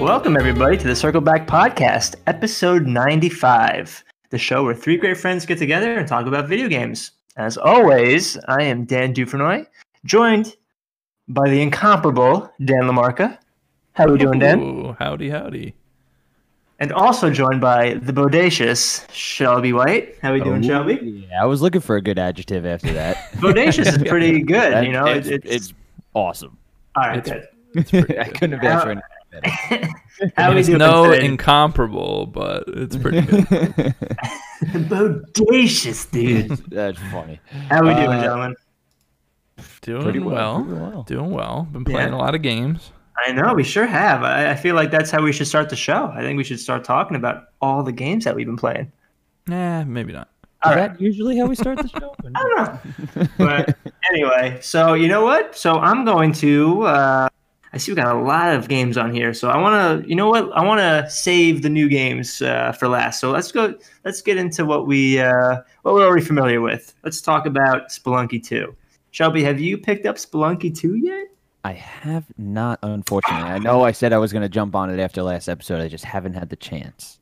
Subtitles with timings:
[0.00, 5.44] Welcome, everybody, to the Circle Back Podcast, episode 95, the show where three great friends
[5.46, 7.12] get together and talk about video games.
[7.36, 9.66] As always, I am Dan Dufresnoy,
[10.04, 10.56] joined
[11.28, 13.38] by the incomparable Dan Lamarca.
[13.92, 14.60] How are we doing, Dan?
[14.60, 15.74] Ooh, howdy, howdy.
[16.78, 20.16] And also joined by the bodacious Shelby White.
[20.22, 21.26] How are we doing, Oh, Shelby?
[21.30, 23.16] Yeah, I was looking for a good adjective after that.
[23.34, 25.04] Bodacious is pretty good, That- you know.
[25.06, 25.74] it's, it- it's
[26.14, 26.56] awesome.
[26.96, 27.46] all right, it's- good.
[28.18, 29.02] I couldn't have asked uh, for anything
[30.36, 31.24] How we It's no today?
[31.26, 33.44] incomparable, but it's pretty good.
[34.64, 36.50] bodacious, dude.
[36.70, 37.40] That's funny.
[37.68, 38.56] How are we doing, Uh, gentlemen?
[39.82, 40.64] Doing Pretty well.
[40.64, 41.02] well, well.
[41.04, 41.68] Doing well.
[41.70, 42.14] Been playing Yeah.
[42.14, 42.92] a lot of games.
[43.26, 44.22] I know we sure have.
[44.22, 46.10] I, I feel like that's how we should start the show.
[46.14, 48.90] I think we should start talking about all the games that we've been playing.
[49.46, 50.28] Nah, maybe not.
[50.62, 50.92] All Is right.
[50.92, 52.14] that usually how we start the show?
[52.34, 53.28] I don't know.
[53.38, 53.76] But
[54.12, 55.54] anyway, so you know what?
[55.56, 56.82] So I'm going to.
[56.82, 57.28] Uh,
[57.72, 59.32] I see we got a lot of games on here.
[59.32, 60.08] So I want to.
[60.08, 60.50] You know what?
[60.52, 63.20] I want to save the new games uh, for last.
[63.20, 63.74] So let's go.
[64.04, 66.92] Let's get into what we uh, what we're already familiar with.
[67.04, 68.74] Let's talk about Spelunky 2.
[69.12, 71.26] Shelby, have you picked up Spelunky 2 yet?
[71.64, 73.48] I have not, unfortunately.
[73.50, 75.80] I know I said I was going to jump on it after last episode.
[75.80, 77.18] I just haven't had the chance.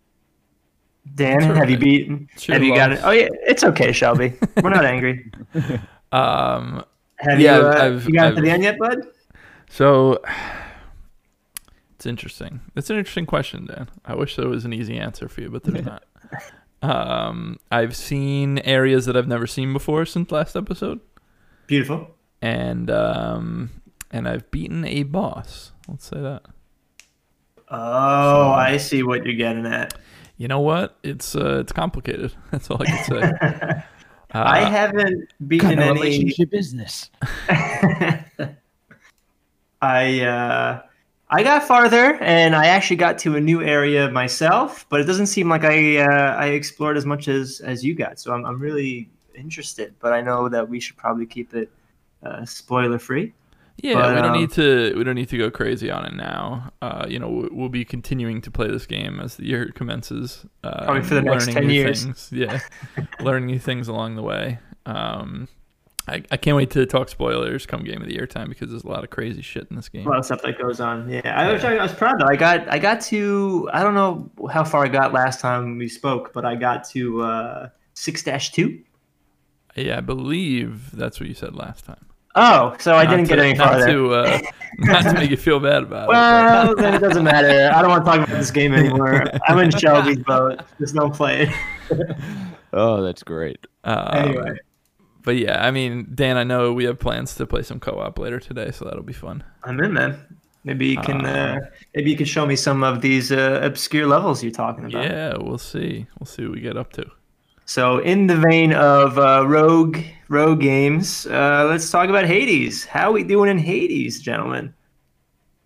[1.15, 2.29] Dan, That's have you beaten?
[2.39, 3.01] Sure have you got it?
[3.03, 4.35] Oh yeah, it's okay, Shelby.
[4.63, 5.31] We're not angry.
[6.11, 6.85] Um,
[7.17, 7.63] Have Yeah, you?
[7.67, 8.97] Uh, I've- you got it to I've- the end yet, bud?
[9.69, 10.21] So
[11.95, 12.61] it's interesting.
[12.77, 13.89] It's an interesting question, Dan.
[14.05, 16.05] I wish there was an easy answer for you, but there's not.
[16.81, 21.01] Um, I've seen areas that I've never seen before since last episode,
[21.67, 22.15] Beautiful.
[22.41, 23.71] and um,
[24.13, 25.73] and I've beaten a boss.
[25.89, 26.43] Let's say that.
[27.71, 29.95] Oh, I see what you're getting at.
[30.37, 30.97] You know what?
[31.03, 32.33] It's uh, it's complicated.
[32.53, 33.83] That's all I can say.
[34.35, 36.29] Uh, I haven't beaten any.
[36.29, 37.11] is this?
[39.81, 40.83] I uh,
[41.31, 45.27] I got farther, and I actually got to a new area myself, but it doesn't
[45.27, 48.19] seem like I uh, I explored as much as as you got.
[48.19, 51.71] So I'm I'm really interested, but I know that we should probably keep it
[52.23, 53.33] uh, spoiler free.
[53.81, 54.95] Yeah, But, we don't um, need to.
[54.97, 56.73] We don't need to go crazy on it now.
[56.83, 60.45] Uh, you know, we- we'll be continuing to play this game as the year commences.
[60.65, 62.03] Uh, Probably for the next learning 10 new years.
[62.03, 62.31] Things.
[62.33, 62.59] Yeah,
[63.21, 64.59] learning new things along the way.
[64.85, 65.47] Um,
[66.09, 68.85] I, I can't wait to talk spoilers come game of the year time because there's
[68.85, 70.07] a lot of crazy shit in this game.
[70.07, 71.09] A lot of stuff that goes on.
[71.09, 72.27] Yeah, I was, I was proud though.
[72.29, 75.89] I got I got to I don't know how far I got last time we
[75.89, 78.81] spoke, but I got to uh, six dash two.
[79.77, 82.05] Yeah, I believe that's what you said last time.
[82.35, 83.87] Oh, so I Not didn't get to- any not farther.
[83.93, 84.39] To, uh,
[84.79, 86.09] not to make you feel bad about it.
[86.09, 87.71] Well, then it doesn't matter.
[87.75, 89.25] I don't want to talk about this game anymore.
[89.49, 90.61] I'm in Shelby's boat.
[90.79, 91.49] Just don't play
[91.91, 92.17] it.
[92.71, 93.67] Oh, that's great.
[93.83, 94.59] but, um, Anyway.
[95.29, 98.41] But yeah, I mean, Dan, I know we have plans to play some co-op later
[98.41, 99.45] today, so that'll be fun.
[99.63, 100.19] I'm in, man.
[100.65, 104.07] Maybe you can uh, Uh, maybe you can show me some of these uh, obscure
[104.07, 105.05] levels you're talking about.
[105.05, 106.07] Yeah, we'll see.
[106.19, 107.05] We'll see what we get up to.
[107.67, 109.99] So, in the vein of uh, rogue
[110.31, 112.87] rogue games, uh, let's talk about Hades.
[112.87, 114.73] How are we doing in Hades, gentlemen?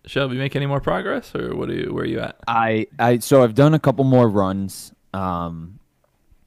[0.05, 1.93] Shelby, make any more progress, or what are you?
[1.93, 2.35] Where are you at?
[2.49, 4.91] I, I so I've done a couple more runs.
[5.13, 5.79] Um,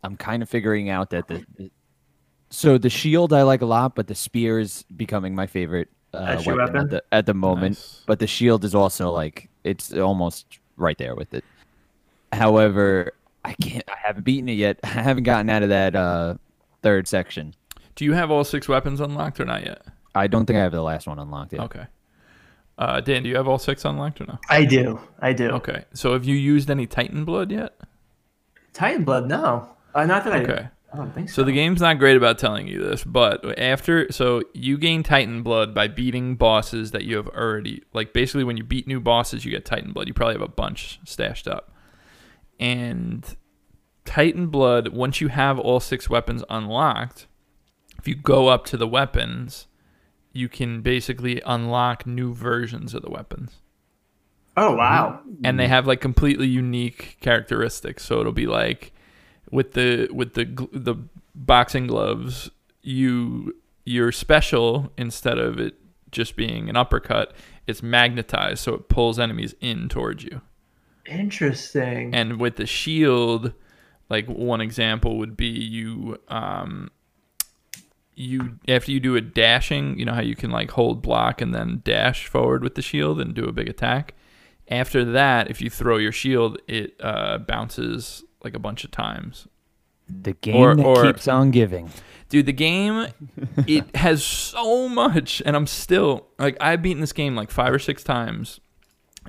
[0.04, 1.70] I'm kind of figuring out that the, the
[2.56, 6.42] so the shield I like a lot, but the spear is becoming my favorite uh,
[6.46, 6.76] weapon, weapon?
[6.76, 7.76] at the at the moment.
[7.76, 8.02] Nice.
[8.06, 11.44] But the shield is also like it's almost right there with it.
[12.32, 13.12] However,
[13.44, 13.84] I can't.
[13.88, 14.80] I haven't beaten it yet.
[14.84, 16.36] I haven't gotten out of that uh,
[16.82, 17.54] third section.
[17.94, 19.82] Do you have all six weapons unlocked or not yet?
[20.14, 21.60] I don't think I have the last one unlocked yet.
[21.62, 21.84] Okay.
[22.78, 24.38] Uh, Dan, do you have all six unlocked or no?
[24.48, 25.50] I do, I do.
[25.50, 25.84] Okay.
[25.92, 27.78] So have you used any Titan blood yet?
[28.72, 30.64] Titan Blood, no, uh, not that Okay.
[30.64, 30.70] I.
[30.92, 31.36] I don't think so.
[31.36, 35.42] So the game's not great about telling you this, but after so you gain Titan
[35.42, 39.44] blood by beating bosses that you have already like basically when you beat new bosses
[39.44, 40.08] you get Titan blood.
[40.08, 41.72] You probably have a bunch stashed up.
[42.58, 43.36] And
[44.04, 47.26] Titan blood, once you have all six weapons unlocked,
[47.98, 49.66] if you go up to the weapons,
[50.32, 53.56] you can basically unlock new versions of the weapons.
[54.56, 58.04] oh wow, And they have like completely unique characteristics.
[58.04, 58.92] So it'll be like
[59.50, 60.96] with the with the the
[61.34, 62.50] boxing gloves,
[62.82, 65.74] you you're special instead of it
[66.10, 67.34] just being an uppercut.
[67.66, 70.40] It's magnetized, so it pulls enemies in towards you.
[71.04, 72.14] interesting.
[72.14, 73.52] And with the shield,
[74.08, 76.90] like one example would be you um
[78.14, 81.54] you after you do a dashing, you know how you can like hold block and
[81.54, 84.14] then dash forward with the shield and do a big attack.
[84.68, 89.46] After that, if you throw your shield, it uh, bounces like a bunch of times.
[90.08, 91.90] The game Or- that or- keeps on giving.
[92.28, 93.06] Dude, the game
[93.66, 97.78] it has so much, and I'm still like I've beaten this game like five or
[97.78, 98.60] six times.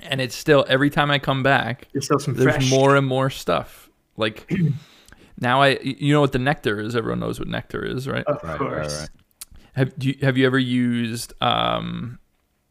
[0.02, 2.70] and it's still every time I come back, There's still some there's fresh.
[2.70, 3.88] more and more stuff.
[4.16, 4.48] Like
[5.40, 6.94] now, I you know what the nectar is.
[6.96, 8.24] Everyone knows what nectar is, right?
[8.26, 9.00] Of Right, right, course.
[9.00, 9.08] right.
[9.74, 11.32] Have do you, have you ever used?
[11.40, 12.18] Um,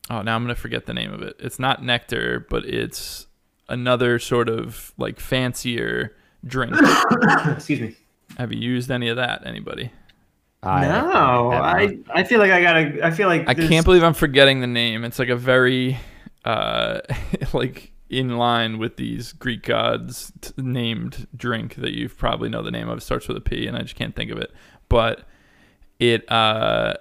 [0.09, 1.35] oh, now I'm gonna forget the name of it.
[1.39, 3.27] It's not nectar, but it's
[3.69, 6.15] another sort of like fancier
[6.47, 6.73] drink.
[7.47, 7.95] Excuse me.
[8.37, 9.45] have you used any of that?
[9.45, 9.91] Anybody?
[10.63, 11.51] I no.
[11.51, 13.05] I I feel like I gotta.
[13.05, 15.03] I feel like I there's- can't believe I'm forgetting the name.
[15.03, 15.97] It's like a very
[16.45, 16.99] uh
[17.53, 22.71] like in line with these Greek gods t- named drink that you've probably know the
[22.71, 22.97] name of.
[22.97, 24.51] It starts with a P and I just can't think of it.
[24.89, 25.27] But
[25.99, 26.93] it uh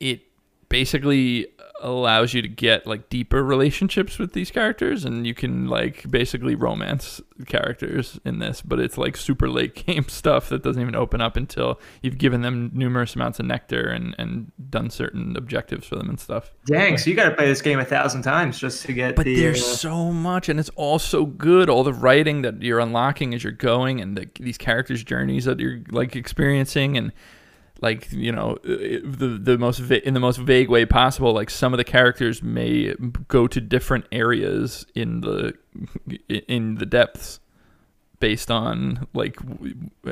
[0.00, 0.22] it
[0.68, 1.48] basically
[1.82, 6.54] allows you to get like deeper relationships with these characters and you can like basically
[6.54, 11.20] romance characters in this but it's like super late game stuff that doesn't even open
[11.20, 15.96] up until you've given them numerous amounts of nectar and and done certain objectives for
[15.96, 18.92] them and stuff Dang, so you gotta play this game a thousand times just to
[18.92, 19.38] get but the.
[19.38, 23.34] there's uh, so much and it's all so good all the writing that you're unlocking
[23.34, 27.12] as you're going and the, these characters journeys that you're like experiencing and
[27.82, 28.68] like you know uh,
[29.04, 32.42] the the most va- in the most vague way possible like some of the characters
[32.42, 32.94] may
[33.28, 35.52] go to different areas in the
[36.48, 37.40] in the depths
[38.18, 39.36] based on like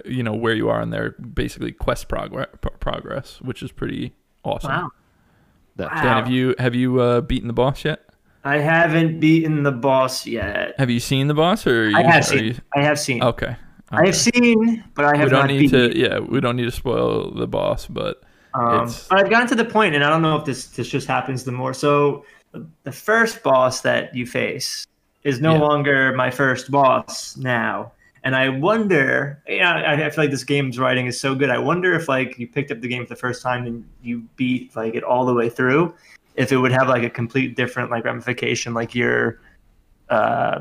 [0.05, 2.49] you know where you are in their basically quest progress
[2.81, 4.15] progress which is pretty
[4.45, 4.91] awesome wow.
[5.77, 6.03] That- Wow.
[6.03, 8.01] Dan, have you have you uh, beaten the boss yet
[8.47, 10.75] I haven't beaten the boss yet.
[10.79, 12.45] have you seen the boss or you, I have seen.
[12.45, 13.23] you- I have seen.
[13.23, 13.57] okay
[13.91, 15.91] I have seen, but I have we don't not need beaten.
[15.91, 18.23] to yeah we don't need to spoil the boss but
[18.55, 21.07] Um, but I've gotten to the point, and I don't know if this this just
[21.09, 21.75] happens the more.
[21.75, 22.25] So
[22.85, 24.87] the first boss that you face
[25.25, 25.61] is no Yeah.
[25.61, 27.93] longer my first boss now,
[28.23, 29.43] and I wonder.
[29.49, 31.51] Yeah, I, I feel like this game's writing is so good.
[31.51, 34.23] I wonder if like you picked up the game for the first time and you
[34.37, 35.93] beat like it all the way through,
[36.37, 39.41] if it would have like a complete different like ramification, like your
[40.11, 40.61] uh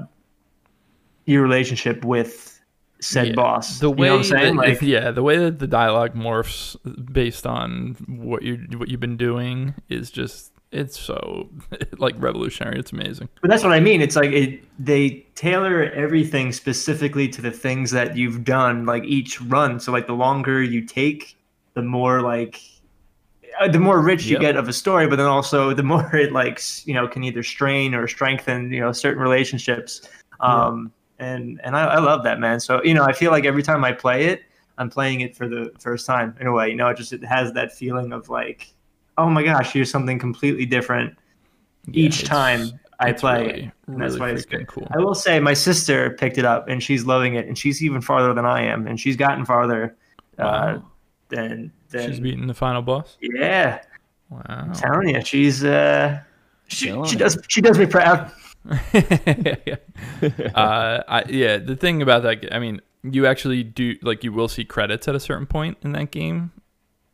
[1.25, 2.52] your relationship with
[3.03, 3.33] said Yeah.
[3.33, 3.79] boss.
[3.79, 4.55] the You way know what I'm saying?
[4.55, 6.75] that, Like, yeah the way that the dialogue morphs
[7.13, 11.49] based on what you what you've been doing is just it's so
[11.99, 14.01] like revolutionary it's amazing But that's what I mean.
[14.01, 19.39] It's like it, they tailor everything specifically to the things that you've done, like each
[19.41, 19.79] run.
[19.79, 21.37] So like the longer you take,
[21.75, 22.59] the more like
[23.59, 24.41] uh, the more rich you Yep.
[24.41, 25.05] get of a story.
[25.07, 28.79] But then also the more it like you know can either strain or strengthen you
[28.79, 30.09] know certain relationships.
[30.39, 30.91] Um,
[31.23, 32.59] and and I, I love that man.
[32.59, 34.43] So you know I feel like every time I play it,
[34.77, 36.69] I'm playing it for the first time in a way.
[36.69, 38.73] You know, it just it has that feeling of like,
[39.17, 41.15] oh my gosh, here's something completely different
[41.87, 43.71] Yeah, each time I play really, it.
[43.87, 44.67] And that's really why it's freaking good.
[44.67, 47.83] cool I will say my sister picked it up and she's loving it and she's
[47.83, 49.95] even farther than I am and she's gotten farther
[50.37, 50.79] uh,
[51.29, 53.81] than than she's beating the final boss yeah.
[54.29, 56.19] wow I'm telling you, she's uh
[56.67, 57.19] she, Killing she it.
[57.19, 58.31] does she does me proud.
[60.55, 64.47] uh, I, yeah, the thing about that, I mean, you actually do like you will
[64.47, 66.51] see credits at a certain point in that game.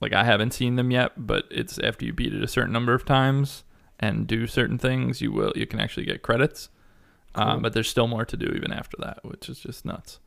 [0.02, 2.94] Like I haven't seen them yet, but it's after you beat it a certain number
[2.94, 3.64] of times
[4.00, 6.70] and do certain things, you will you can actually get credits.
[7.36, 10.20] Um, but there's still more to do even after that, which is just nuts.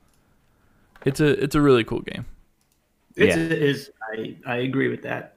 [1.05, 2.27] It's a it's a really cool game.
[3.17, 3.43] It's, Yeah.
[3.43, 5.37] It is I I agree with that.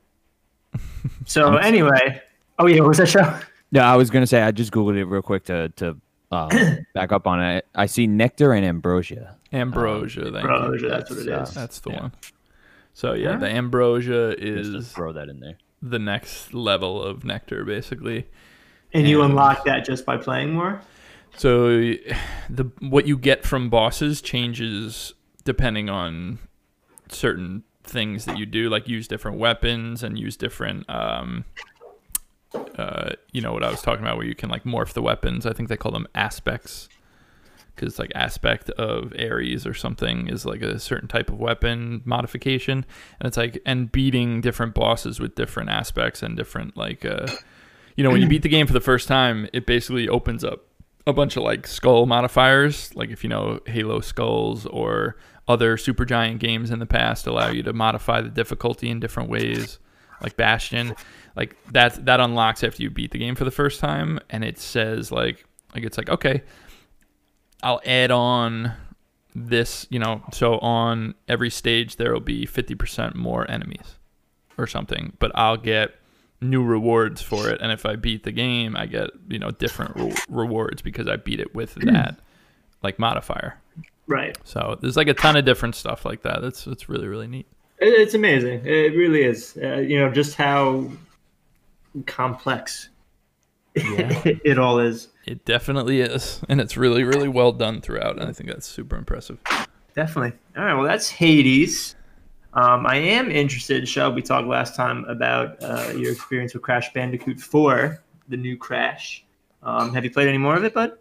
[1.28, 2.22] So anyway,
[2.60, 3.40] oh yeah, what was that show?
[3.76, 5.98] No, I was gonna say I just googled it real quick to to
[6.32, 6.50] um,
[6.94, 7.68] back up on it.
[7.76, 9.38] I see nectar and ambrosia.
[9.54, 10.50] Ambrosia, thank you.
[10.50, 11.58] Ambrosia, that's what it that's, is.
[11.58, 12.02] uh, That's the Yeah.
[12.02, 12.12] one.
[12.94, 13.40] So yeah, Alright.
[13.42, 15.58] the ambrosia Just is throw that in there.
[15.82, 18.28] the next level of nectar, basically.
[18.94, 20.82] And you unlock that just by playing more?
[21.38, 21.68] So
[22.50, 25.14] the what you get from bosses changes
[25.44, 26.40] depending on
[27.10, 31.44] certain things that you do, like use different weapons and use different um
[32.78, 35.46] uh you know what I was talking about where you can like morph the weapons.
[35.46, 36.90] I think they call them aspects.
[37.76, 42.86] Cuz like aspect of Ares or something is like a certain type of weapon modification
[43.20, 47.28] and it's like and beating different bosses with different aspects and different like uh
[47.98, 50.68] you know when you beat the game for the first time it basically opens up
[51.06, 56.06] a bunch of like skull modifiers like if you know halo skulls or other super
[56.06, 59.80] giant games in the past allow you to modify the difficulty in different ways
[60.22, 60.96] like bastion
[61.36, 64.58] like that that unlocks after you beat the game for the first time and it
[64.58, 66.42] says like like it's like okay
[67.64, 68.72] i'll add on
[69.36, 73.96] this you know so on every stage there will be 50% more enemies
[74.58, 75.96] or something but i'll get
[76.42, 79.96] new rewards for it and if i beat the game i get you know different
[79.96, 82.18] re- rewards because i beat it with that
[82.84, 83.60] like modifier
[84.08, 84.38] Right.
[84.44, 87.48] so there's like a ton of different stuff like that that's it's really really neat
[87.78, 88.66] it's amazing.
[88.66, 89.58] It really is.
[89.62, 90.90] Uh, you know, just how
[92.04, 92.90] complex
[93.76, 94.22] Yeah.
[94.26, 95.10] it all is.
[95.26, 98.20] It definitely is, and it's really, really well done throughout.
[98.20, 99.40] And I think that's super impressive.
[99.96, 100.38] Definitely.
[100.56, 100.74] All right.
[100.74, 101.96] Well, that's Hades.
[102.54, 104.14] Um, I am interested, Shell.
[104.14, 109.26] We talked last time about uh, your experience with Crash Bandicoot 4, the new Crash.
[109.62, 110.94] Um, have you played any more of it, bud?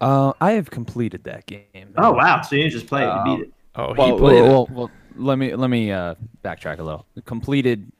[0.00, 1.92] Uh, I have completed that game.
[1.98, 2.40] Oh wow!
[2.40, 3.52] So you just play it; you beat it.
[3.76, 4.48] Oh, he Well, played well, it.
[4.48, 7.04] well, well, let me let me uh, backtrack a little.
[7.26, 7.92] Completed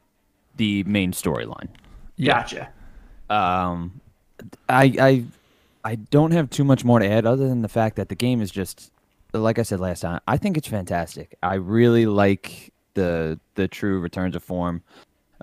[0.57, 1.69] the main storyline.
[2.21, 2.43] Yeah.
[2.43, 2.69] Gotcha.
[3.31, 4.01] Um,
[4.69, 5.25] I I
[5.85, 8.43] I don't have too much more to add other than the fact that the game
[8.43, 8.93] is just
[9.33, 10.21] like I said last time.
[10.29, 11.37] I think it's fantastic.
[11.43, 14.83] I really like the the true returns of form.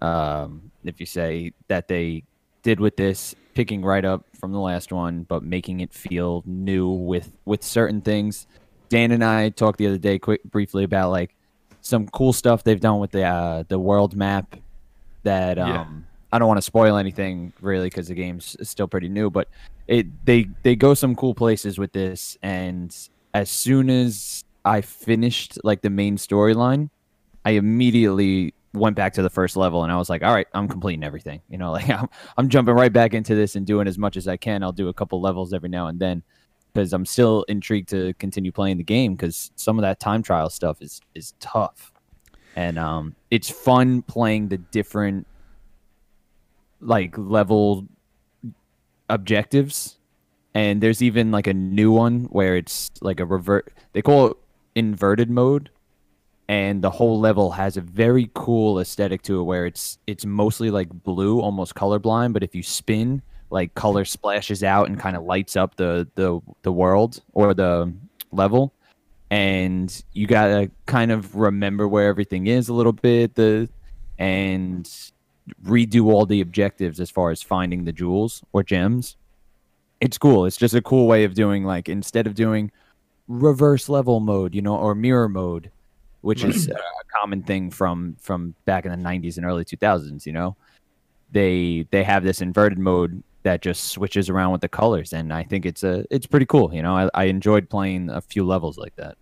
[0.01, 2.23] Um, if you say that they
[2.61, 6.89] did with this, picking right up from the last one, but making it feel new
[6.89, 8.45] with with certain things.
[8.89, 11.35] Dan and I talked the other day, quick briefly about like
[11.81, 14.57] some cool stuff they've done with the uh, the world map.
[15.23, 16.06] That um.
[16.31, 19.47] I don't want to spoil anything really because the game's still pretty new, but
[19.87, 22.37] it they they go some cool places with this.
[22.43, 22.95] And
[23.33, 26.89] as soon as I finished like the main storyline,
[27.45, 30.67] I immediately went back to the first level and I was like, all right, I'm
[30.67, 31.41] completing everything.
[31.49, 34.27] You know, like I'm, I'm jumping right back into this and doing as much as
[34.27, 34.63] I can.
[34.63, 36.23] I'll do a couple levels every now and then
[36.73, 40.49] because I'm still intrigued to continue playing the game because some of that time trial
[40.49, 41.91] stuff is is tough.
[42.55, 45.27] And um, it's fun playing the different
[46.79, 47.87] like level
[49.09, 49.97] objectives.
[50.53, 53.73] And there's even like a new one where it's like a revert.
[53.93, 54.37] They call it
[54.75, 55.69] inverted mode,
[56.47, 60.71] and the whole level has a very cool aesthetic to it where it's it's mostly
[60.71, 65.23] like blue almost colorblind but if you spin like color splashes out and kind of
[65.23, 67.91] lights up the the the world or the
[68.31, 68.73] level
[69.29, 73.69] and you got to kind of remember where everything is a little bit the
[74.19, 75.11] and
[75.63, 79.17] redo all the objectives as far as finding the jewels or gems
[79.99, 80.45] it's cool.
[80.45, 82.71] It's just a cool way of doing like instead of doing
[83.27, 85.69] reverse level mode you know or mirror mode
[86.21, 86.75] which is a
[87.19, 90.55] common thing from from back in the 90s and early 2000s you know?
[91.31, 95.43] They they have this inverted mode that just switches around with the colors and i
[95.43, 96.95] think it's a it's pretty cool you know?
[96.95, 99.17] I, I enjoyed playing a few levels like that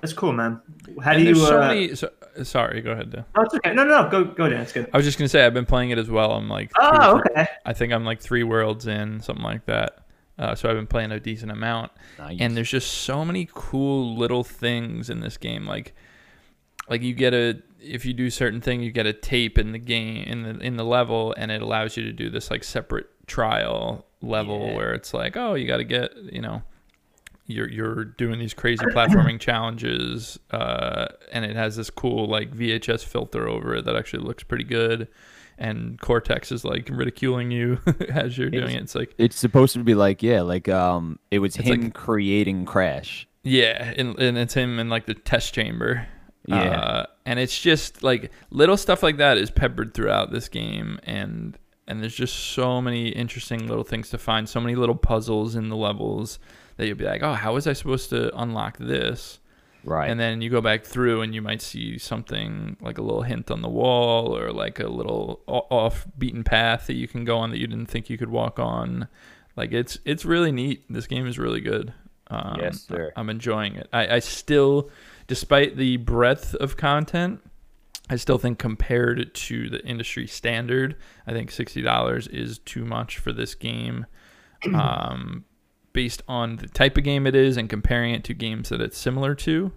[0.00, 0.60] That's cool, man.
[1.02, 1.34] How And do you?
[1.36, 1.94] so uh, many.
[1.94, 2.10] So,
[2.42, 3.10] sorry, go ahead.
[3.10, 3.24] Dan.
[3.36, 3.72] Oh, it's okay.
[3.72, 4.08] No, no, no.
[4.10, 4.60] Go, go, Dan.
[4.60, 4.88] It's good.
[4.92, 6.32] I was just gonna say I've been playing it as well.
[6.32, 7.46] I'm like, two or Oh, three- okay.
[7.64, 9.98] I think I'm like three worlds in, something like that.
[10.36, 12.38] Uh, so I've been playing a decent amount, Nice.
[12.40, 15.64] and there's just so many cool little things in this game.
[15.64, 15.94] Like,
[16.88, 19.78] like you get a if you do certain thing, you get a tape in the
[19.78, 23.06] game in the in the level, and it allows you to do this like separate
[23.28, 24.74] trial level Yeah.
[24.74, 26.62] where it's like, oh, you got to get you know.
[27.46, 33.04] You're, you're doing these crazy platforming challenges, uh, and it has this cool like VHS
[33.04, 35.08] filter over it that actually looks pretty good
[35.56, 38.82] and Cortex is like ridiculing you as you're doing it.
[38.82, 42.64] It's like, it's supposed to be like yeah like um it was him like- creating
[42.64, 46.08] crash yeah, and, and it's him in like the test chamber.
[46.46, 46.62] Yeah.
[46.62, 51.56] Uh, and it's just like little stuff like that is peppered throughout this game, and
[51.86, 55.68] and there's just so many interesting little things to find, so many little puzzles in
[55.68, 56.38] the levels
[56.76, 59.40] that you'll be like, oh, how was I supposed to unlock this?
[59.84, 63.22] right And then you go back through and you might see something like a little
[63.22, 67.38] hint on the wall or like a little off beaten path that you can go
[67.38, 69.08] on that you didn't think you could walk on.
[69.56, 70.84] Like it's it's really neat.
[70.90, 71.92] This game is really good.
[72.28, 73.12] Um, Yes, sir.
[73.16, 73.88] I'm enjoying it.
[73.92, 74.90] I, I still,
[75.26, 77.40] despite the breadth of content,
[78.08, 83.18] I still think compared to the industry standard, I think sixty dollars is too much
[83.18, 84.06] for this game.
[84.74, 85.44] Um,
[85.94, 88.98] based on the type of game it is and comparing it to games that it's
[88.98, 89.72] similar to,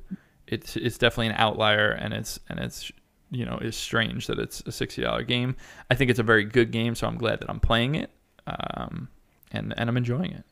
[0.48, 2.92] it's it's definitely an outlier, and it's and it's
[3.32, 5.56] you know is strange that it's a sixty dollar game.
[5.90, 8.10] I think it's a very good game, so I'm glad that I'm playing it,
[8.46, 9.08] um,
[9.54, 10.44] and and I'm enjoying it.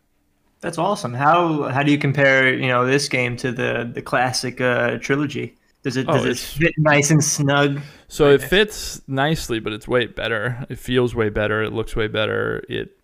[0.61, 1.13] That's awesome.
[1.13, 5.57] How how do you compare you know this game to the the classic uh, trilogy?
[5.83, 7.81] Does it Oh, does it fit nice and snug?
[8.07, 10.65] So it fits nicely, but it's way better.
[10.69, 11.61] It feels way better.
[11.61, 12.63] It looks way better.
[12.67, 12.97] It,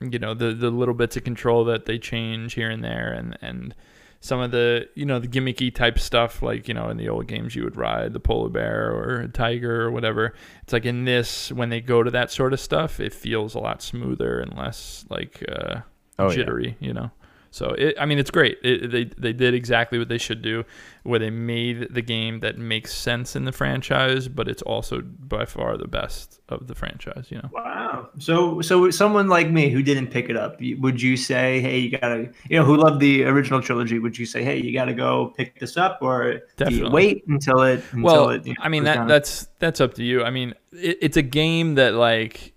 [0.00, 3.36] you know, the the little bits of control that they change here and there, and
[3.42, 3.74] and
[4.20, 7.26] some of the you know the gimmicky type stuff, like you know in the old
[7.28, 10.34] games you would ride the polar bear or a tiger or whatever.
[10.62, 13.58] It's like in this when they go to that sort of stuff, it feels a
[13.60, 15.80] lot smoother and less like uh,
[16.18, 16.34] Oh, yeah.
[16.36, 16.76] jittery.
[16.80, 17.10] You know.
[17.50, 18.58] So it, I mean, it's great.
[18.62, 20.64] It, they they did exactly what they should do,
[21.02, 25.44] where they made the game that makes sense in the franchise, but it's also by
[25.44, 27.28] far the best of the franchise.
[27.30, 27.50] You know.
[27.52, 28.10] Wow.
[28.18, 31.98] So so someone like me who didn't pick it up, would you say, hey, you
[31.98, 33.98] gotta, you know, who loved the original trilogy?
[33.98, 36.42] Would you say, hey, you gotta go pick this up, or
[36.90, 37.82] wait until it?
[37.92, 39.08] Until Well, it, you know, I mean that down?
[39.08, 40.22] that's that's up to you.
[40.22, 42.52] I mean, it, it's a game that like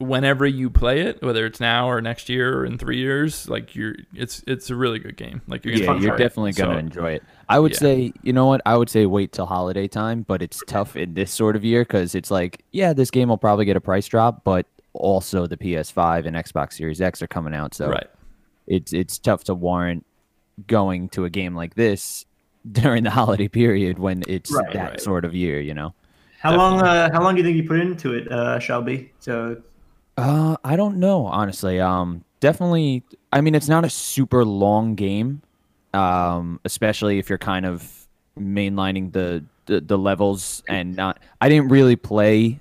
[0.00, 3.76] whenever you play it, whether it's now or next year or in three years, like
[3.76, 5.42] you're, it's it's a really good game.
[5.46, 6.18] Like you're yeah, you're it.
[6.18, 7.22] definitely gonna So, enjoy it.
[7.48, 7.78] I would yeah.
[7.78, 8.62] say, you know what?
[8.66, 11.82] I would say wait till holiday time, but it's tough in this sort of year
[11.82, 15.56] because it's like, yeah, this game will probably get a price drop, but also the
[15.56, 18.08] PS5 and Xbox Series X are coming out, so right.
[18.66, 20.04] it's it's tough to warrant
[20.66, 22.26] going to a game like this
[22.72, 25.00] during the holiday period when it's Right, that right.
[25.00, 25.94] sort of year, you know.
[26.40, 26.80] How long?
[26.80, 29.12] Uh, how long do you think you put into it, uh, Shelby?
[29.20, 29.60] So
[30.20, 31.80] Uh, I don't know, honestly.
[31.80, 33.02] Um, definitely.
[33.32, 35.42] I mean, it's not a super long game,
[35.94, 38.06] um, especially if you're kind of
[38.38, 41.18] mainlining the, the the levels and not.
[41.40, 42.60] I didn't really play.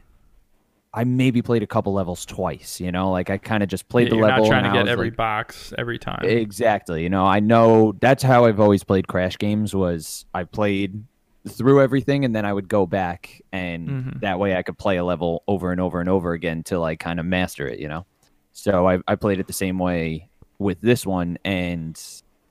[0.93, 2.79] I maybe played a couple levels twice.
[2.81, 4.45] You know, like I kind of just played Yeah, the you're level.
[4.45, 6.21] not trying to get every like- box every time.
[6.23, 7.03] Exactly.
[7.03, 9.75] You know, I know that's how I've always played Crash games.
[9.75, 11.03] Was I played
[11.47, 14.21] through everything and then I would go back and Mhm.
[14.21, 16.95] that way I could play a level over and over and over again till I
[16.95, 17.79] kind of master it.
[17.79, 18.05] You know.
[18.51, 21.97] So I I played it the same way with this one, and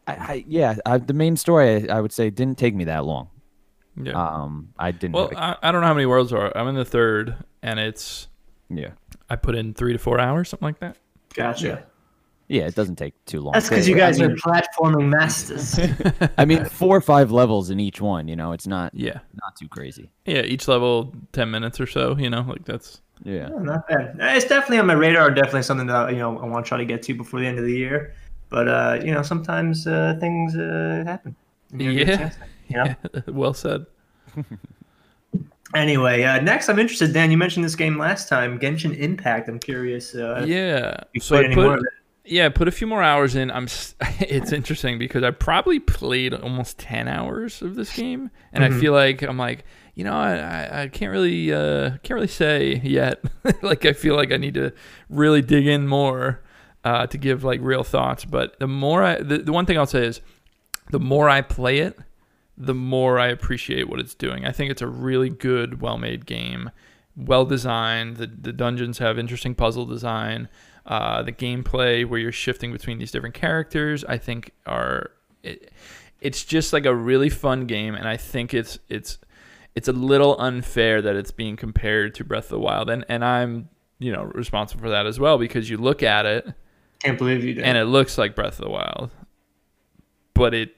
[0.07, 3.05] I, I yeah, I, the main story I, I would say didn't take me that
[3.05, 3.29] long.
[4.01, 4.13] yeah.
[4.13, 5.15] Um, I didn't.
[5.15, 6.57] well, have a- I, I don't know how many worlds are.
[6.57, 8.29] I'm in the third, and it's
[8.71, 8.93] yeah,
[9.29, 10.97] I put in three to four hours, something like that.
[11.35, 11.67] gotcha.
[11.67, 11.79] yeah,
[12.49, 13.53] it doesn't take too long.
[13.53, 15.79] That's because you I guys are platforming masters.
[16.39, 18.27] I mean, four or five levels in each one.
[18.29, 20.11] You know, it's not Yeah, not too crazy.
[20.25, 20.43] yeah.
[20.43, 22.17] Each level ten minutes or so.
[22.17, 23.51] You know, like that's Yeah.
[23.53, 24.17] Oh, not bad.
[24.19, 25.31] It's definitely on my radar.
[25.31, 27.59] Definitely something that you know I want to try to get to before the end
[27.59, 28.15] of the year.
[28.49, 31.37] But uh, you know, sometimes uh, things uh, happen.
[31.73, 32.17] And you don't get a Yeah.
[32.17, 32.35] chance,
[32.69, 32.95] You know.
[33.41, 33.85] well said.
[35.75, 37.13] Anyway, uh, next I'm interested.
[37.13, 39.49] Dan, you mentioned this game last time, Genshin Impact.
[39.51, 40.15] I'm curious.
[40.15, 40.97] Uh, if Yeah.
[41.13, 41.93] you So played I any more put of it.
[42.29, 43.51] Yeah, put a few more hours in.
[43.51, 43.69] I'm.
[44.21, 48.93] It's interesting because I probably played almost ten hours of this game, and I feel
[48.93, 53.23] like I'm like, you know, I I, can't really uh can't really say yet.
[53.63, 54.73] like I feel like I need to
[55.09, 56.43] really dig in more
[56.85, 58.25] uh, to give like real thoughts.
[58.25, 60.21] But the more I, the, the one thing I'll say is,
[60.91, 61.99] the more I play it,
[62.57, 64.45] the more I appreciate what it's doing.
[64.45, 66.71] I think it's a really good, well-made game,
[67.17, 68.17] well designed.
[68.17, 70.49] The the dungeons have interesting puzzle design.
[70.89, 75.11] Uh, the gameplay where you're shifting between these different characters, I think are
[75.43, 75.71] it,
[76.21, 79.19] it's just like a really fun game, and I think it's it's
[79.75, 83.23] it's a little unfair that it's being compared to Breath of the Wild, and and
[83.23, 86.49] I'm you know responsible for that as well because you look at it
[87.01, 87.65] Can't believe you did.
[87.65, 89.11] and it looks like Breath of the Wild,
[90.33, 90.75] but it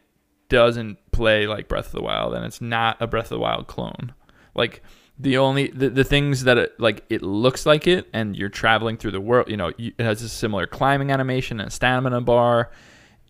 [0.48, 3.68] doesn't play like Breath of the Wild, and it's not a Breath of the Wild
[3.68, 4.12] clone.
[4.56, 4.82] Like
[5.20, 8.96] the only the, the things that it like it looks like it, and you're traveling
[8.96, 9.50] through the world.
[9.50, 12.70] You know, you, it has a similar climbing animation and a stamina bar,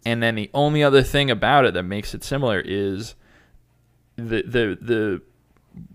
[0.04, 3.16] and then the only other thing about it that makes it similar is
[4.16, 5.22] the the the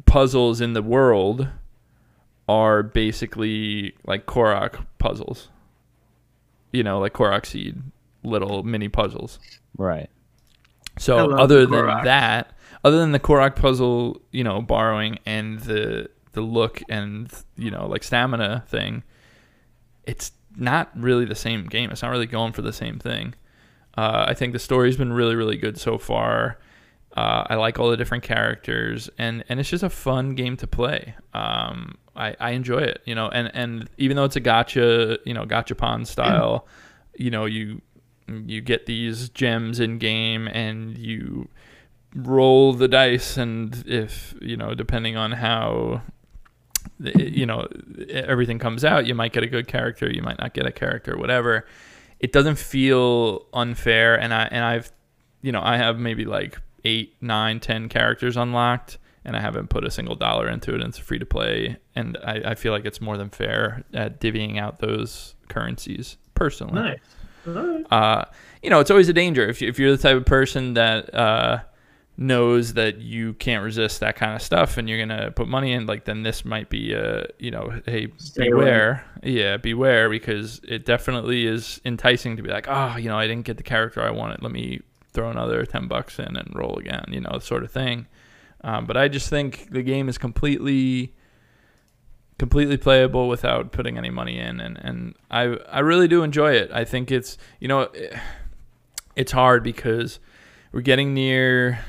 [0.06, 1.48] puzzles in the world
[2.50, 5.50] are basically like Korok puzzles.
[6.74, 7.82] You know, like Korok seed
[8.22, 9.40] little mini puzzles.
[9.78, 10.10] Right.
[10.98, 12.52] So I other the than that,
[12.86, 17.88] other than the Korok puzzle, you know, borrowing and the the look and you know
[17.88, 19.04] like stamina thing,
[20.06, 21.90] it's not really the same game.
[21.90, 23.34] It's not really going for the same thing.
[23.98, 26.60] Uh, I think the story's been really really good so far.
[27.18, 30.68] Uh, I like all the different characters, and, and it's just a fun game to
[30.68, 31.16] play.
[31.34, 35.34] Um, I, I enjoy it, you know, and, and even though it's a gotcha, you
[35.34, 36.68] know, gachapon style,
[37.16, 37.82] you know, you
[38.28, 41.48] you get these gems in game, and you
[42.16, 46.02] roll the dice, and if you know, depending on how
[47.00, 47.68] you know
[48.10, 51.18] everything comes out, you might get a good character, you might not get a character,
[51.18, 51.66] whatever.
[52.20, 54.92] It doesn't feel unfair, and I and I've
[55.42, 59.84] you know I have maybe like eight, nine, ten characters unlocked, and I haven't put
[59.84, 60.82] a single dollar into it.
[60.82, 64.22] and It's free to play, and I, I feel like it's more than fair at
[64.22, 67.00] divvying out those currencies personally nice.
[67.48, 67.86] Alright.
[67.92, 68.26] uh,
[68.64, 71.14] you know, it's always a danger if, you, if you're the type of person that
[71.14, 71.60] uh,
[72.18, 75.86] knows that you can't resist that kind of stuff and you're gonna put money in.
[75.86, 78.52] Like, then this might be a you know, hey, Stay away.
[78.52, 83.28] beware, yeah, beware because it definitely is enticing to be like, oh, you know, I
[83.28, 84.42] didn't get the character I wanted.
[84.42, 88.08] Let me throw another ten bucks in and roll again, you know, sort of thing.
[88.64, 91.14] Um, but I just think the game is completely
[92.38, 96.70] completely playable without putting any money in and, and I I really do enjoy it.
[96.72, 98.18] I think it's you know eh,
[99.16, 100.20] it's hard because
[100.74, 101.80] we're getting near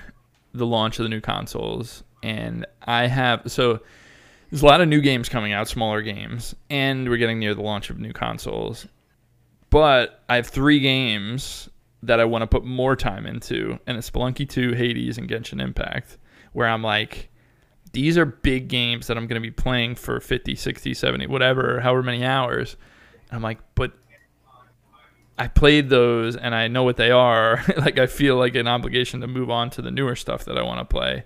[0.57, 3.81] the launch of the new consoles and I have so
[4.51, 7.63] there's a lot of new games coming out, smaller games, and we're getting near the
[7.63, 8.87] launch of new consoles.
[9.71, 11.69] But I have three games
[12.03, 15.61] that I want to put more time into, and it's Spelunky 2, Hades, and Genshin
[15.61, 16.19] Impact,
[16.53, 17.29] where I'm like,
[17.93, 21.81] these are big games that I'm going to be playing for 50, 60, 70, whatever,
[21.81, 22.77] however many hours.
[23.31, 23.93] And I'm like, but
[25.39, 27.63] I played those and I know what they are.
[27.77, 30.63] like I feel like an obligation to move on to the newer stuff that I
[30.63, 31.25] want to play.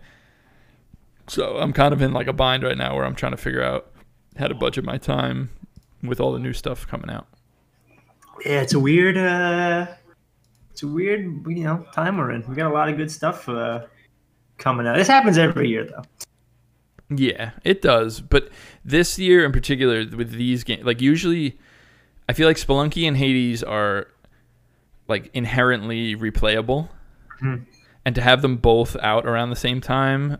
[1.29, 3.63] So I'm kind of in like a bind right now where I'm trying to figure
[3.63, 3.91] out
[4.37, 5.51] how to budget my time
[6.03, 7.27] with all the new stuff coming out.
[8.45, 9.87] Yeah, it's a weird, uh,
[10.71, 12.47] it's a weird, you know, time we're in.
[12.49, 13.87] We got a lot of good stuff uh,
[14.57, 14.97] coming out.
[14.97, 16.03] This happens every year, though.
[17.15, 18.21] Yeah, it does.
[18.21, 18.49] But
[18.85, 21.59] this year in particular, with these games, like usually,
[22.31, 24.07] I feel like Spelunky and Hades are
[25.09, 26.89] like inherently replayable,
[27.43, 27.67] Mhm.
[28.05, 30.37] and to have them both out around the same time,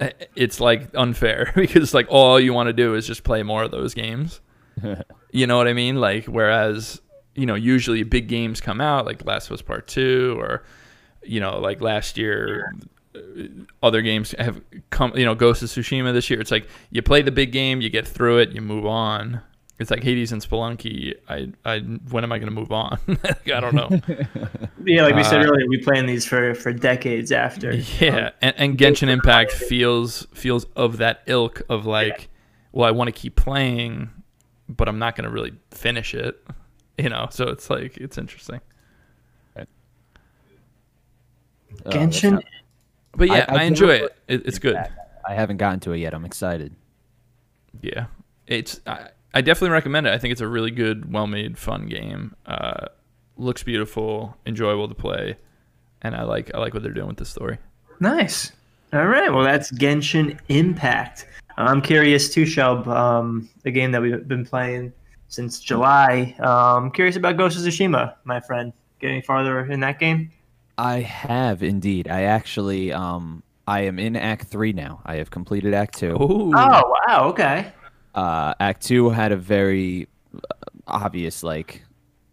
[0.00, 3.62] eh, it's like unfair because like all you want to do is just play more
[3.62, 4.40] of those games.
[5.30, 5.96] you know what I mean?
[6.00, 7.00] Like whereas
[7.36, 10.64] you know usually big games come out like Last of Us Part Two or
[11.22, 12.74] you know like last year.
[13.14, 13.20] uh,
[13.82, 16.40] Other games have come, you know, Ghost of Tsushima this year.
[16.40, 19.40] It's like you play the big game, you get through it, you move on.
[19.78, 21.14] It's like Hades and Spelunky.
[21.28, 22.98] I, I, when am I going to move on?
[23.08, 23.88] Like, I don't know.
[24.86, 27.72] Yeah, like we said Uh, earlier, we plan these for for decades after.
[28.00, 32.28] Yeah, and, and Genshin Impact feels feels of that ilk of like,
[32.72, 34.10] well, I want to keep playing,
[34.68, 36.40] but I'm not going to really finish it,
[36.98, 37.28] you know.
[37.30, 38.60] So it's like it's interesting.
[41.86, 42.32] Oh, Genshin.
[42.32, 42.44] not-
[43.16, 44.16] But yeah, I, I enjoy it.
[44.28, 44.46] it.
[44.46, 44.76] It's good.
[45.26, 46.14] I haven't gotten to it yet.
[46.14, 46.74] I'm excited.
[47.80, 48.06] Yeah,
[48.46, 50.14] it's I, I definitely recommend it.
[50.14, 52.34] I think it's a really good, well-made, fun game.
[52.46, 52.86] Uh,
[53.36, 55.36] looks beautiful, enjoyable to play,
[56.02, 57.58] and I like I like what they're doing with the story.
[58.00, 58.52] Nice.
[58.92, 59.32] All right.
[59.32, 61.26] Well, that's Genshin Impact.
[61.56, 62.86] I'm curious too, Shelb.
[62.86, 64.92] Um, the game that we've been playing
[65.28, 66.34] since July.
[66.38, 68.72] Um, curious about Ghost of Tsushima, my friend.
[69.00, 70.30] Get any farther in that game?
[70.78, 72.08] I have indeed.
[72.08, 75.00] I actually, um, I am in Act Three now.
[75.04, 76.16] I have completed Act Two.
[76.18, 77.24] Oh, Oh, wow.
[77.28, 77.72] Okay.
[78.14, 80.38] Uh, Act Two had a very uh,
[80.86, 81.82] obvious like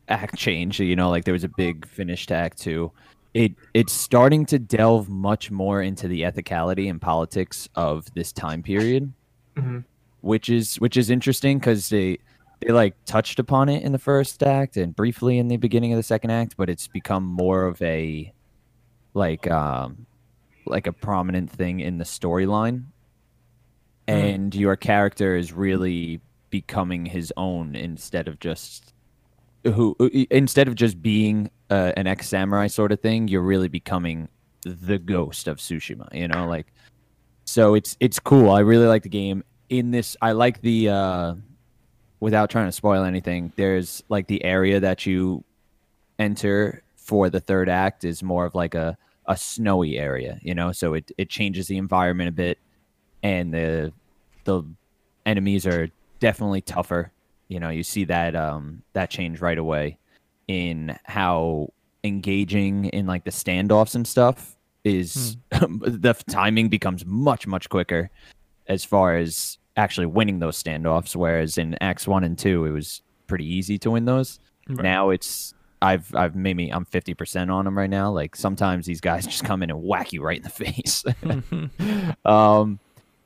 [0.07, 0.79] act change.
[0.79, 2.91] You know, like there was a big finish to Act Two.
[3.33, 8.61] It it's starting to delve much more into the ethicality and politics of this time
[8.61, 9.11] period,
[9.55, 9.85] Mhm.
[10.21, 12.17] which is which is interesting because they
[12.59, 15.97] they like touched upon it in the first act and briefly in the beginning of
[15.97, 18.31] the second act, but it's become more of a
[19.13, 20.05] like um
[20.65, 22.83] like a prominent thing in the storyline
[24.07, 28.93] and your character is really becoming his own instead of just
[29.63, 29.95] who
[30.29, 34.27] instead of just being uh, an ex samurai sort of thing you're really becoming
[34.63, 36.67] the ghost of Tsushima you know like
[37.45, 38.49] so it's it's cool.
[38.49, 39.43] I really like the game.
[39.69, 41.35] In this i like the uh
[42.19, 45.45] without trying to spoil anything there's like the area that you
[46.19, 50.73] enter for the third act is more of like a a snowy area you know
[50.73, 52.57] so it it changes the environment a bit
[53.23, 53.91] and the
[54.45, 54.63] the
[55.25, 57.11] enemies are definitely tougher.
[57.47, 59.97] You know, you see that um that change right away
[60.47, 61.69] in how
[62.03, 68.09] engaging in like the standoffs and stuff is the timing becomes much much quicker
[68.67, 73.03] as far as actually winning those standoffs whereas in acts 1 and 2 it was
[73.27, 74.81] pretty easy to win those Right.
[74.83, 75.53] now it's
[75.83, 79.61] I've I've maybe I'm 50% on them right now like sometimes these guys just come
[79.61, 81.03] in and whack you right in the face
[82.25, 82.79] um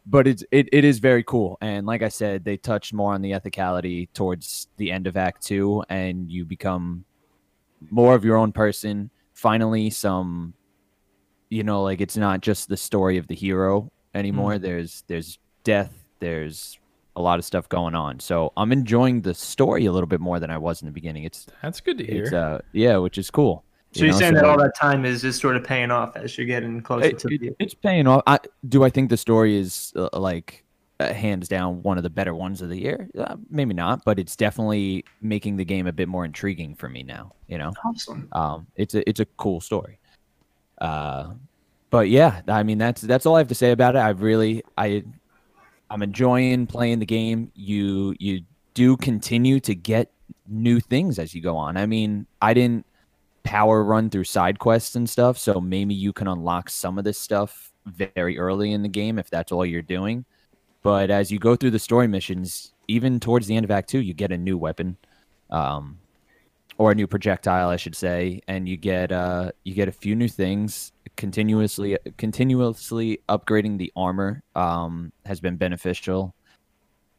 [0.06, 1.58] but it's it, it is very cool.
[1.62, 5.44] And like i said they touched more on the ethicality towards the end of act
[5.44, 7.06] two and you become
[7.90, 9.10] more of your own person.
[9.34, 10.54] Finally some
[11.50, 14.58] you know like it's not just the story of the hero anymore.
[14.60, 16.80] There's there's death there's
[17.18, 18.20] a lot of stuff going on.
[18.20, 21.24] So i'm enjoying the story a little bit more than i was in the beginning.
[21.24, 22.24] It's that's good to hear.
[22.24, 23.64] it's uh yeah which is cool
[23.96, 25.90] So you you're know, saying so- that all that time is just sort of paying
[25.90, 27.56] off as you're getting closer it- to it- the.
[27.60, 28.24] it's paying off.
[28.28, 30.66] I, do I think the story is uh, like
[31.00, 33.10] uh, hands down one of the better ones of the year?
[33.18, 37.04] Uh, maybe not, but it's definitely making the game a bit more intriguing for me
[37.04, 37.32] now.
[37.48, 38.28] You know, Awesome.
[38.34, 39.98] um, it's a it's a cool story.
[40.82, 41.34] Uh,
[41.90, 44.00] but yeah, I mean that's that's all I have to say about it.
[44.00, 45.06] I've really I
[45.90, 47.50] I'm enjoying playing the game.
[47.56, 48.42] You you
[48.74, 50.12] do continue to get
[50.50, 51.78] new things as you go on.
[51.78, 52.86] I mean, I didn't
[53.46, 57.18] power run through side quests and stuff, so maybe you can unlock some of this
[57.18, 60.26] stuff very early in the game if that's all you're doing.
[60.82, 64.00] But as you go through the story missions, even towards the end of Act Two,
[64.00, 64.98] you get a new weapon,
[65.50, 66.00] um,
[66.78, 70.16] or a new projectile, I should say, and you get uh, you get a few
[70.16, 70.92] new things.
[71.16, 76.36] Continuously, continuously upgrading the armor um, has been beneficial,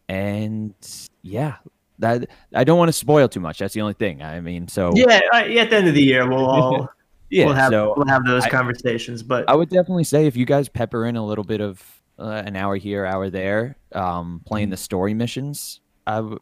[0.09, 0.75] and
[1.23, 1.57] yeah,
[1.99, 3.59] that I don't want to spoil too much.
[3.59, 4.23] That's the only thing.
[4.23, 6.89] I mean, so Yeah, uh, at the end of the year, we'll all
[7.31, 7.47] yeah.
[7.47, 9.23] we'll have so we'll have those I- conversations.
[9.23, 11.83] But I would definitely say if you guys pepper in a little bit of
[12.19, 15.81] uh, an hour here, hour there, um, playing the story missions.
[16.07, 16.37] Uh,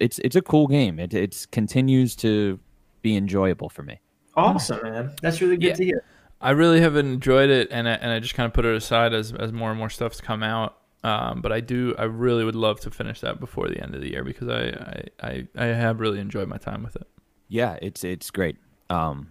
[0.00, 0.98] it's it's a cool game.
[0.98, 2.58] It it continues to
[3.02, 4.00] be enjoyable for me.
[4.36, 5.12] Awesome, man.
[5.20, 5.74] That's really good Yeah.
[5.74, 6.04] to hear.
[6.40, 9.12] I really haven't enjoyed it, and I, and I just kind of put it aside
[9.12, 10.78] as as more and more stuff's come out.
[11.02, 14.02] Um, but I do, I really would love to finish that before the end of
[14.02, 17.06] the year because I I, I, I have really enjoyed my time with it.
[17.48, 18.56] Yeah, it's it's great.
[18.90, 19.28] Um,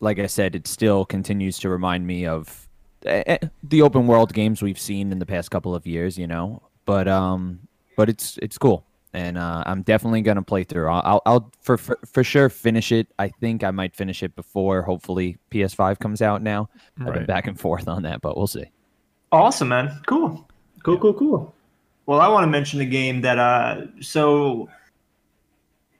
[0.00, 2.68] like I said, it still continues to remind me of
[3.04, 6.18] eh, eh, the open world games we've seen in the past couple of years.
[6.18, 7.60] You know, but um,
[7.96, 10.88] but it's it's cool, and uh, I'm definitely gonna play through.
[10.88, 13.08] I'll, I'll, I'll for, for for sure finish it.
[13.18, 16.42] I think I might finish it before hopefully PS5 comes out.
[16.42, 16.68] Now
[17.00, 18.70] I've been back and forth on that, but we'll see.
[19.32, 20.00] Awesome, man.
[20.06, 20.47] Cool.
[20.82, 21.54] Cool, cool, cool.
[22.06, 24.68] Well, I want to mention a game that uh so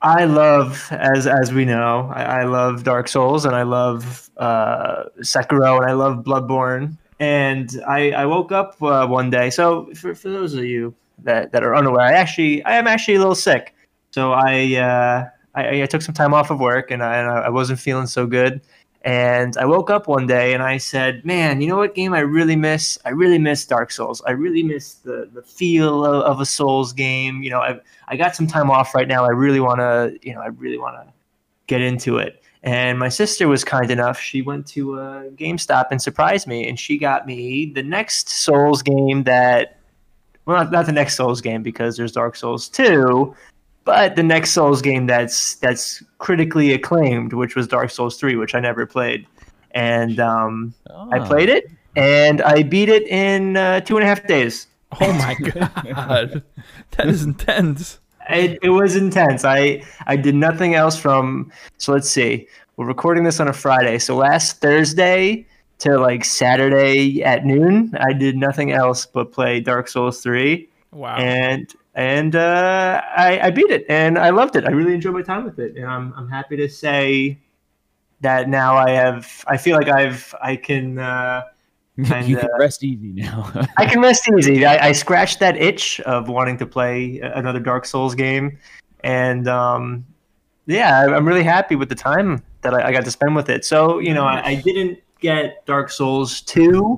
[0.00, 5.04] I love as as we know, I, I love Dark Souls and I love uh
[5.20, 6.96] Sekiro and I love Bloodborne.
[7.20, 9.50] And I, I woke up uh, one day.
[9.50, 13.16] So for, for those of you that, that are unaware, I actually I am actually
[13.16, 13.74] a little sick.
[14.12, 17.50] So I uh I, I took some time off of work and I, and I
[17.50, 18.60] wasn't feeling so good.
[19.08, 22.18] And I woke up one day and I said, "Man, you know what game I
[22.18, 22.98] really miss?
[23.06, 24.20] I really miss Dark Souls.
[24.26, 27.42] I really miss the the feel of, of a Souls game.
[27.42, 29.24] You know, I I got some time off right now.
[29.24, 31.10] I really want to, you know, I really want to
[31.68, 34.20] get into it." And my sister was kind enough.
[34.20, 38.82] She went to uh, GameStop and surprised me, and she got me the next Souls
[38.82, 39.78] game that,
[40.44, 43.34] well, not, not the next Souls game because there's Dark Souls two,
[43.88, 48.54] but the next Souls game that's that's critically acclaimed, which was Dark Souls three, which
[48.54, 49.26] I never played,
[49.72, 50.74] and um,
[51.10, 51.26] I Ah.
[51.26, 54.66] played it and I beat it in uh, two and a half days.
[55.00, 55.34] Oh my
[55.94, 56.42] god,
[56.96, 57.98] that is intense.
[58.30, 59.44] It, it was intense.
[59.46, 62.46] I I did nothing else from so let's see.
[62.76, 65.46] We're recording this on a Friday, so last Thursday
[65.78, 71.16] to like Saturday at noon, I did nothing else but play Dark Souls three, Wow.
[71.16, 74.64] and and uh, I, I beat it, and I loved it.
[74.64, 77.38] I really enjoyed my time with it, and I'm I'm happy to say
[78.20, 79.44] that now I have.
[79.48, 80.98] I feel like I've I can.
[80.98, 81.42] Uh,
[82.14, 83.50] And, you can rest easy now.
[83.76, 84.64] I can rest easy.
[84.64, 88.56] I, I scratched that itch of wanting to play another Dark Souls game,
[89.02, 90.06] and um,
[90.66, 93.48] yeah, I- I'm really happy with the time that I, I got to spend with
[93.48, 93.64] it.
[93.64, 96.96] So you know, I, I didn't get Dark Souls two.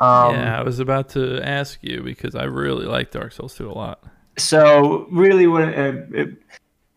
[0.00, 3.70] Um, yeah, I was about to ask you because I really like Dark Souls 2
[3.70, 4.02] a lot.
[4.38, 6.30] So really, what uh, it,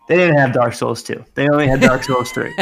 [0.08, 1.24] they didn't have Dark Souls two.
[1.36, 2.54] They only had Dark Souls three.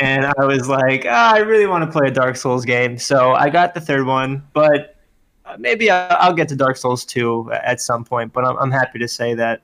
[0.00, 2.98] and I was like, ah, I really want to play a Dark Souls game.
[2.98, 4.96] So I got the third one, but
[5.44, 8.32] uh, maybe I'll, get to Dark Souls two at some point.
[8.32, 9.62] But I'm, I'm happy to say that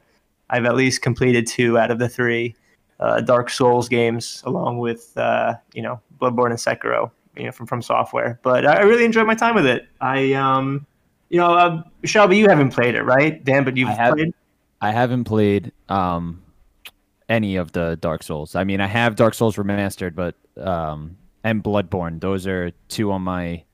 [0.51, 2.57] I've at least completed two out of the three
[3.01, 7.67] uh, Dark Souls games, along with uh, you know Bloodborne and Sekiro, you know from
[7.67, 8.41] from Software.
[8.43, 9.87] But I I really enjoyed my time with it.
[10.01, 10.87] I um,
[11.29, 13.43] you know, uh, Shelby, you haven't played it, right?
[13.45, 14.15] Dan, but you've I have.
[14.15, 14.35] played.
[14.81, 16.43] I haven't played um
[17.29, 18.55] any of the Dark Souls.
[18.55, 22.21] I mean, I have Dark Souls remastered, but um and Bloodborne.
[22.21, 23.65] Those are two on my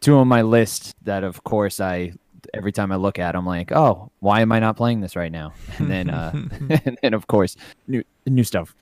[0.00, 2.12] two on my list that of course I
[2.54, 5.32] every time I look at I'm like, "Oh, why am I not playing this right
[5.32, 6.32] now?" And then uh
[6.84, 8.74] and then of course new new stuff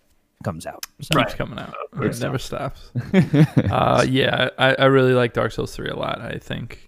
[0.45, 0.85] comes out.
[1.01, 1.75] So, Keeps coming out.
[1.93, 2.91] Good It never stops.
[3.71, 6.21] uh, yeah, I, I really like Dark Souls 3 a lot.
[6.21, 6.86] I think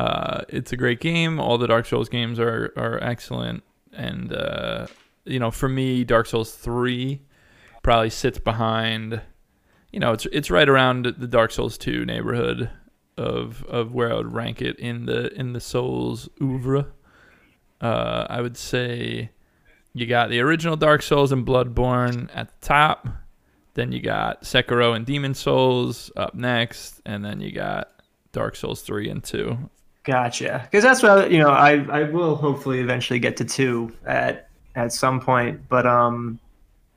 [0.00, 1.38] uh, it's a great game.
[1.38, 3.62] All the Dark Souls games are, are excellent.
[3.92, 4.86] And, uh,
[5.26, 7.20] you know, for me, Dark Souls 3
[7.82, 9.20] probably sits behind,
[9.92, 12.70] you know, it's it's right around the Dark Souls 2 neighborhood
[13.18, 16.86] of of where I would rank it in the in the Souls oeuvre.
[17.82, 19.30] Uh, I would say
[19.92, 23.06] you got the original Dark Souls and Bloodborne at the top.
[23.74, 28.80] Then you got Sekiro and Demon Souls up next, and then you got Dark Souls
[28.80, 29.68] three and two.
[30.04, 30.60] Gotcha.
[30.64, 31.50] Because that's what I- you know.
[31.50, 36.38] I I will hopefully eventually get to two at at some point, but um,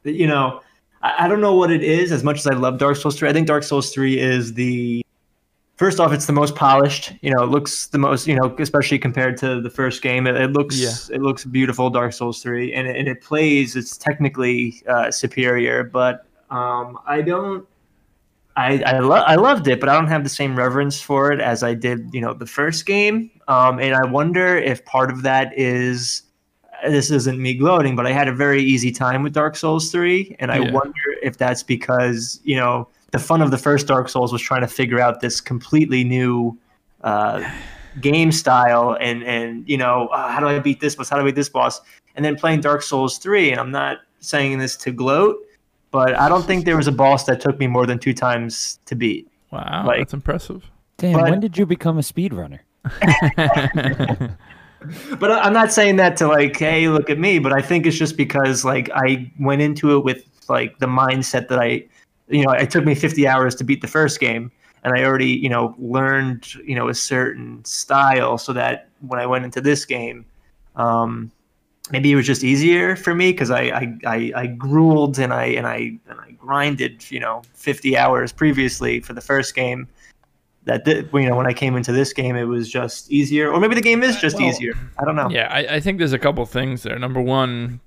[0.04, 0.62] you know,
[1.02, 2.12] I, I don't know what it is.
[2.12, 5.06] As much as I love Dark Souls three, I think Dark Souls three is the
[5.76, 7.14] first off, it's the most polished.
[7.22, 8.26] You know, it looks the most.
[8.26, 11.16] You know, especially compared to the first game, it, it looks Yeah.
[11.16, 11.90] it looks beautiful.
[11.90, 13.76] Dark Souls three, and it, and it plays.
[13.76, 17.68] It's technically uh, superior, but um, I don't.
[18.56, 21.40] I I, lo- I loved it, but I don't have the same reverence for it
[21.40, 23.32] as I did, you know, the first game.
[23.48, 26.24] Um, and I wonder if part of that is
[26.86, 30.36] this isn't me gloating, but I had a very easy time with Dark Souls three,
[30.40, 30.72] and I Yeah.
[30.72, 34.62] wonder if that's because you know the fun of the first Dark Souls was trying
[34.62, 36.58] to figure out this completely new
[37.04, 37.44] uh,
[38.02, 41.10] game style, and and you know uh, how do I beat this boss?
[41.10, 41.82] How do I beat this boss?
[42.16, 45.38] And then playing Dark Souls three, and I'm not saying this to gloat,
[45.94, 48.80] but I don't think there was a boss that took me more than two times
[48.88, 49.30] to beat.
[49.52, 50.70] Wow, Like- that's impressive.
[50.98, 52.60] Dan, But- when did you become a speedrunner?
[55.20, 57.40] but I- I'm not saying that to like, hey, look at me.
[57.40, 61.48] But I think it's just because like I went into it with like the mindset
[61.48, 61.86] that I,
[62.28, 64.52] you know, it took me 50 hours to beat the first game,
[64.84, 69.26] and I already, you know, learned, you know, a certain style, so that when I
[69.26, 70.26] went into this game,
[70.76, 71.32] um,
[71.92, 75.46] maybe it was just easier for me because I, I, I I grueled and I
[75.46, 79.88] and I and I grinded, you know, 50 hours previously for the first game.
[80.66, 83.60] That did, you know, when I came into this game, it was just easier, or
[83.60, 84.74] maybe the game is uh, just Well, easier.
[84.98, 85.30] I don't know.
[85.30, 86.98] Yeah, I, I think there's a couple things there.
[86.98, 87.82] Number one,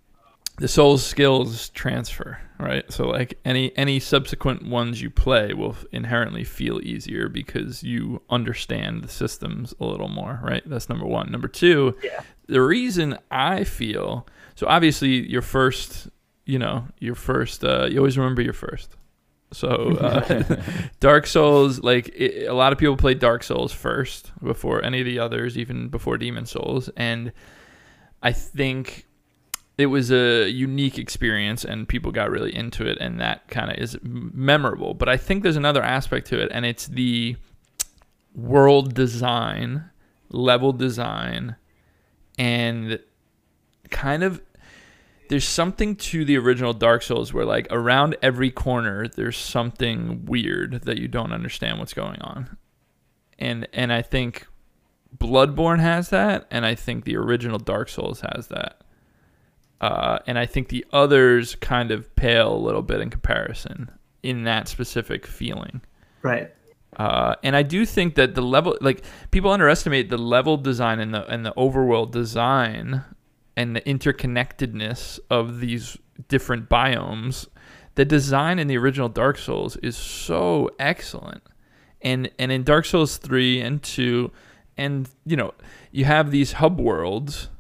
[0.59, 2.91] the soul's skills transfer, right?
[2.91, 9.03] So like any any subsequent ones you play will inherently feel easier because you understand
[9.05, 10.63] the systems a little more, right?
[10.65, 11.31] That's number one.
[11.31, 12.23] Number two, Yeah.
[12.47, 16.09] the reason I feel so obviously your first,
[16.47, 18.97] you know, your first, uh, you always remember your first.
[19.53, 19.69] So
[20.01, 20.57] uh,
[21.01, 25.05] Dark Souls, like it, a lot of people play Dark Souls first before any of
[25.07, 27.33] the others, even before Demon Souls, and
[28.23, 29.05] I think
[29.79, 33.77] it was a unique experience, and people got really into it, and that kind of
[33.77, 34.95] is memorable.
[34.95, 37.37] But I think there's another aspect to it, and it's the
[38.35, 39.91] world design,
[40.31, 41.57] level design,
[42.39, 43.01] and
[43.91, 44.43] kind of
[45.29, 50.83] there's something to the original Dark Souls where like around every corner there's something weird
[50.83, 52.57] that you don't understand what's going on.
[53.39, 54.47] And and I think
[55.17, 58.83] Bloodborne has that and I think the original Dark Souls has that.
[59.81, 63.91] Uh, and I think the others kind of pale a little bit in comparison
[64.23, 65.83] in that specific feeling.
[66.23, 66.53] Right.
[66.97, 71.13] Uh, and I do think that the level, like people underestimate the level design and
[71.13, 73.05] the and the overworld design
[73.57, 77.47] and the interconnectedness of these different biomes.
[77.97, 81.43] The design in the original Dark Souls is so excellent,
[82.01, 84.33] and and in Dark Souls three and two,
[84.79, 85.53] and you know
[85.93, 87.51] you have these hub worlds,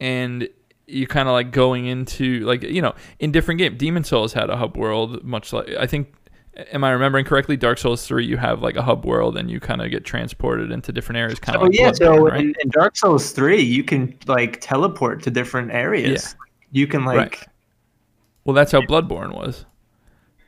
[0.00, 0.48] and
[0.92, 3.76] you kind of like going into like you know in different game.
[3.76, 6.12] Demon Souls had a hub world, much like I think
[6.72, 7.56] am I remembering correctly?
[7.56, 10.70] Dark Souls three, you have like a hub world, and you kind of get transported
[10.70, 11.62] into different areas, kind of.
[11.62, 12.40] Oh like yeah, so right?
[12.40, 16.34] in, in Dark Souls three, you can like teleport to different areas.
[16.36, 16.38] Yeah.
[16.74, 17.38] You can like, Right.
[18.44, 19.66] well, that's how Bloodborne was.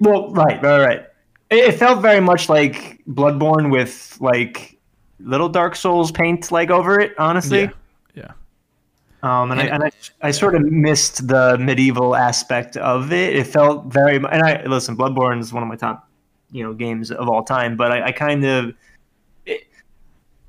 [0.01, 1.07] well, right, right, right.
[1.51, 4.79] It, it felt very much like Bloodborne with like
[5.21, 7.13] little Dark Souls paint like over it.
[7.19, 7.71] Honestly, Yeah, yeah,
[9.25, 9.91] Um, and, And- I, and I,
[10.29, 13.35] I sort of missed the medieval aspect of it.
[13.35, 14.97] It felt very, and I listen.
[14.97, 16.07] Bloodborne is one of my top,
[16.53, 17.77] you know, games of all time.
[17.77, 18.75] But I, I kind of,
[19.47, 19.67] it,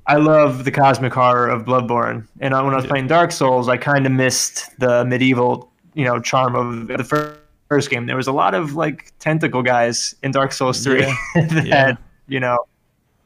[0.06, 2.26] I love the cosmic horror of Bloodborne.
[2.40, 2.90] And I, when I was Yeah.
[2.90, 7.38] playing Dark Souls, I kind of missed the medieval, you know, charm of the first,
[7.70, 8.04] first game.
[8.06, 11.16] There was a lot of like tentacle guys in Dark Souls three Yeah.
[11.34, 11.96] that Yeah.
[12.28, 12.58] you know,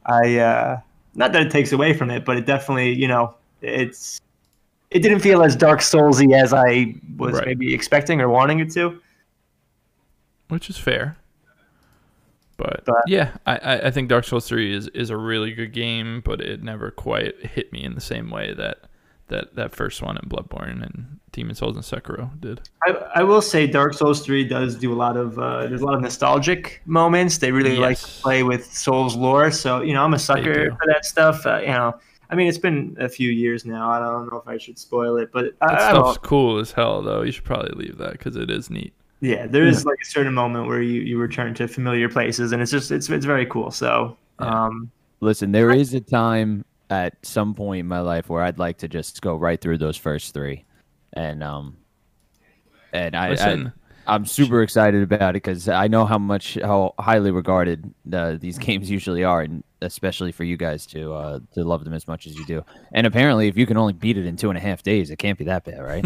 [0.06, 0.80] I uh,
[1.14, 4.20] not that it takes away from it, but it definitely, you know, it's
[4.90, 7.46] it didn't feel as Dark Soulsy as I was Right.
[7.46, 9.00] maybe expecting or wanting it to.
[10.48, 11.16] which is fair.
[12.57, 16.20] But, But- yeah, I, I think Dark Souls three is is a really good game,
[16.24, 18.81] but it never quite hit me in the same way that
[19.29, 22.61] that that first one in Bloodborne and Demon Souls and Sekiro did.
[22.85, 25.85] I, I will say Dark Souls three does do a lot of uh, there's a
[25.87, 27.38] lot of nostalgic moments.
[27.38, 30.87] They really like to play with Souls lore, so you know I'm a sucker for
[30.88, 31.46] that stuff.
[31.46, 31.98] Uh, you know,
[32.31, 33.90] I mean it's been a few years now.
[33.90, 36.23] I don't know if I should spoil it, but I, That I stuff's don't.
[36.23, 37.23] cool as hell, though.
[37.23, 38.95] You should probably leave that because it is neat.
[39.21, 42.62] Yeah, there is like a certain moment where you, you return to familiar places, and
[42.62, 43.71] it's just it's it's very cool.
[43.71, 44.64] So Yeah.
[44.66, 44.90] um,
[45.21, 48.88] Listen, there is a time at some point in my life where I'd like to
[48.88, 50.64] just go right through those first three,
[51.12, 51.77] and um,
[52.93, 53.73] and I, I Listen,
[54.07, 58.57] I'm super excited about it because I know how much how highly regarded uh, these
[58.66, 62.27] games usually are, and especially for you guys to uh, to love them as much
[62.27, 62.64] as you do.
[62.93, 65.16] And apparently, if you can only beat it in two and a half days, it
[65.16, 66.05] can't be that bad, right?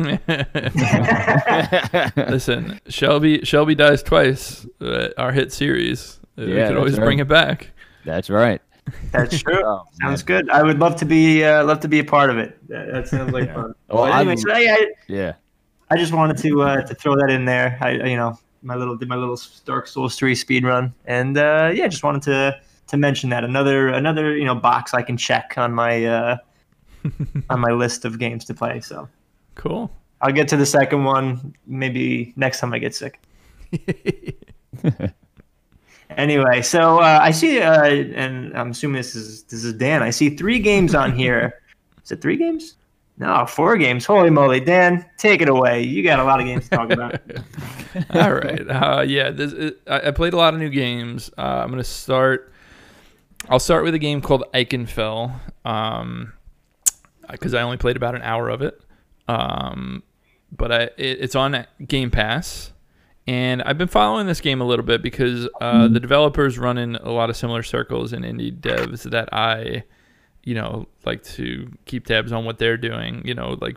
[2.29, 4.67] listen, Shelby Shelby dies twice.
[4.81, 6.21] Uh, our hit series.
[6.39, 7.71] Uh, we Yeah, could always that's bring it back.
[8.05, 8.61] That's right.
[9.13, 9.63] that's true.
[9.65, 10.43] Oh, Sounds man.
[10.43, 10.51] good.
[10.51, 12.59] I would love to be uh, love to be a part of it.
[12.69, 13.55] That, that sounds like Yeah.
[13.55, 13.75] fun.
[13.89, 15.33] Well, But anyway, I'm- so I, I, Yeah.
[15.91, 17.79] I just wanted to uh, to throw that in there.
[17.81, 21.71] I you know my little did my little Dark Souls three speed run, and uh,
[21.75, 22.59] yeah, just wanted to
[22.95, 26.37] to mention that another another you know box I can check on my uh,
[27.51, 28.81] on my list of games to play.
[28.81, 29.09] So
[29.55, 29.91] Cool.
[30.21, 33.21] I'll get to the second one maybe next time I get sick.
[36.17, 40.03] Anyway, so uh, I see, uh, and I'm assuming this is this is Dan.
[40.03, 41.61] I see three games on here.
[42.05, 42.77] is it three games?
[43.17, 44.05] No, four games.
[44.05, 45.83] Holy moly, Dan, take it away.
[45.83, 47.21] You got a lot of games to talk about.
[48.11, 48.69] All right.
[48.69, 51.31] Uh, yeah, this, it, I, I played a lot of new games.
[51.39, 52.53] Uh, I'm gonna start.
[53.49, 56.33] I'll start with a game called Ikenfell, um,
[57.31, 58.81] because I only played about an hour of it.
[59.29, 60.03] Um,
[60.51, 62.73] but I, it, it's on Game Pass,
[63.27, 66.97] and I've been following this game a little bit because uh, the developers run in
[66.97, 69.85] a lot of similar circles in indie devs that I,
[70.43, 73.23] you know, like to keep tabs on what they're doing.
[73.27, 73.77] You know, like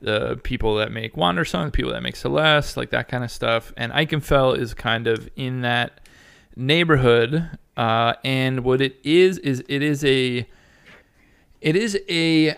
[0.00, 3.72] the people that make Wandersong, the people that make Celeste, like that kind of stuff.
[3.76, 6.00] And Ikenfell is kind of in that
[6.54, 7.58] neighborhood.
[7.76, 10.46] Uh, and what it is is it is a
[11.60, 12.56] it is a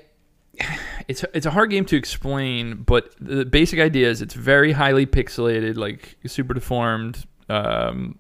[1.08, 5.06] it's it's a hard game to explain, but the basic idea is it's very highly
[5.06, 8.18] pixelated, like super deformed um,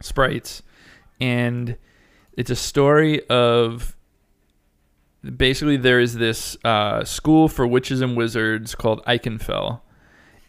[0.00, 0.62] sprites,
[1.20, 1.76] and
[2.36, 3.96] it's a story of
[5.36, 9.80] basically there is this uh, school for witches and wizards called Ikenfell,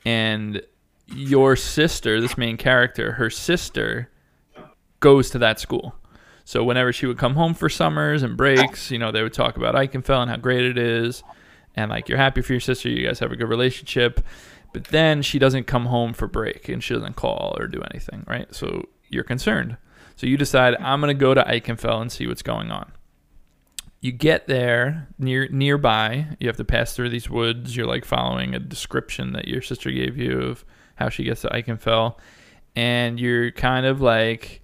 [0.06, 0.62] and
[1.08, 4.11] your sister, this main character, her sister,
[5.02, 5.96] goes to that school.
[6.46, 9.58] So whenever she would come home for summers and breaks, you know, they would talk
[9.58, 11.22] about Ikenfell and how great it is,
[11.76, 14.26] and like you're happy for your sister, you guys have a good relationship.
[14.74, 18.24] But then she doesn't come home for break and she doesn't call or do anything,
[18.26, 18.54] right?
[18.56, 19.76] So you're concerned.
[20.16, 22.94] So you decide I'm gonna go to Ikenfell and see what's going on
[24.02, 28.54] you get there near nearby you have to pass through these woods you're like following
[28.54, 32.16] a description that your sister gave you of how she gets to Ikenfell
[32.76, 34.61] and you're kind of like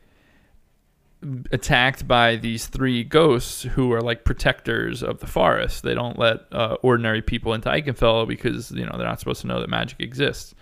[1.51, 5.83] attacked by these three ghosts who are like protectors of the forest.
[5.83, 9.47] They don't let uh, ordinary people into Ikenfell because you know they're not supposed to
[9.47, 10.53] know that magic exists.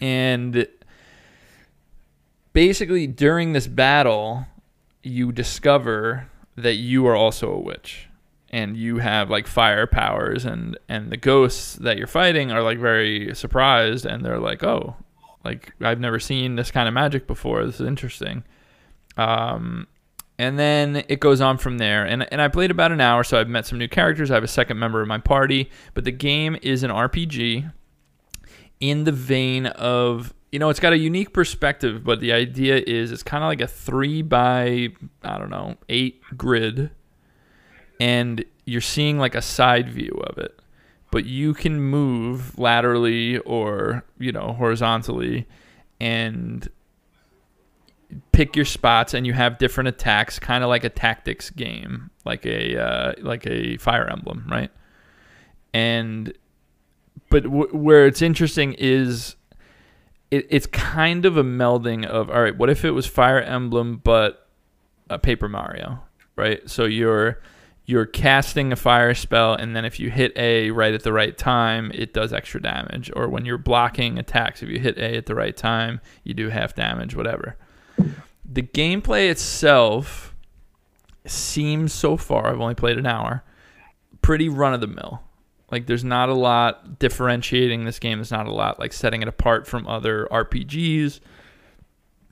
[0.00, 0.66] And
[2.52, 4.46] basically during this battle
[5.02, 8.08] you discover that you are also a witch.
[8.50, 12.78] And you have like fire powers and and the ghosts that you're fighting are like
[12.78, 14.94] very surprised and they're like oh
[15.42, 17.64] like i've never seen this kind of magic before.
[17.64, 18.44] This is interesting
[19.16, 19.86] um
[20.38, 23.38] and then it goes on from there and, and i played about an hour so
[23.38, 26.12] i've met some new characters i have a second member of my party but the
[26.12, 27.72] game is an rpg
[28.80, 33.10] in the vein of you know, it's got a unique perspective, but the idea is
[33.10, 34.90] it's kind of like a three by,
[35.22, 36.90] I don't know, eight grid.
[37.98, 40.60] And you're seeing like a side view of it.
[41.10, 45.46] But you can move laterally or, you know, horizontally
[46.00, 46.68] and
[48.32, 52.44] pick your spots and you have different attacks, kind of like a tactics game, like
[52.46, 54.70] a uh, like a Fire Emblem, right?
[55.72, 56.32] And
[57.30, 59.36] but w- where it's interesting is
[60.30, 64.00] it, it's kind of a melding of all right, what if it was Fire Emblem
[64.02, 64.48] but
[65.08, 66.00] a Paper Mario,
[66.36, 66.68] right?
[66.68, 67.40] So you're
[67.84, 71.36] you're casting a fire spell and then if you hit A right at the right
[71.36, 73.10] time, it does extra damage.
[73.16, 76.48] Or when you're blocking attacks, if you hit A at the right time, you do
[76.48, 77.56] half damage, whatever.
[78.44, 80.34] The gameplay itself
[81.24, 83.44] seems so far, I've only played an hour,
[84.20, 85.22] pretty run of the mill.
[85.70, 88.18] Like there's not a lot differentiating this game.
[88.18, 91.20] There's not a lot like setting it apart from other RPGs.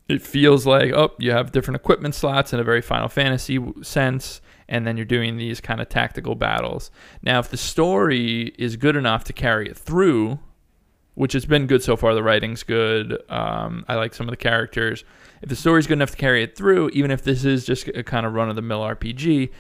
[0.09, 4.43] It feels like oh, you have different equipment slots in a very Final Fantasy sense,
[4.69, 6.91] and then you're doing these kind of tactical battles.
[7.23, 10.39] Now, if the story is good enough to carry it through,
[11.21, 13.23] which has been good so far, the writing's good.
[13.29, 15.05] Um, I like some of the characters.
[15.43, 18.03] If the story's good enough to carry it through, even if this is just a
[18.03, 19.51] kind of run of the mill RPG,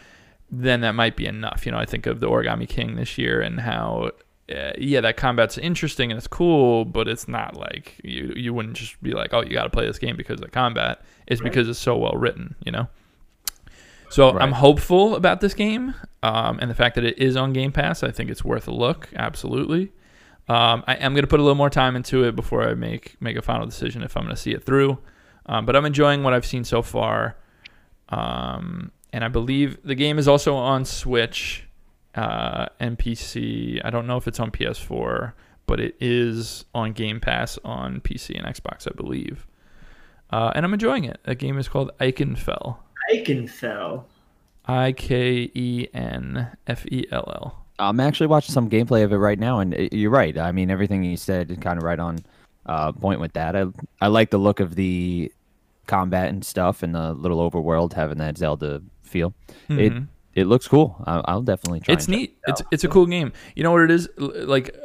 [0.51, 1.67] then that might be enough.
[1.67, 4.13] You know, I think of the Origami King this year and how,
[4.51, 8.77] uh, yeah, that combat's interesting and it's cool, but it's not like you you wouldn't
[8.77, 11.03] just be like, oh, you got to play this game because of the combat.
[11.27, 11.53] It's right.
[11.53, 12.89] because it's so well written, you know.
[14.09, 14.43] So right.
[14.43, 15.93] I'm hopeful about this game,
[16.23, 18.03] um, and the fact that it is on Game Pass.
[18.03, 19.11] I think it's worth a look.
[19.15, 19.93] Absolutely.
[20.51, 23.17] Um, I am going to put a little more time into it before I make
[23.21, 24.99] make a final decision if I'm going to see it through.
[25.47, 27.37] Um, but I'm enjoying what I've seen so far.
[28.09, 31.69] Um, and I believe the game is also on Switch
[32.17, 33.81] uh, and PC.
[33.85, 35.35] I don't know if it's on PS4,
[35.67, 39.47] but it is on Game Pass on PC and Xbox, I believe.
[40.31, 41.21] Uh, and I'm enjoying it.
[41.23, 42.77] The game is called Ikenfell.
[43.15, 44.03] Ikenfell.
[44.67, 47.67] I K E N F E L L.
[47.81, 50.37] I'm actually watching some gameplay of it right now, and it, you're right.
[50.37, 52.19] I mean, everything you said is kind of right on
[52.67, 53.57] uh, point with that.
[53.57, 53.67] I
[54.01, 55.33] I like the look of the
[55.87, 59.35] combat and stuff, and the little overworld having that Zelda feel.
[59.69, 59.79] Mm-hmm.
[59.79, 59.93] It
[60.35, 61.03] it looks cool.
[61.07, 61.95] I'll, I'll definitely try.
[61.95, 62.39] It's neat.
[62.47, 63.33] It it's it's a cool game.
[63.57, 64.09] You know what it is?
[64.17, 64.77] Like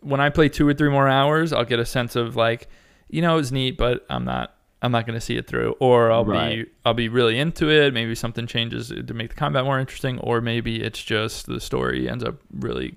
[0.00, 2.68] when I play two or three more hours, I'll get a sense of like,
[3.08, 4.54] you know, it's neat, but I'm not.
[4.82, 6.64] I'm not going to see it through, or I'll right.
[6.64, 7.94] be I'll be really into it.
[7.94, 12.08] Maybe something changes to make the combat more interesting, or maybe it's just the story
[12.08, 12.96] ends up really,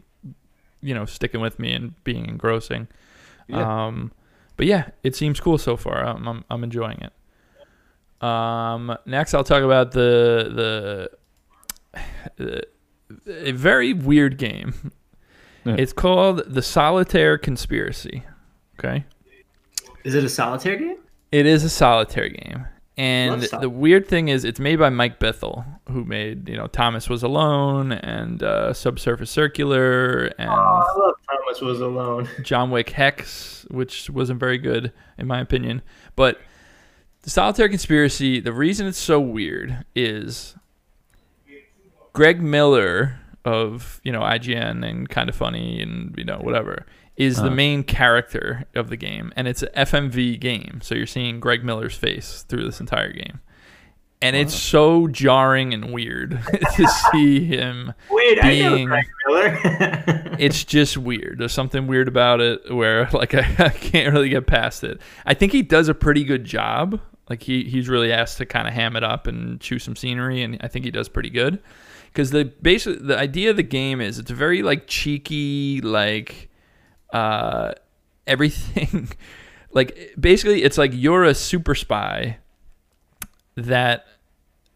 [0.81, 2.87] you know, sticking with me and being engrossing.
[3.47, 3.85] Yeah.
[3.85, 4.11] Um,
[4.57, 6.03] but yeah, it seems cool so far.
[6.03, 8.25] I'm I'm, I'm enjoying it.
[8.25, 11.09] Um, next, I'll talk about the
[12.37, 12.63] the,
[13.47, 14.91] a very weird game.
[15.65, 15.75] Yeah.
[15.79, 18.23] It's called the Solitaire Conspiracy.
[18.77, 19.05] Okay,
[20.03, 20.97] Is it a solitaire game?
[21.35, 22.65] It is a solitaire game,
[22.95, 27.09] and the weird thing is, it's made by Mike Bithell, who made you know Thomas
[27.09, 32.29] Was Alone and uh, Subsurface Circular and Oh, I love Thomas Was Alone.
[32.41, 35.81] John Wick Hex, which wasn't very good in my opinion.
[36.15, 36.39] But
[37.23, 40.55] the Solitaire Conspiracy, the reason it's so weird is
[42.13, 46.85] Greg Miller of you know IGN and Kind of Funny and you know whatever
[47.17, 47.55] is the Uh-huh.
[47.55, 51.95] main character of the game, and it's an FMV game, so you're seeing Greg Miller's
[51.95, 53.39] face through this entire game.
[54.21, 56.31] And it's so jarring and weird
[56.77, 60.35] to see him Wait, I Being- know Frank Miller.
[60.39, 61.37] it's just weird.
[61.37, 64.99] There's something weird about it where like I, I can't really get past it.
[65.25, 66.99] I think he does a pretty good job.
[67.29, 70.41] Like he he's really asked to kind of ham it up and chew some scenery,
[70.41, 71.59] and I think he does pretty good.
[72.05, 76.49] Because the basic the idea of the game is it's very like cheeky like
[77.15, 77.73] uh
[78.27, 79.09] everything
[79.71, 82.37] like basically it's like you're a super spy
[83.55, 84.05] that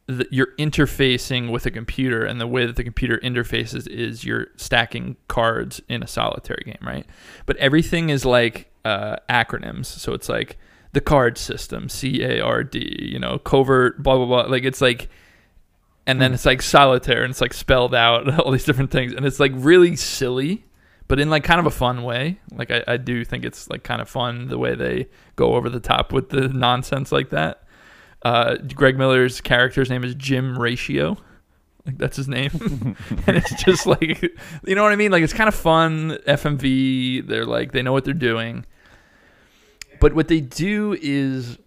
[0.07, 4.47] th- you're interfacing with a computer and the way that the computer interfaces is you're
[4.55, 7.05] stacking cards in a solitaire game right?
[7.45, 9.85] But everything is like uh, acronyms.
[9.85, 10.57] So it's like
[10.91, 14.41] the card system c-a-r-d you know covert blah blah blah.
[14.43, 15.09] Like it's like
[16.07, 19.13] and then it's like solitaire and it's like spelled out all these different things.
[19.13, 20.65] And it's like really silly
[21.09, 23.83] but in like kind of a fun way like I, I do think it's like
[23.83, 27.65] kind of fun the way they go over the top with the nonsense like that
[28.21, 31.17] uh, Greg Miller's character's name is Jim Ratio.
[31.85, 32.51] Like that's his name,
[33.27, 34.21] and it's just like
[34.65, 35.11] you know what I mean.
[35.11, 36.17] Like it's kind of fun.
[36.27, 37.27] FMV.
[37.27, 38.65] They're like they know what they're doing,
[39.99, 41.57] but what they do is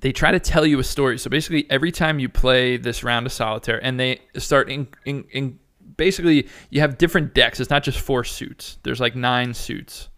[0.00, 1.18] they try to tell you a story.
[1.18, 5.24] So basically, every time you play this round of solitaire, and they start in, in,
[5.32, 5.58] in
[5.96, 7.60] basically you have different decks.
[7.60, 8.78] It's not just four suits.
[8.82, 10.08] There's like nine suits,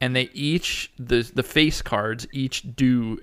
[0.00, 3.18] and they each the the face cards each do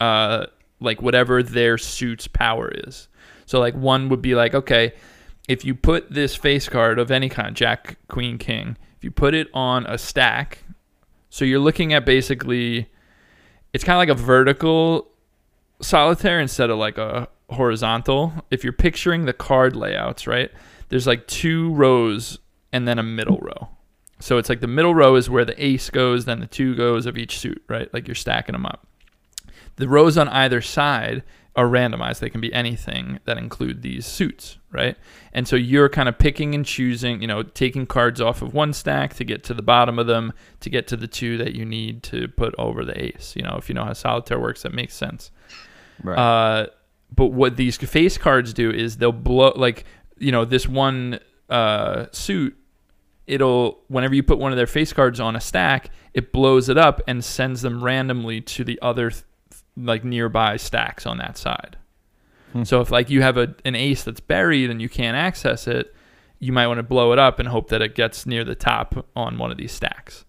[0.00, 0.46] uh
[0.80, 3.08] like whatever their suit's power is.
[3.46, 4.94] So like one would be like, okay,
[5.48, 9.34] if you put this face card of any kind, Jack, Queen, King, if you put
[9.34, 10.64] it on a stack,
[11.30, 12.88] so you're looking at basically
[13.72, 15.08] it's kind of like a vertical
[15.80, 18.32] solitaire instead of like a horizontal.
[18.50, 20.50] If you're picturing the card layouts, right?
[20.92, 22.38] There's like two rows
[22.70, 23.70] and then a middle row.
[24.20, 27.06] So it's like the middle row is where the ace goes, then the two goes
[27.06, 27.88] of each suit, right?
[27.94, 28.86] Like you're stacking them up.
[29.76, 31.22] The rows on either side
[31.56, 32.18] are randomized.
[32.18, 34.98] They can be anything that include these suits, right?
[35.32, 38.74] And so you're kind of picking and choosing, you know, taking cards off of one
[38.74, 41.64] stack to get to the bottom of them to get to the two that you
[41.64, 43.32] need to put over the ace.
[43.34, 45.30] You know, if you know how solitaire works, that makes sense.
[46.04, 46.18] Right.
[46.18, 46.66] Uh,
[47.14, 49.86] but what these face cards do is they'll blow like
[50.18, 52.56] you know this one uh, suit.
[53.26, 56.78] It'll whenever you put one of their face cards on a stack, it blows it
[56.78, 59.24] up and sends them randomly to the other th-
[59.76, 61.76] like nearby stacks on that side.
[62.52, 62.64] Hmm.
[62.64, 65.94] So if like you have a an ace that's buried and you can't access it,
[66.38, 69.06] you might want to blow it up and hope that it gets near the top
[69.14, 70.24] on one of these stacks.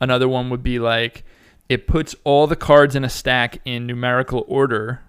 [0.00, 1.24] Another one would be like
[1.68, 5.00] it puts all the cards in a stack in numerical order,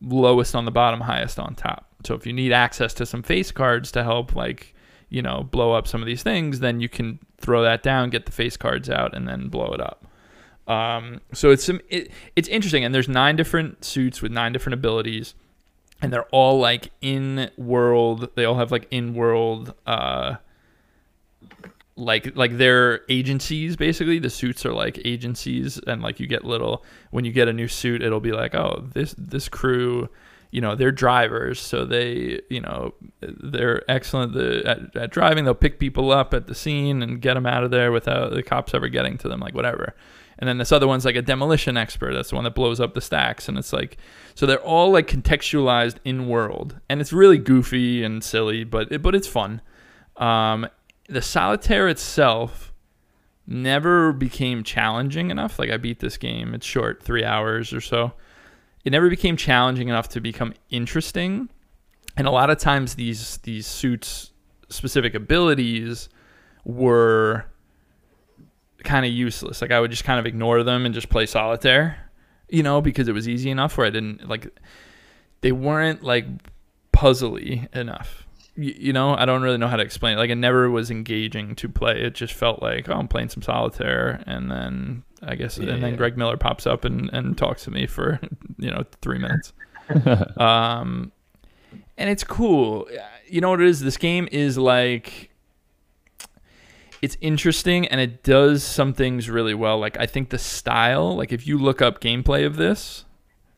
[0.00, 1.87] lowest on the bottom, highest on top.
[2.04, 4.74] So if you need access to some face cards to help like,
[5.08, 8.26] you know, blow up some of these things, then you can throw that down, get
[8.26, 10.06] the face cards out and then blow it up.
[10.66, 14.74] Um, so it's some it, it's interesting and there's nine different suits with nine different
[14.74, 15.34] abilities
[16.02, 20.36] and they're all like in world they all have like in world uh
[21.96, 26.84] like like they're agencies basically the suits are like agencies and like you get little
[27.10, 30.08] when you get a new suit it'll be like oh this this crew
[30.50, 35.44] you know they're drivers so they you know they're excellent at, at driving.
[35.44, 38.42] They'll pick people up at the scene and get them out of there without the
[38.42, 39.94] cops ever getting to them like whatever.
[40.40, 42.14] And then this other one's like a demolition expert.
[42.14, 43.98] That's the one that blows up the stacks and it's like
[44.34, 46.78] so they're all like contextualized in world.
[46.88, 49.60] And it's really goofy and silly but it, but it's fun.
[50.16, 50.68] Um,
[51.08, 52.72] the solitaire itself
[53.46, 55.58] never became challenging enough.
[55.58, 58.12] Like I beat this game; it's short, three hours or so.
[58.88, 61.50] It never became challenging enough to become interesting.
[62.16, 64.32] And a lot of times, these these suits'
[64.70, 66.08] specific abilities
[66.64, 67.44] were
[68.84, 69.60] kind of useless.
[69.60, 72.10] Like I would just kind of ignore them and just play solitaire,
[72.48, 73.76] you know, because it was easy enough.
[73.76, 74.58] Where I didn't like
[75.42, 76.24] they weren't like
[76.90, 78.26] puzzly enough
[78.56, 80.18] you, know, I don't really know how to explain it.
[80.18, 82.02] Like, it never was engaging to play.
[82.02, 85.82] It just felt like, oh, I'm playing some solitaire, and then I guess, Yeah, and
[85.82, 85.96] then yeah.
[85.96, 88.20] Greg Miller pops up and, and talks to me for,
[88.58, 89.52] you know, three minutes.
[90.36, 91.12] um,
[91.96, 92.88] and it's cool.
[93.26, 93.80] You know what it is?
[93.80, 95.30] This game is like
[97.00, 99.78] it's interesting and it does some things really well.
[99.78, 103.04] Like I think the style, like if you look up gameplay of this,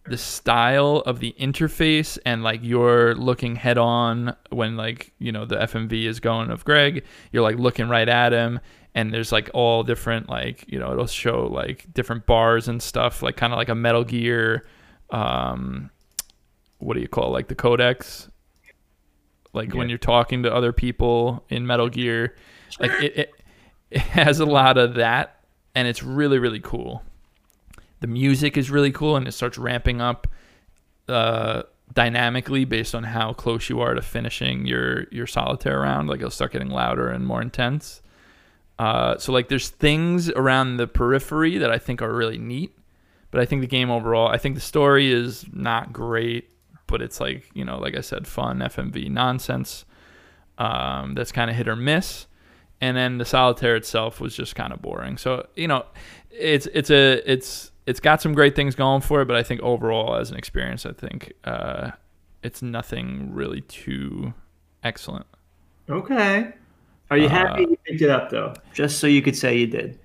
[0.07, 5.45] the style of the interface and like you're looking head on when like, you know,
[5.45, 8.61] the FMV is going of Greg, you're like looking right at him
[8.95, 13.23] and there's like all different like, you know, it'll show like different bars and stuff,
[13.23, 14.67] like kind of like a Metal Gear
[15.11, 15.91] um
[16.79, 17.31] what do you call it?
[17.31, 18.29] like the codex?
[19.53, 22.37] Like when you're talking to other people in Metal Gear
[22.79, 23.35] like it, it,
[23.91, 25.41] it has a lot of that
[25.75, 27.03] and it's really really cool.
[28.01, 30.27] The music is really cool and it starts ramping up
[31.09, 36.09] uh, dynamically based on how close you are to finishing your your solitaire round.
[36.09, 38.01] Like it'll start getting louder and more intense
[38.81, 42.77] uh, so like there's things around the periphery that i think are really neat
[43.31, 46.51] but i think the game overall i think the story is not great
[46.87, 49.85] but it's like you know like i said fun fmv nonsense
[50.59, 52.27] um, that's kind of hit or miss
[52.81, 55.17] and then the solitaire itself was just kind of boring.
[55.17, 55.85] So you know,
[56.31, 59.61] it's it's a it's it's got some great things going for it, but I think
[59.61, 61.91] overall as an experience, I think uh,
[62.43, 64.33] it's nothing really too
[64.83, 65.27] excellent.
[65.89, 66.53] Okay.
[67.11, 68.55] Are you happy Uh, you picked it up though?
[68.73, 69.99] Just so you could say you did.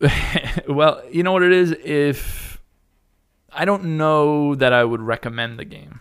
[0.68, 1.72] well, you know what it is.
[1.84, 2.60] If
[3.52, 6.00] I don't know that I would recommend the game.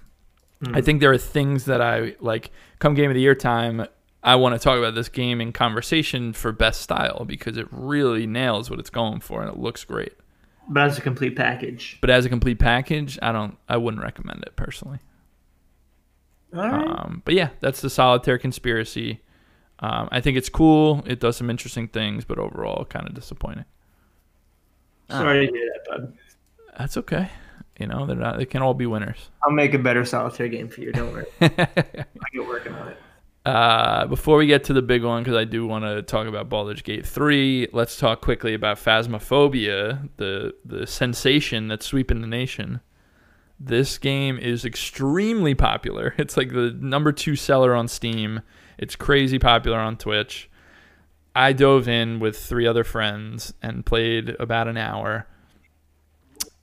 [0.71, 2.49] I think there are things that I like.
[2.79, 3.85] Come game of the year time,
[4.23, 8.25] I want to talk about this game in conversation for best style because it really
[8.25, 10.13] nails what it's going for and it looks great.
[10.69, 11.97] But as a complete package.
[11.99, 13.57] But as a complete package, I don't.
[13.67, 14.99] I wouldn't recommend it personally.
[16.55, 16.87] All right.
[16.87, 19.21] Um, but yeah, that's the solitaire conspiracy.
[19.79, 21.03] Um, I think it's cool.
[21.05, 23.65] It does some interesting things, but overall, kind of disappointing.
[25.09, 26.17] Sorry to hear that, bud.
[26.77, 27.29] That's okay.
[27.79, 28.37] You know, they're not.
[28.37, 29.29] They can all be winners.
[29.43, 30.91] I'll make a better solitaire game for you.
[30.91, 31.25] Don't worry.
[31.41, 31.47] I
[32.33, 32.97] get working on it.
[33.45, 36.47] Uh, before we get to the big one, because I do want to talk about
[36.47, 42.79] Baldur's Gate 3, let's talk quickly about Phasmophobia, the the sensation that's sweeping the nation.
[43.59, 46.13] This game is extremely popular.
[46.17, 48.41] It's like the number two seller on Steam.
[48.77, 50.49] It's crazy popular on Twitch.
[51.35, 55.27] I dove in with three other friends and played about an hour.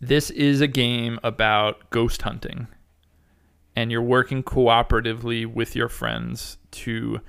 [0.01, 2.69] This is a game about ghost hunting
[3.77, 7.21] and you're working cooperatively with your friends to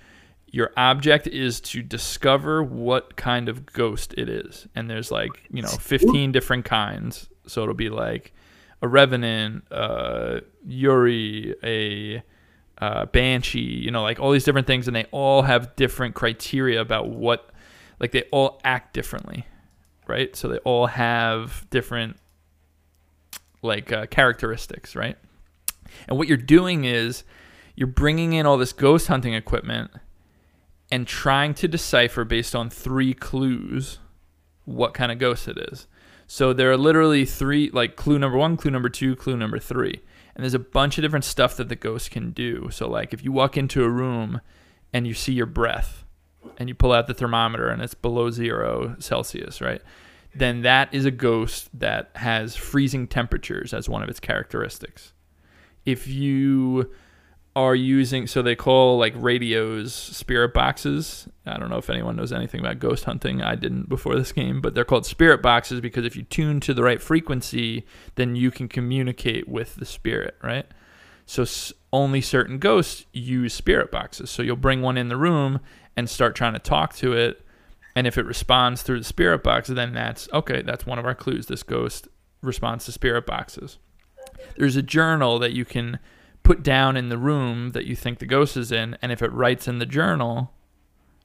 [0.47, 5.61] your object is to discover what kind of ghost it is and there's like you
[5.61, 8.33] know 15 different kinds so it'll be like
[8.81, 12.21] a revenant uh yurei a
[12.81, 16.81] uh, banshee you know like all these different things and they all have different criteria
[16.81, 17.49] about what
[17.99, 19.45] like they all act differently
[20.07, 22.17] right so they all have different
[23.61, 25.15] like uh, characteristics right
[26.07, 27.23] and what you're doing is
[27.75, 29.91] you're bringing in all this ghost hunting equipment
[30.91, 33.99] and trying to decipher based on three clues
[34.65, 35.87] what kind of ghost it is.
[36.27, 40.01] So there are literally three, like clue number one, clue number two, clue number three.
[40.35, 42.69] And there's a bunch of different stuff that the ghost can do.
[42.71, 44.41] So, like, if you walk into a room
[44.93, 46.05] and you see your breath
[46.57, 49.81] and you pull out the thermometer and it's below zero Celsius, right?
[50.33, 55.13] Then that is a ghost that has freezing temperatures as one of its characteristics
[55.85, 56.91] if you
[57.55, 61.27] are using so they call like radios spirit boxes.
[61.45, 63.41] I don't know if anyone knows anything about ghost hunting.
[63.41, 66.73] I didn't before this game but they're called spirit boxes because if you tune to
[66.73, 67.85] the right frequency
[68.15, 70.65] then you can communicate with the spirit right?
[71.25, 71.45] So
[71.91, 74.29] only certain ghosts use spirit boxes.
[74.29, 75.59] So you'll bring one in the room
[75.97, 77.45] and start trying to talk to it.
[77.95, 81.15] And if it responds through the spirit box then that's okay that's one of our
[81.15, 81.47] clues.
[81.47, 82.07] This ghost
[82.41, 83.77] responds to spirit boxes.
[84.55, 85.99] There's a journal that you can
[86.43, 89.31] put down in the room that you think the ghost is in and if it
[89.31, 90.51] writes in the journal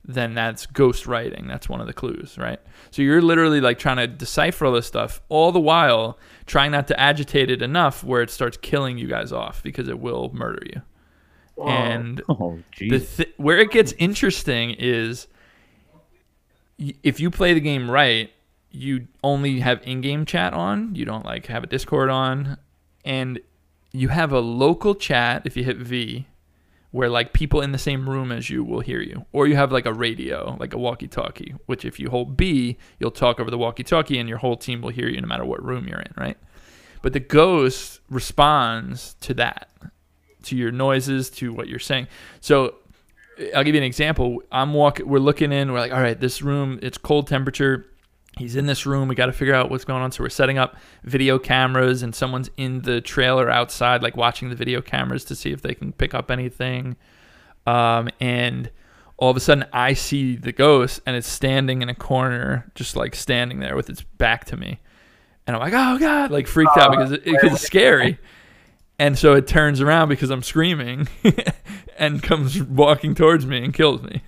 [0.09, 2.61] then that's ghost writing that's one of the clues right
[2.91, 6.87] so you're literally like trying to decipher all this stuff all the while trying not
[6.87, 10.62] to agitate it enough where it starts killing you guys off because it will murder
[10.67, 10.81] you
[11.57, 11.67] Whoa.
[11.69, 15.27] and Oh, the th- where it gets interesting is
[16.79, 18.31] y- if you play the game right,
[18.71, 20.95] you only have in-game chat on.
[20.95, 22.59] You don't like have a Discord on,
[23.07, 23.41] and
[23.99, 26.26] you have a local chat if you hit V,
[26.90, 29.72] where like people in the same room as you will hear you, or you have
[29.72, 33.59] like a radio, like a walkie-talkie, which if you hold B, you'll talk over the
[33.59, 36.38] walkie-talkie, and your whole team will hear you no matter what room you're in, right?
[37.03, 39.68] But the ghost responds to that,
[40.44, 42.09] to your noises, to what you're saying.
[42.40, 42.76] So
[43.55, 44.42] I'll give you an example.
[44.51, 45.07] I'm walking.
[45.07, 45.72] We're looking in.
[45.72, 46.78] We're like, all right, this room.
[46.82, 47.86] It's cold temperature.
[48.37, 49.09] He's in this room.
[49.09, 50.12] We got to figure out what's going on.
[50.12, 54.57] So we're setting up video cameras, and someone's in the trailer outside, like watching the
[54.57, 56.97] video cameras to see if they can pick up anything.
[57.66, 58.70] Um, and
[59.16, 62.95] all of a sudden, I see the ghost, and it's standing in a corner, just
[62.95, 64.80] like standing there with its back to me.
[65.47, 68.18] And I'm like, oh god, like freaked out because it, because it's scary.
[68.99, 71.09] And so it turns around because I'm screaming,
[71.99, 74.22] and comes walking towards me and kills me.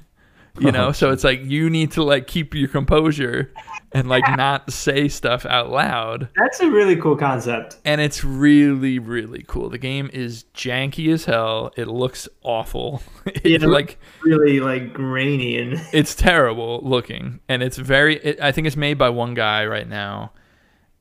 [0.61, 3.53] You know, oh, so it's like you need to like keep your composure
[3.93, 6.29] and like not say stuff out loud.
[6.37, 7.77] That's a really cool concept.
[7.85, 9.71] And it's really, really cool.
[9.71, 11.73] The game is janky as hell.
[11.77, 13.03] It looks awful.
[13.27, 13.69] It's Yeah.
[13.69, 18.17] like Really like grainy and it's terrible looking, and it's very.
[18.17, 20.33] It, I think it's made by one guy right now,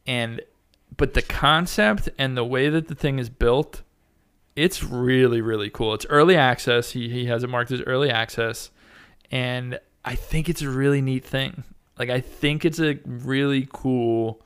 [0.06, 0.42] and
[0.96, 3.84] but the concept and the way that the thing is built,
[4.56, 5.94] it's really, really cool.
[5.94, 6.92] It's early access.
[6.92, 8.72] He he has it marked as early access,
[9.32, 11.64] and I think it's a really neat thing.
[12.00, 14.42] Like I think it's a really cool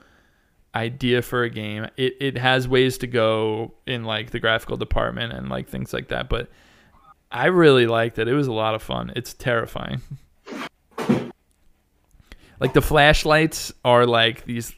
[0.74, 1.88] idea for a game.
[1.98, 6.08] It it has ways to go in like the graphical department and like things like
[6.10, 6.50] that, but
[7.32, 8.28] I really liked it.
[8.28, 9.14] It was a lot of fun.
[9.16, 10.02] It's terrifying.
[12.60, 14.74] Like the flashlights are like these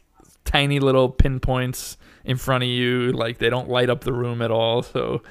[0.45, 3.12] tiny little pinpoints in front of you.
[3.12, 4.84] Like they don't light up the room at all.
[4.84, 5.22] So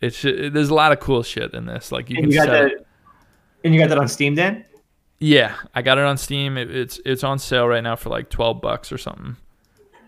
[0.00, 1.92] it's there's a lot of cool shit in this.
[1.92, 2.86] Like you and can you got set that
[3.66, 4.64] and you got that on Steam Dan?
[5.18, 6.56] yeah, I got it on Steam.
[6.56, 9.36] It, it's it's on sale right now for like twelve bucks or something.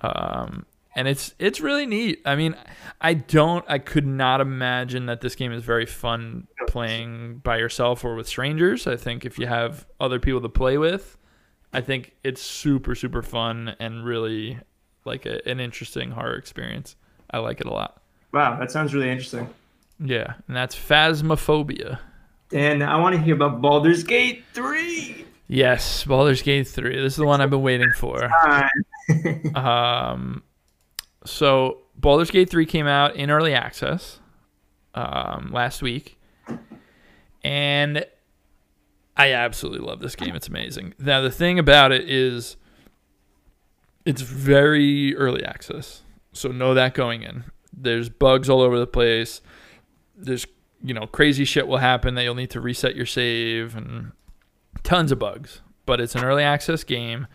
[0.00, 2.20] Um, and it's it's really neat.
[2.24, 2.56] I mean,
[3.00, 8.04] I don't, I could not imagine that this game is very fun playing by yourself
[8.04, 8.86] or with strangers.
[8.86, 11.16] I think if you have other people to play with,
[11.72, 14.58] I think it's super super fun and really
[15.04, 16.96] like a, an interesting horror experience.
[17.30, 18.02] I like it a lot.
[18.32, 19.48] Wow, that sounds really interesting.
[20.00, 21.98] Yeah, and that's Phasmophobia.
[22.52, 25.26] And I want to hear about Baldur's Gate 3.
[25.48, 26.96] Yes, Baldur's Gate 3.
[26.96, 28.28] This is the one I've been waiting for.
[29.54, 30.42] Um,
[31.24, 34.20] so Baldur's Gate 3 came out in early access
[34.94, 36.18] um, last week,
[37.42, 38.04] and
[39.16, 40.34] I absolutely love this game.
[40.36, 40.92] It's amazing.
[40.98, 42.56] Now the thing about it is,
[44.04, 46.02] it's very early access,
[46.34, 47.44] so know that going in.
[47.72, 49.40] There's bugs all over the place.
[50.14, 50.46] There's
[50.82, 54.12] you know crazy shit will happen that you'll need to reset your save and
[54.82, 55.60] tons of bugs.
[55.86, 57.26] But it's an early access game,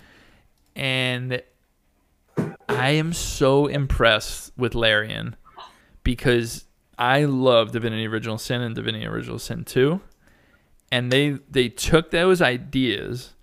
[0.75, 1.41] and
[2.69, 5.35] I am so impressed with Larian
[6.03, 6.65] because
[6.97, 9.99] I love Divinity Original Sin and Divinity Original Sin 2.
[10.91, 13.33] And they they took those ideas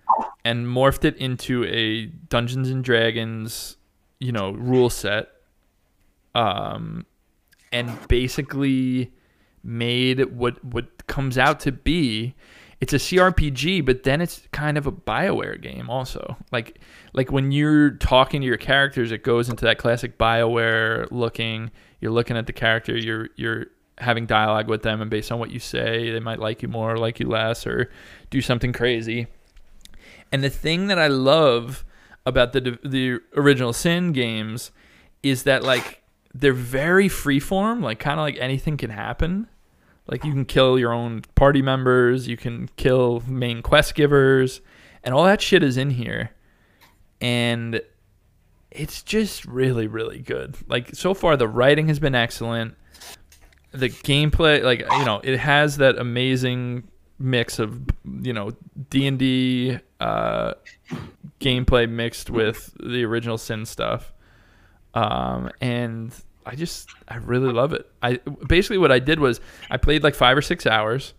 [0.45, 3.77] and morphed it into a Dungeons and Dragons,
[4.19, 5.29] you know, rule set.
[6.33, 7.05] Um
[7.73, 9.11] and basically
[9.63, 12.35] made what what comes out to be
[12.81, 16.35] it's a CRPG, but then it's kind of a BioWare game also.
[16.51, 16.79] Like
[17.13, 21.69] like when you're talking to your characters, it goes into that classic BioWare looking.
[22.01, 23.67] You're looking at the character, you're you're
[23.99, 26.93] having dialogue with them, and based on what you say, they might like you more,
[26.93, 27.91] or like you less, or
[28.31, 29.27] do something crazy.
[30.31, 31.85] And the thing that I love
[32.25, 34.71] about the the original Sin games
[35.21, 36.00] is that like
[36.33, 39.47] they're very freeform, like kind of like anything can happen.
[40.07, 44.61] Like you can kill your own party members, you can kill main quest givers,
[45.03, 46.31] and all that shit is in here.
[47.21, 47.81] And
[48.71, 50.57] it's just really, really good.
[50.67, 52.75] Like so far, the writing has been excellent.
[53.71, 56.87] The gameplay, like you know, it has that amazing
[57.19, 57.79] mix of
[58.21, 58.51] you know
[58.89, 60.53] D and D uh,
[61.39, 64.11] gameplay mixed with the original Sin stuff,
[64.93, 66.13] um, and
[66.45, 67.89] I just I really love it.
[68.01, 69.39] I basically what I did was
[69.69, 71.13] I played like five or six hours,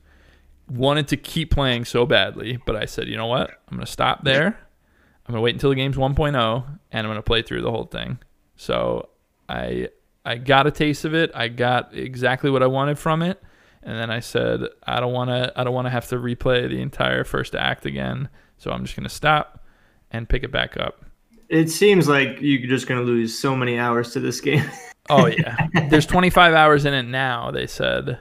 [0.68, 4.24] wanted to keep playing so badly, but I said, you know what, I'm gonna stop
[4.24, 4.46] there.
[4.46, 8.18] I'm gonna wait until the game's 1.0, and I'm gonna play through the whole thing.
[8.56, 9.08] So
[9.48, 9.88] I
[10.24, 11.30] I got a taste of it.
[11.34, 13.42] I got exactly what I wanted from it,
[13.82, 16.68] and then I said I don't want to I don't want to have to replay
[16.68, 18.28] the entire first act again.
[18.58, 19.64] So I'm just gonna stop
[20.10, 21.04] and pick it back up.
[21.52, 24.64] It seems like you're just going to lose so many hours to this game.
[25.10, 25.56] Oh yeah,
[25.90, 27.50] there's 25 hours in it now.
[27.50, 28.18] They said,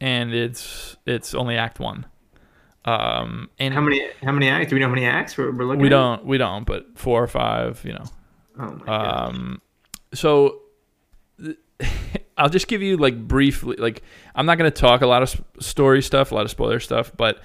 [0.00, 2.06] and it's it's only Act One.
[2.84, 4.70] Um, and how many how many acts?
[4.70, 5.90] Do we know how many acts we're, we're looking we at?
[5.90, 8.04] don't we don't, but four or five, you know.
[8.58, 9.28] Oh my god.
[9.28, 9.62] Um,
[10.12, 10.62] so
[12.36, 14.02] I'll just give you like briefly, like
[14.34, 17.12] I'm not going to talk a lot of story stuff, a lot of spoiler stuff,
[17.16, 17.40] but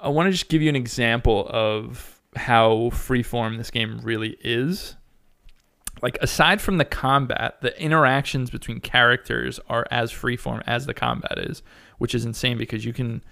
[0.00, 4.96] I want to just give you an example of how freeform this game really is.
[6.02, 11.38] Like aside from the combat, the interactions between characters are as freeform as the combat
[11.38, 11.62] is,
[11.98, 13.22] which is insane because you can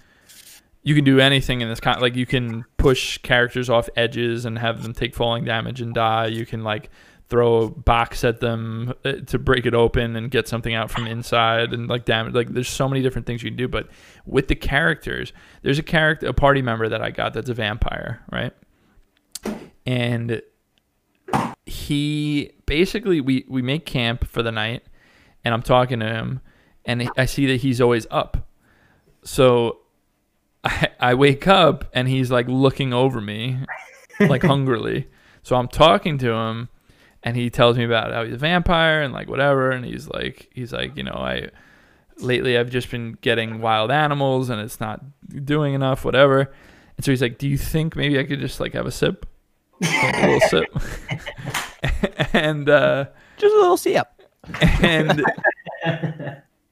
[0.81, 2.01] you can do anything in this kind.
[2.01, 6.27] Like you can push characters off edges and have them take falling damage and die.
[6.27, 6.89] You can like
[7.27, 11.07] throw a box at them uh, to break it open and get something out from
[11.07, 12.33] inside and like damage.
[12.33, 13.67] Like there's so many different things you can do.
[13.67, 13.89] But
[14.25, 15.33] with the characters,
[15.63, 18.53] there's a character, a party member that I got that's a vampire, right?
[19.85, 20.41] And
[21.65, 24.83] he basically we we make camp for the night,
[25.43, 26.41] and I'm talking to him,
[26.85, 28.47] and I see that he's always up.
[29.23, 29.79] So
[30.63, 33.59] I, I wake up and he's like looking over me,
[34.19, 35.07] like hungrily.
[35.43, 36.69] So I'm talking to him,
[37.21, 39.71] and he tells me about how he's a vampire and like whatever.
[39.71, 41.49] And he's like, he's like, you know, I
[42.17, 45.03] lately I've just been getting wild animals and it's not
[45.43, 46.51] doing enough, whatever.
[46.97, 49.25] And so he's like, do you think maybe I could just like have a sip,
[49.81, 53.05] a little sip, and uh,
[53.37, 54.07] Just a little sip.
[54.81, 55.23] and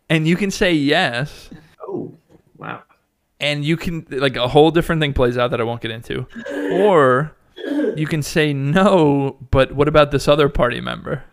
[0.10, 1.50] and you can say yes
[1.88, 2.14] Oh,
[2.58, 2.84] wow.
[3.40, 6.28] and you can like a whole different thing plays out that I won't get into,
[6.72, 7.36] or
[7.96, 9.38] you can say no.
[9.52, 11.24] But what about this other party member?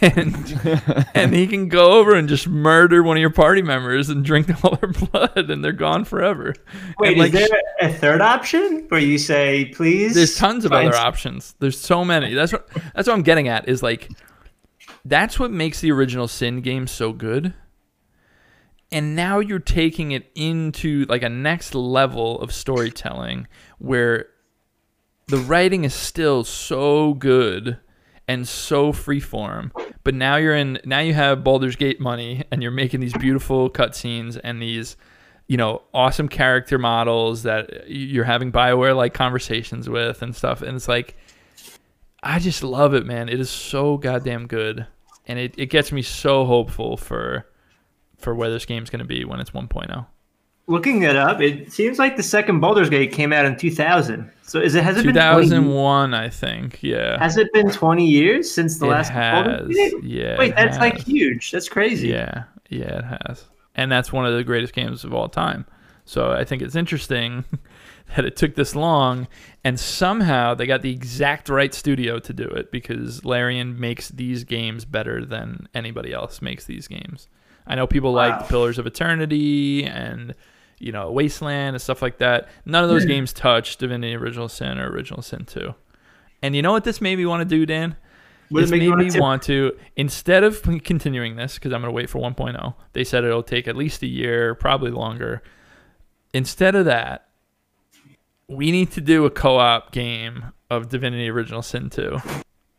[0.00, 4.24] And and he can go over and just murder one of your party members and
[4.24, 6.54] drink all their blood, and they're gone forever.
[6.98, 10.14] Wait, like, is there a third option where you say, please?
[10.14, 11.54] there's tons of other options.
[11.58, 12.34] There's so many.
[12.34, 14.10] That's what that's what I'm getting at is like
[15.04, 17.54] that's what makes the original Sin game so good.
[18.90, 24.26] And now you're taking it into like a next level of storytelling where
[25.28, 27.78] the writing is still so good
[28.32, 29.70] and so freeform.
[30.04, 33.70] But now you're in now you have Baldur's Gate money and you're making these beautiful
[33.70, 34.96] cutscenes and these
[35.48, 40.62] you know, awesome character models that you're having Bioware like conversations with and stuff.
[40.62, 41.14] And it's like,
[42.22, 43.28] I just love it, man.
[43.28, 44.86] It is so goddamn good.
[45.26, 47.46] And it, it gets me so hopeful for
[48.18, 49.60] for where this game's going to be when it's oh.
[49.60, 50.06] 1.0.
[50.68, 54.30] Looking it up, it seems like the second Baldur's Gate came out in 2000.
[54.42, 56.82] So is it has it been 2001, I think.
[56.82, 57.18] Yeah.
[57.18, 59.46] has it been 20 years since the it last has.
[59.46, 59.94] Baldur's Gate?
[60.04, 60.38] Yeah.
[60.38, 61.50] Wait, it that's like huge.
[61.50, 62.08] That's crazy.
[62.08, 63.44] Yeah, yeah, it has,
[63.74, 65.66] and that's one of the greatest games of all time.
[66.04, 67.44] So I think it's interesting
[68.16, 69.26] that it took this long,
[69.64, 74.44] and somehow they got the exact right studio to do it because Larian makes these
[74.44, 77.28] games better than anybody else makes these games.
[77.66, 78.28] I know people Wow.
[78.30, 80.34] like Pillars of Eternity and
[80.82, 82.48] you know Wasteland and stuff like that.
[82.64, 85.74] None of those games touch Divinity Original Sin or Original Sin 2.
[86.42, 87.96] And you know what this made me want to do, Dan?
[88.50, 91.80] This did it make made me tip- want to instead of continuing this because I'm
[91.80, 92.74] going to wait for 1.0.
[92.92, 95.42] They said it'll take at least a year, probably longer.
[96.34, 97.28] Instead of that,
[98.48, 102.18] we need to do a co-op game of Divinity Original Sin 2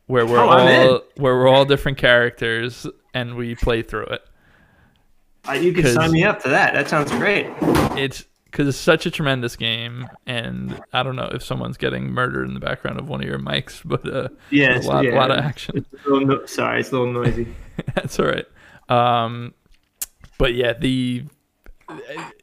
[0.07, 4.21] where we're Oh, all where we're all different characters and we play through it.
[5.47, 6.73] Uh, you could 'Cause- sign me up for that.
[6.73, 7.47] That sounds great.
[7.97, 12.47] It's because it's such a tremendous game, and I don't know if someone's getting murdered
[12.47, 15.15] in the background of one of your mics, but uh, Yes, a lot, yeah.
[15.15, 15.77] lot of action.
[15.91, 17.47] It's no- sorry, it's a little noisy.
[17.95, 18.45] That's all right.
[18.89, 19.53] Um,
[20.37, 21.23] but yeah, the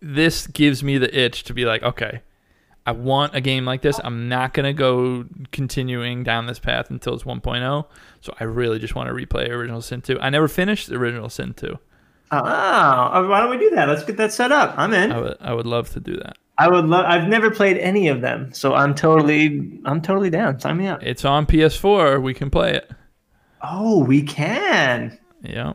[0.03, 2.21] this gives me the itch to be like, okay,
[2.87, 4.01] I want a game like this.
[4.03, 7.87] I'm not gonna go continuing down this path until it's 1.0.
[8.21, 10.21] So I really just want to replay Original Sin 2.
[10.21, 11.79] I never finished Original Sin 2.
[12.33, 13.89] Oh, uh, why don't we do that?
[13.89, 14.75] Let's get that set up.
[14.79, 15.11] I'm in.
[15.11, 16.37] I would I would love to do that.
[16.59, 17.07] I would love.
[17.07, 20.61] I've never played any of them, so I'm totally, I'm totally down.
[20.61, 21.03] Sign me up.
[21.03, 22.23] It's on PS4.
[22.23, 22.91] We can play it.
[23.63, 25.19] Oh, we can.
[25.43, 25.73] Yeah.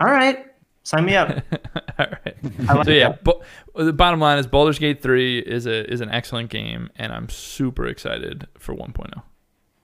[0.00, 0.46] All right,
[0.84, 1.28] sign me up.
[1.98, 2.36] All right.
[2.60, 3.42] Like so yeah, but
[3.74, 7.28] the bottom line is Baldur's Gate 3 is a is an excellent game, and I'm
[7.28, 9.22] super excited for 1.0.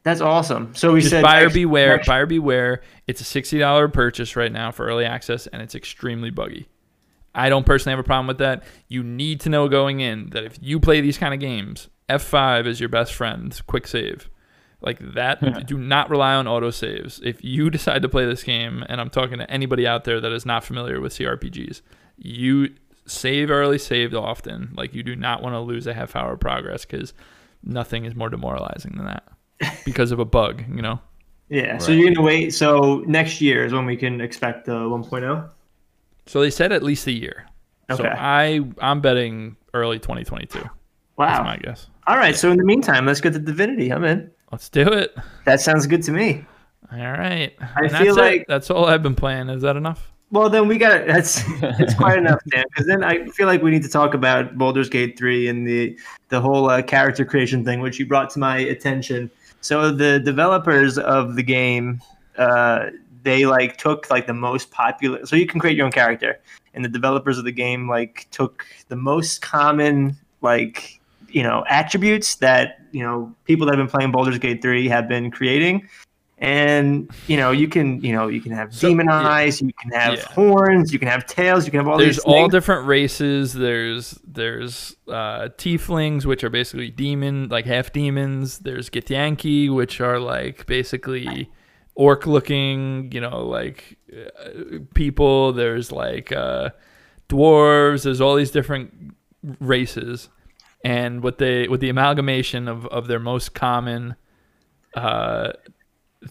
[0.04, 0.74] That's awesome.
[0.74, 2.82] So we Just said buyer next- beware, next- buyer beware.
[3.06, 6.68] It's a sixty dollar purchase right now for early access, and it's extremely buggy.
[7.34, 8.64] I don't personally have a problem with that.
[8.88, 12.66] You need to know going in that if you play these kind of games, F5
[12.66, 13.60] is your best friend.
[13.66, 14.30] Quick save.
[14.80, 17.20] Like that, do not rely on auto saves.
[17.22, 20.32] If you decide to play this game, and I'm talking to anybody out there that
[20.32, 21.82] is not familiar with CRPGs,
[22.16, 22.74] you
[23.04, 24.72] save early, save often.
[24.76, 27.12] Like you do not want to lose a half hour of progress because
[27.62, 29.24] nothing is more demoralizing than that
[29.84, 31.00] because of a bug, you know?
[31.48, 31.78] Yeah.
[31.78, 32.54] So you're gonna wait.
[32.54, 35.48] So next year is when we can expect the 1.0.
[36.26, 37.46] So they said at least a year.
[37.90, 38.12] So Okay.
[38.14, 40.58] I I'm betting early 2022.
[40.58, 40.70] That's
[41.16, 41.42] Wow.
[41.44, 41.88] my guess.
[42.06, 42.36] All right.
[42.36, 43.90] So in the meantime, let's get the Divinity.
[43.92, 44.30] I'm in.
[44.52, 45.16] Let's do it.
[45.46, 46.44] That sounds good to me.
[46.92, 47.52] All right.
[47.60, 48.38] I And feel that's it.
[48.38, 49.48] like- that's all I've been playing.
[49.48, 50.12] Is that enough?
[50.30, 51.06] Well, then we got it.
[51.06, 52.64] that's it's quite enough, Dan.
[52.68, 55.98] Because then I feel like we need to talk about Baldur's Gate three and the
[56.28, 59.30] the whole uh, character creation thing, which you brought to my attention.
[59.60, 62.00] So the developers of the game,
[62.36, 62.86] uh,
[63.22, 65.26] they like took like the most popular.
[65.26, 66.40] So you can create your own character,
[66.74, 72.36] and the developers of the game like took the most common like you know attributes
[72.36, 75.88] that you know people that have been playing Baldur's Gate three have been creating.
[76.40, 79.28] And you know you can you know you can have So- demon yeah.
[79.28, 80.24] eyes, you can have Yeah.
[80.32, 82.52] horns, you can have tails, you can have all there's these all things.
[82.52, 83.52] different races.
[83.52, 88.60] There's there's uh, tieflings, which are basically demon, like half demons.
[88.60, 91.50] There's Githyanki, which are like basically
[91.96, 95.52] orc looking, you know, like uh, people.
[95.52, 96.70] There's like uh,
[97.28, 98.04] dwarves.
[98.04, 99.12] There's all these different
[99.58, 100.28] races,
[100.84, 104.14] and what they with the amalgamation of of their most common
[104.94, 105.50] uh,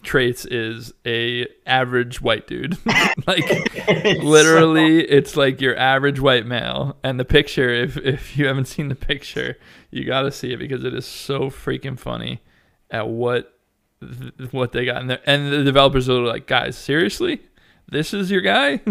[0.02, 2.76] traits is a average white dude,
[3.26, 3.44] like
[4.22, 6.96] literally it's like your average white male.
[7.02, 9.56] And the picture if if you haven't seen the picture
[9.90, 12.42] you got to see it because it is so freaking funny
[12.90, 13.58] at what
[14.00, 15.20] th- what they got in there.
[15.26, 17.42] And the developers are like guys seriously?
[17.90, 18.80] This is your guy?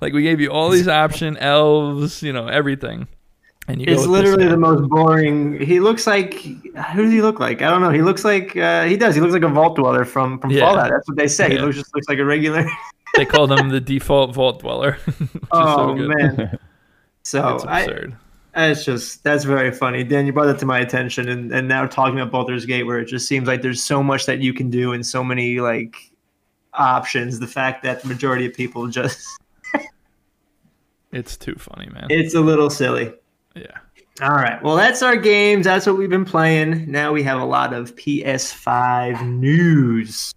[0.00, 3.06] Like we gave you all these option elves you know everything
[3.68, 5.60] and you It's literally the most boring.
[5.60, 7.62] He looks like who does he look like?
[7.62, 7.90] I don't know.
[7.90, 9.14] He looks like uh, he does.
[9.14, 10.60] He looks like a vault dweller from from Yeah.
[10.60, 10.90] Fallout.
[10.90, 11.50] That's what they say.
[11.50, 12.66] He looks just looks like a regular.
[13.16, 14.98] they call them the default vault dweller
[15.52, 16.58] oh so man.
[17.22, 18.16] So it's I, absurd
[18.54, 20.04] it's just that's very funny.
[20.04, 22.98] Dan, you brought that to my attention, and and now talking about Baldur's Gate, where
[22.98, 25.96] it just seems like there's so much that you can do and so many like
[26.74, 27.38] options.
[27.38, 29.26] The fact that the majority of people just
[31.12, 33.12] it's too funny man it's a little silly.
[33.54, 33.78] Yeah
[34.22, 34.62] All right.
[34.62, 35.64] Well, that's our games.
[35.64, 36.90] That's what we've been playing.
[36.90, 40.32] Now we have a lot of PS5 news.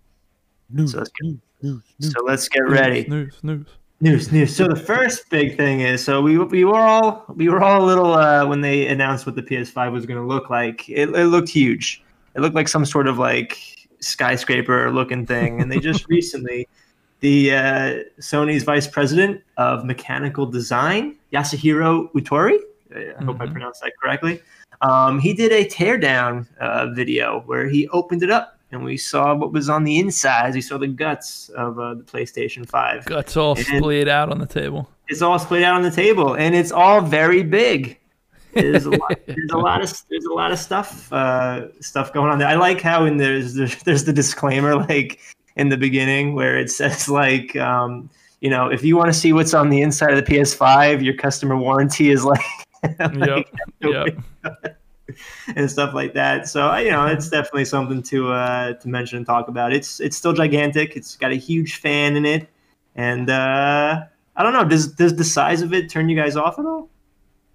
[0.85, 3.05] So let's get, so let's get ready.
[3.07, 3.67] news news
[4.03, 4.53] News, news.
[4.53, 7.85] So the first big thing is, so we we were all we were all a
[7.85, 10.89] little uh, when they announced what the PS5 was going to look like.
[10.89, 12.03] It, it looked huge.
[12.35, 15.61] It looked like some sort of like skyscraper looking thing.
[15.61, 16.67] And they just recently,
[17.21, 22.57] the uh, Sony's vice president of mechanical design, Yasuhiro Ootori,
[22.95, 24.41] I hope I pronounced that correctly.
[24.81, 29.33] Um, he did a teardown uh, video where he opened it up and we saw
[29.35, 30.53] what was on the inside.
[30.55, 34.39] We saw the guts of uh, the PlayStation 5 guts all And- splayed out on
[34.39, 34.89] the table.
[35.07, 37.99] It's all splayed out on the table and it's all very big.
[38.53, 42.31] There's a lot there's a lot of there's a lot of stuff uh stuff going
[42.31, 42.47] on there.
[42.47, 45.19] I like how in there's there's, there's the disclaimer like
[45.55, 48.09] in the beginning where it says like um
[48.41, 51.15] you know if you want to see what's on the inside of the ps5 your
[51.15, 52.41] customer warranty is like,
[53.13, 54.07] like, yep
[55.55, 59.25] and stuff like that so you know it's definitely something to uh to mention and
[59.25, 62.47] talk about it's it's still gigantic it's got a huge fan in it
[62.95, 64.01] and uh
[64.35, 64.63] I don't know.
[64.67, 66.89] Does does the size of it turn you guys off at all?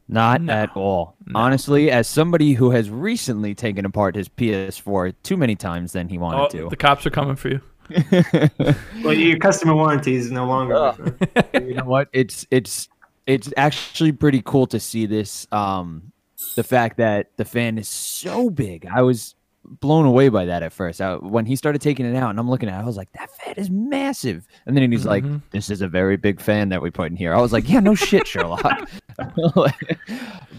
[0.07, 0.53] Not No.
[0.53, 1.17] at all.
[1.27, 1.41] No.
[1.41, 6.21] Honestly, as somebody who has recently taken apart his PS4 too many times than he
[6.21, 6.69] Oh, to.
[6.69, 7.61] the cops are coming for you.
[9.03, 10.77] Well, your customer warranty is no longer.
[10.77, 11.17] Ugh.
[11.55, 12.09] you know what?
[12.13, 12.89] It's it's
[13.29, 15.47] it's actually pretty cool to see this.
[15.53, 16.11] Um,
[16.57, 20.73] the fact that the fan is so big, I was blown away by that at
[20.73, 21.01] first.
[21.01, 23.13] I, when he started taking it out, and I'm looking at, it, I was like,
[23.13, 24.47] that fan is massive.
[24.67, 25.43] And then he's like, Mhm.
[25.51, 27.35] this is a very big fan that we put in here.
[27.35, 28.89] I was like, yeah, no shit, Sherlock.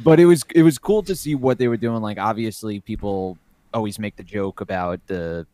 [0.04, 2.02] but it was it was cool to see what they were doing.
[2.02, 3.38] Like, obviously, people
[3.74, 5.46] always make the joke about the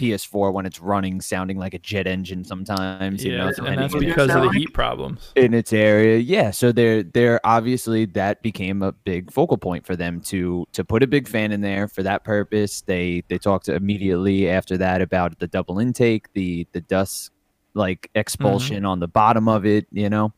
[0.00, 3.24] PS4 when it's running sounding like a jet engine sometimes.
[3.24, 5.32] you know, and depending that's because of the heat problems.
[5.36, 6.18] in its area.
[6.18, 10.84] Yeah, so they're they're obviously that became a big focal point for them to to
[10.84, 12.80] put a big fan in there for that purpose.
[12.80, 17.30] They they talked immediately after that about the double intake, the the dust
[17.74, 20.32] like expulsion on the bottom of it, you know.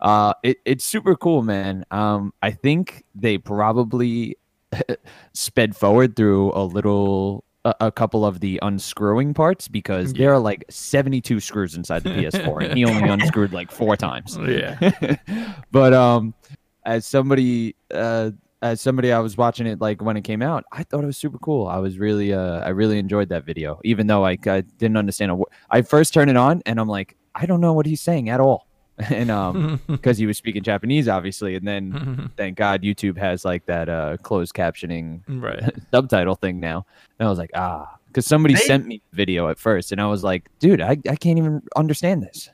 [0.00, 1.84] Uh it, it's super cool, man.
[1.90, 4.36] Um I think they probably
[5.32, 10.38] sped forward through a little a, a couple of the unscrewing parts because there are
[10.38, 14.38] like 72 screws inside the PS4 and he only unscrewed like four times.
[14.44, 15.16] Yeah.
[15.72, 16.34] but um
[16.84, 18.30] as somebody uh
[18.62, 21.16] as somebody I was watching it like when it came out, I thought it was
[21.16, 21.66] super cool.
[21.66, 25.32] I was really uh I really enjoyed that video even though I, I didn't understand
[25.32, 25.38] a
[25.70, 28.38] I first turned it on and I'm like I don't know what he's saying at
[28.40, 28.68] all.
[29.10, 33.66] and um because he was speaking Japanese obviously and then thank God YouTube has like
[33.66, 35.74] that uh closed captioning right.
[35.90, 36.86] subtitle thing now.
[37.18, 40.00] And I was like, ah, because somebody They- sent me the video at first, and
[40.00, 42.48] I was like, dude, I, I can't even understand this.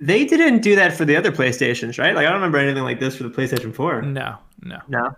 [0.00, 2.14] They didn't do that for the other PlayStations, right?
[2.14, 4.02] Like I don't remember anything like this for the PlayStation 4.
[4.02, 4.78] No, no.
[4.88, 5.14] No.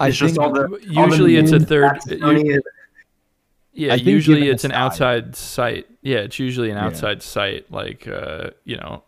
[0.00, 1.84] I It's just all the all the Usually it's a third.
[1.84, 2.60] that's Sony-
[3.72, 5.86] Yeah, usually it's an outside site.
[6.02, 6.86] Yeah, it's usually an Yeah.
[6.86, 9.05] outside site, like uh, you know, a-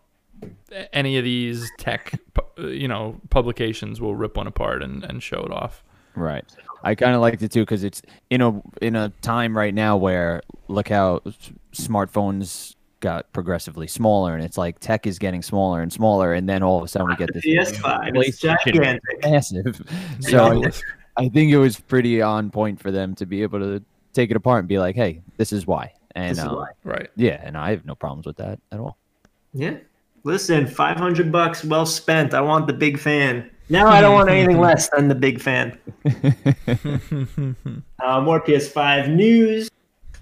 [0.93, 2.19] any of these tech,
[2.57, 5.83] uh, you know, publications will rip one apart and, and show it off.
[6.15, 6.45] Right.
[6.83, 9.97] I kind of liked it too because it's in a in a time right now
[9.97, 11.21] where look how
[11.73, 16.63] smartphones got progressively smaller, and it's like tech is getting smaller and smaller, and then
[16.63, 19.01] all of a sudden we get this PS5 is gigantic.
[19.23, 19.81] massive.
[20.21, 20.63] So
[21.17, 23.83] I, I think it was pretty on point for them to be able to
[24.13, 26.67] take it apart and be like, "Hey, this is why." And This is um, why.
[26.83, 27.09] right.
[27.15, 28.97] yeah, and I have no problems with that at all.
[29.53, 29.77] Yeah.
[30.23, 32.33] Listen, 500 bucks well spent.
[32.33, 33.49] I want the big fan.
[33.69, 35.77] Now I don't want anything less than the big fan.
[38.01, 39.69] Uh, more PS5 news.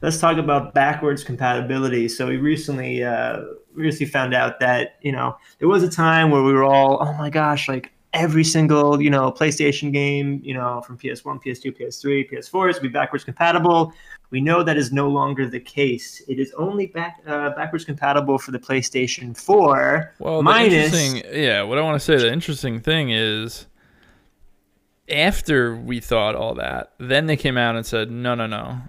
[0.02, 2.10] Let's talk about backwards compatibility.
[2.10, 3.42] So we recently, uh,
[3.74, 7.14] recently found out that you know there was a time where we were all, oh
[7.14, 12.32] my gosh, like every single you know PlayStation game, you know from PS1, PS2, PS3,
[12.32, 13.94] PS4 is to be backwards compatible.
[14.30, 16.22] We know that is no longer the case.
[16.28, 20.16] It is only back uh, backwards compatible for the PlayStation 4.
[20.20, 21.64] Well, minus interesting, yeah.
[21.64, 23.68] What I want to say, the interesting thing is,
[25.10, 28.82] after we thought all that, then they came out and said, no, no, no,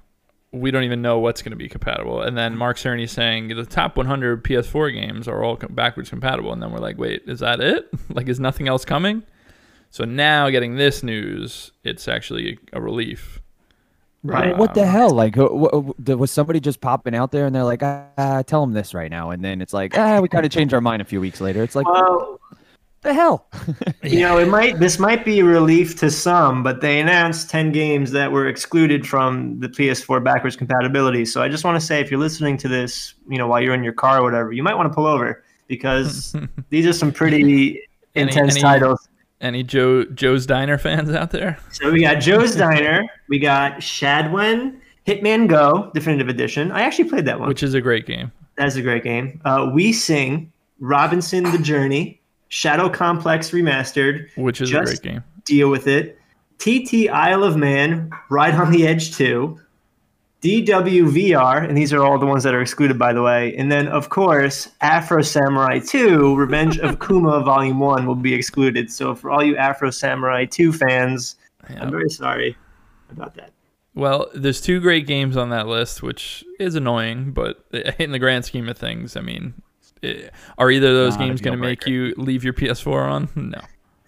[0.50, 2.22] we don't even know what's going to be compatible.
[2.22, 6.52] And then Mark Cerny saying the top 100 PS4 games are all backwards compatible.
[6.52, 7.88] And then we're like, wait, is that it?
[8.10, 9.22] like, is nothing else coming?
[9.90, 13.40] So now getting this news, it's actually a relief.
[14.22, 14.56] Right.
[14.56, 15.10] what the hell?
[15.10, 18.60] Like, wh- wh- wh- was somebody just popping out there and they're like, ah, tell
[18.62, 21.02] them this right now, and then it's like, ah, we kind of changed our mind
[21.02, 21.62] a few weeks later.
[21.62, 22.40] It's like, what Well,
[23.02, 23.46] the hell?
[24.02, 27.70] you know, it might this might be a relief to some, but they announced 10
[27.72, 31.24] games that were excluded from the PS4 backwards compatibility.
[31.24, 33.74] So I just want to say if you're listening to this, you know, while you're
[33.74, 36.34] in your car or whatever, you might want to pull over because
[36.70, 37.82] these are some pretty Any-
[38.28, 39.08] intense any- titles.
[39.40, 41.58] Any Joe Joe's Diner fans out there?
[41.70, 46.72] So we got Joe's Diner, we got Shadwen, Hitman Go Definitive Edition.
[46.72, 47.48] I actually played that one.
[47.48, 48.32] Which is a great game.
[48.56, 49.40] That's a great game.
[49.44, 55.24] Uh, we Sing, Robinson the Journey, Shadow Complex Remastered, Which is Just- a great game.
[55.44, 56.18] deal with it.
[56.58, 59.56] TT Isle of Man, Ride on the Edge 2,
[60.42, 63.56] DWVR, and these are all the ones that are excluded, by the way.
[63.56, 68.90] And then, of course, Afro Samurai 2, Revenge of Kuma Volume 1 will be excluded.
[68.92, 71.36] So, for all you Afro Samurai 2 fans,
[71.68, 71.82] Yeah.
[71.82, 72.56] I'm very sorry
[73.10, 73.50] about that.
[73.94, 77.64] Well, there's two great games on that list, which is annoying, but
[77.98, 79.54] in the grand scheme of things, I mean,
[80.04, 83.28] eh, are either of those Not games going to make you leave your PS4 on?
[83.34, 83.60] No.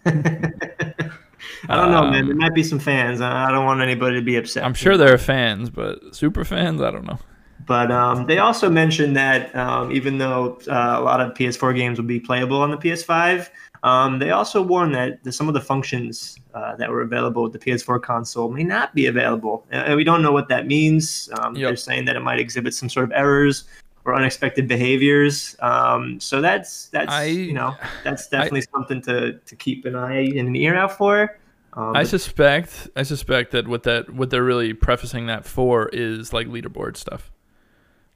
[1.68, 2.22] I don't know, man.
[2.22, 3.20] Um, There might be some fans.
[3.20, 4.64] I I don't want anybody to be upset.
[4.64, 7.18] I'm sure there are fans, but super fans, I don't know.
[7.66, 11.98] But um, they also mentioned that um, even though uh, a lot of PS4 games
[11.98, 13.48] will be playable on the PS5,
[13.82, 17.52] um, they also warned that the, some of the functions uh, that were available with
[17.52, 19.66] the PS4 console may not be available.
[19.70, 21.28] And we don't know what that means.
[21.38, 21.68] Um, Yep.
[21.68, 23.64] They're saying that it might exhibit some sort of errors
[24.04, 25.54] or unexpected behaviors.
[25.60, 30.22] Um, so that's that's I- you know that's definitely something to, to keep an eye
[30.38, 31.38] and an ear out for.
[31.74, 36.32] Um, I suspect, I suspect that what that what they're really prefacing that for is
[36.32, 37.30] like leaderboard stuff,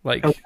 [0.03, 0.41] like, Okay.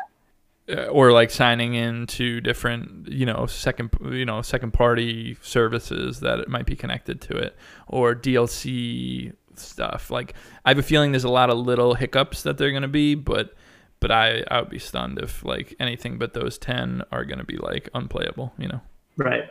[0.70, 6.38] uh, or like signing into different, you know, second, you know, second party services that
[6.40, 7.56] it might be connected to it,
[7.86, 10.10] or DLC stuff.
[10.10, 10.34] Like,
[10.66, 13.54] I have a feeling there's a lot of little hiccups that they're gonna be, but.
[14.00, 17.56] But I, I would be stunned if like anything but those ten are gonna be
[17.56, 18.80] like unplayable, you know.
[19.16, 19.42] Right.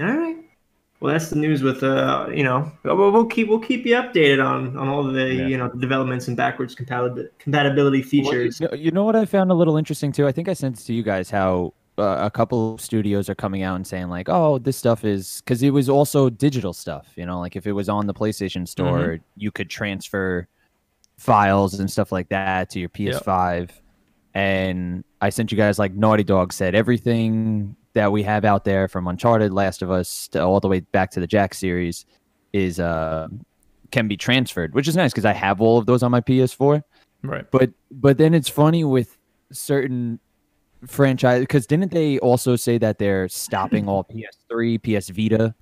[0.00, 0.36] All right.
[1.02, 4.76] Well, that's the news with uh, you know, we'll, keep we'll keep you updated on
[4.76, 5.46] on all the Yeah.
[5.48, 8.60] you know developments and backwards compatibility compatibility features.
[8.60, 10.28] Well, you, know what I found a little interesting too?
[10.28, 13.34] I think I sent it to you guys how uh, a couple of studios are
[13.34, 17.08] coming out and saying like, "Oh, this stuff is because it was also digital stuff."
[17.16, 20.46] You know, like if it was on the PlayStation Store, you could transfer
[21.18, 23.70] files and stuff like that to your PS5.
[24.34, 28.88] And I sent you guys like Naughty Dog said everything that we have out there
[28.88, 32.06] from Uncharted, Last of Us, to all the way back to the Jak series
[32.52, 33.28] is uh
[33.90, 36.82] can be transferred, which is nice because I have all of those on my PS4
[37.22, 37.44] Right.
[37.50, 39.16] but but then it's funny with
[39.52, 40.18] certain
[40.86, 45.54] franchise because didn't they also say that they're stopping all PS3, PS Vita,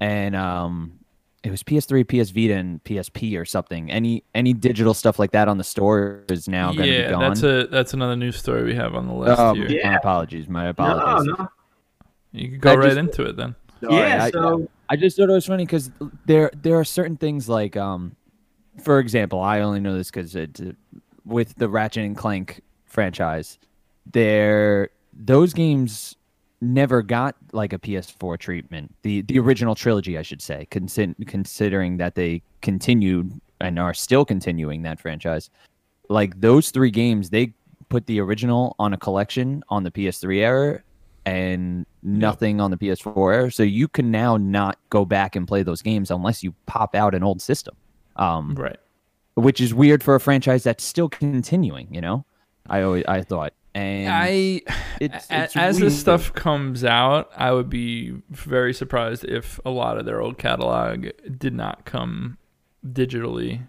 [0.00, 0.98] and um,
[1.44, 3.90] it was PS3, PS Vita, and PSP or something.
[3.90, 7.10] Any any digital stuff like that on the store is now going to yeah, be
[7.12, 7.20] gone.
[7.22, 9.68] that's a that's another news story we have on the list Oh, here.
[9.70, 9.90] Yeah.
[9.90, 11.26] my apologies, my apologies.
[11.28, 11.34] no.
[11.44, 11.48] no.
[12.32, 13.54] You can go I right just- into it then.
[13.82, 14.24] Sorry, Yeah.
[14.24, 15.90] I- So I just thought it was funny because
[16.26, 18.16] there there are certain things like um,
[18.82, 20.36] for example, I only know this because
[21.24, 23.58] with the Ratchet and Clank franchise,
[24.10, 26.16] there those games
[26.60, 28.94] never got like a PS4 treatment.
[29.02, 34.24] The the original trilogy, I should say, consi- considering that they continued and are still
[34.24, 35.50] continuing that franchise.
[36.08, 37.52] Like those three games, they
[37.88, 40.82] put the original on a collection on the PS3 era
[41.26, 43.52] and nothing on the PS4 era.
[43.52, 47.14] So you can now not go back and play those games unless you pop out
[47.14, 47.74] an old system.
[48.16, 48.76] Um, Right.
[49.34, 52.24] which is weird for a franchise that's still continuing, you know?
[52.68, 53.52] I always I thought.
[53.78, 54.62] And I
[55.00, 55.86] it's, it's as weird.
[55.92, 60.36] this stuff comes out, I would be very surprised if a lot of their old
[60.38, 61.06] catalog
[61.38, 62.38] did not come
[62.86, 63.66] digitally,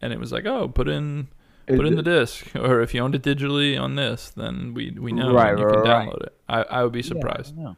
[0.00, 1.28] and it was like, oh, put in
[1.66, 5.12] put in the disc, or if you owned it digitally on this, then we we
[5.12, 6.08] know Right, and you can right, right.
[6.08, 6.34] download it.
[6.48, 7.56] I, I would be Yeah, I surprised.
[7.56, 7.76] don't.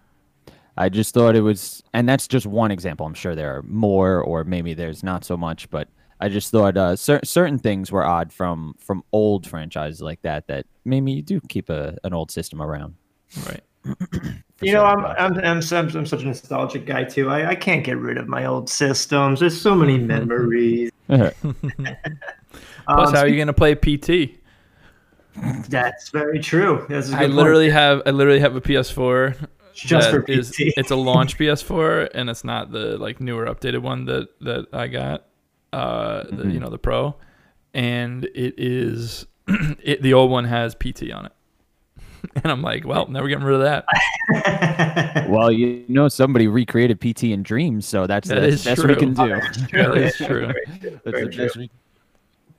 [0.77, 3.05] I just thought it was, and that's just one example.
[3.05, 5.89] I'm sure there are more, or maybe there's not so much, but
[6.20, 10.47] I just thought uh, cer- certain things were odd from from old franchises like that.
[10.49, 12.95] That maybe you do keep a, an old system around.
[13.47, 13.62] Right.
[14.61, 15.05] You know, I'm.
[15.05, 15.62] I'm, I'm, I'm,
[15.97, 17.31] I'm such a nostalgic guy too.
[17.31, 19.39] I, I can't get rid of my old systems.
[19.39, 20.90] There's so many memories.
[21.07, 21.32] Plus,
[22.89, 24.35] Um, how are you gonna play PT?
[25.69, 26.85] That's very true.
[26.89, 27.35] That's a good I point.
[27.35, 30.73] literally have I literally have a PS4 just for that is- PT.
[30.77, 34.89] it's a launch PS4 and it's not the like newer updated one that that I
[34.89, 35.27] got
[35.73, 36.51] uh Mm-hmm.
[36.51, 37.15] you know the pro
[37.74, 41.32] and it is it, the old one has PT on it
[42.43, 43.85] and I'm like well never getting rid of that
[45.28, 48.95] well, you know, somebody recreated PT in Dreams, so that's That the is best we
[48.97, 49.28] can do.
[49.73, 51.45] that is true That's Very the true.
[51.45, 51.70] best we-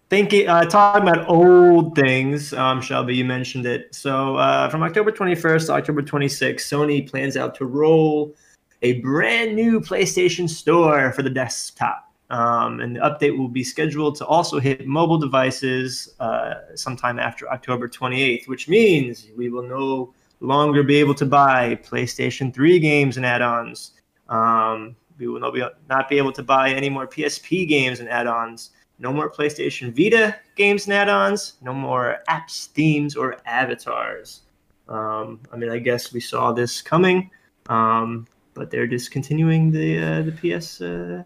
[0.10, 3.94] Thinking, uh, talking about old things, um, Shelby, you mentioned it.
[3.94, 8.34] So, uh, from October 21st to October 26th, Sony plans out to roll
[8.82, 12.09] a brand new PlayStation Store for the desktop.
[12.30, 17.50] Um, and the update will be scheduled to also hit mobile devices uh, sometime after
[17.52, 23.18] October 28th, which means we will no longer be able to buy PlayStation 3 games
[23.18, 23.92] and add ons.
[24.30, 28.08] Um, we will not be, not be able to buy any more PSP games and
[28.08, 28.72] add ons.
[29.00, 31.54] No more PlayStation Vita games and add-ons.
[31.62, 34.42] No more apps, themes, or avatars.
[34.90, 37.32] Um, I mean, I guess we saw this coming,
[37.70, 40.82] um, but they're discontinuing the uh, the PS.
[40.82, 41.24] Uh,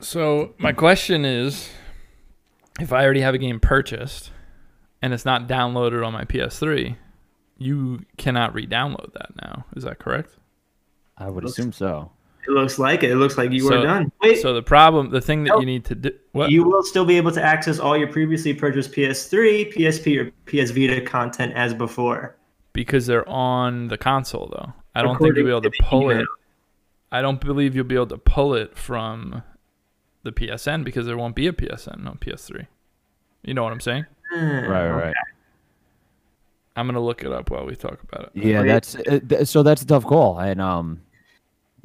[0.00, 1.68] so my question is
[2.80, 4.30] if I already have a game purchased
[5.02, 6.96] and it's not downloaded on my PS3
[7.58, 10.36] you cannot re-download that now is that correct
[11.18, 12.10] I would Looks- assume so.
[12.48, 13.10] it looks like it.
[13.10, 14.10] It looks like you So- are done.
[14.22, 15.60] Wait, so the problem the thing that Nope.
[15.60, 18.54] you need to do what you will still be able to access all your previously
[18.54, 22.36] purchased PS3, PSP, or PS Vita content as before.
[22.72, 24.72] because they're on the console though.
[24.94, 26.20] I don't think you'll be able to to pull email.
[26.22, 26.28] it.
[27.12, 29.42] I don't believe you'll be able to pull it from
[30.22, 32.66] the PSN because there won't be a PSN on PS3.
[33.42, 34.06] You know what I'm saying?
[34.32, 35.14] Right, right.
[36.76, 38.44] I'm gonna look it up while we talk about it.
[38.44, 41.02] Yeah, that's uh, so that's a tough call, and um,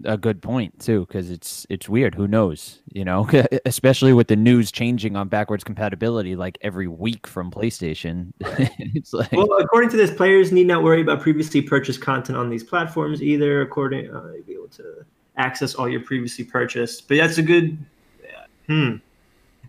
[0.03, 2.15] a good point too, because it's it's weird.
[2.15, 2.81] Who knows?
[2.91, 3.27] You know,
[3.65, 8.33] especially with the news changing on backwards compatibility like every week from PlayStation.
[8.39, 12.49] it's like Well, according to this, players need not worry about previously purchased content on
[12.49, 13.61] these platforms either.
[13.61, 15.05] According, uh, you'll be able to
[15.37, 17.07] access all your previously purchased.
[17.07, 17.77] But that's a good.
[18.67, 18.95] Hmm.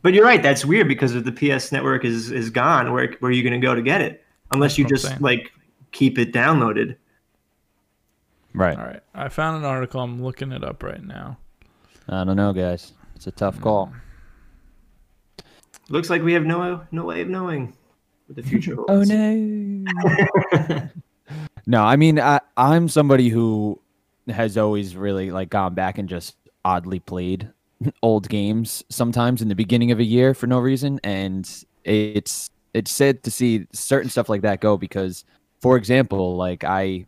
[0.02, 0.42] But you're right.
[0.42, 3.60] That's weird because if the PS network is is gone, where where are you going
[3.60, 4.24] to go to get it?
[4.52, 5.18] Unless That's you just saying.
[5.20, 5.50] like
[5.92, 6.96] keep it downloaded.
[8.54, 8.78] right.
[8.78, 10.00] All right, I found an article.
[10.00, 11.38] I'm looking it up right now.
[12.08, 12.92] I don't know, guys.
[13.16, 13.92] It's a tough call.
[15.88, 17.74] Looks like we have no no way of knowing
[18.26, 18.90] what the future holds.
[18.90, 19.84] Oh no.
[21.66, 23.80] no, I mean, I, I'm somebody who
[24.28, 27.50] has always really like gone back and just oddly played
[28.02, 32.90] old games sometimes in the beginning of a year for no reason, and it's it's
[32.90, 35.24] sad to see certain stuff like that go because,
[35.60, 37.06] for example, like I,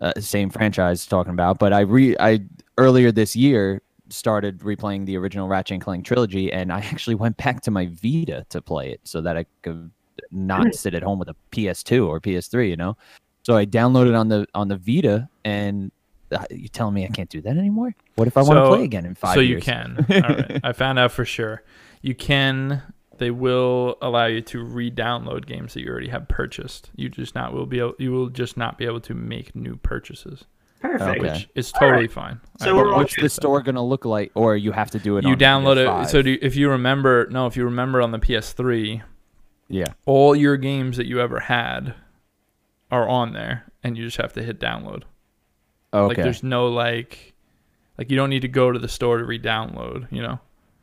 [0.00, 2.40] uh, same franchise talking about, but I re I
[2.76, 7.36] earlier this year started replaying the original Ratchet and Clank trilogy, and I actually went
[7.36, 9.90] back to my Vita to play it so that I could
[10.30, 12.96] not sit at home with a PS2 or PS3, you know.
[13.44, 15.90] So I downloaded on the on the Vita, and
[16.30, 17.94] Uh, you telling me I can't do that anymore?
[18.16, 19.66] What if I want to play again in five so years?
[19.66, 20.06] you can.
[20.10, 21.62] All right, I found out for sure.
[22.02, 22.82] You can.
[23.16, 26.90] They will allow you to re-download games that you already have purchased.
[26.94, 27.94] You just not will be able.
[27.98, 30.44] You will just not be able to make new purchases,
[30.80, 31.18] Perfect.
[31.18, 31.20] Okay.
[31.20, 32.12] which is totally right.
[32.12, 32.40] fine.
[32.58, 34.30] So I we're don't all What's the store gonna look like?
[34.34, 35.24] Or you have to do it.
[35.24, 36.10] You on download Windows it.
[36.10, 36.24] So 5?
[36.24, 39.02] do, if you remember, no, if you remember on the PS3,
[39.68, 39.86] yeah.
[40.06, 41.94] all your games that you ever had
[42.90, 45.02] are on there, and you just have to hit download.
[45.92, 46.08] Okay.
[46.08, 47.34] Like there's no like,
[47.96, 50.10] like you don't need to go to the store to re-download.
[50.10, 50.40] You know.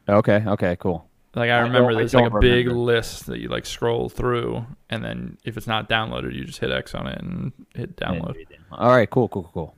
[0.09, 0.43] okay.
[0.45, 0.75] Okay.
[0.79, 1.07] Cool.
[1.35, 2.83] Like I I remember I there's like a don't big remember.
[2.85, 6.71] list that you like scroll through, and then if it's not downloaded, you just hit
[6.71, 8.35] X on it and hit download.
[8.71, 9.09] All right.
[9.09, 9.27] Cool.
[9.27, 9.49] Cool.
[9.53, 9.75] Cool.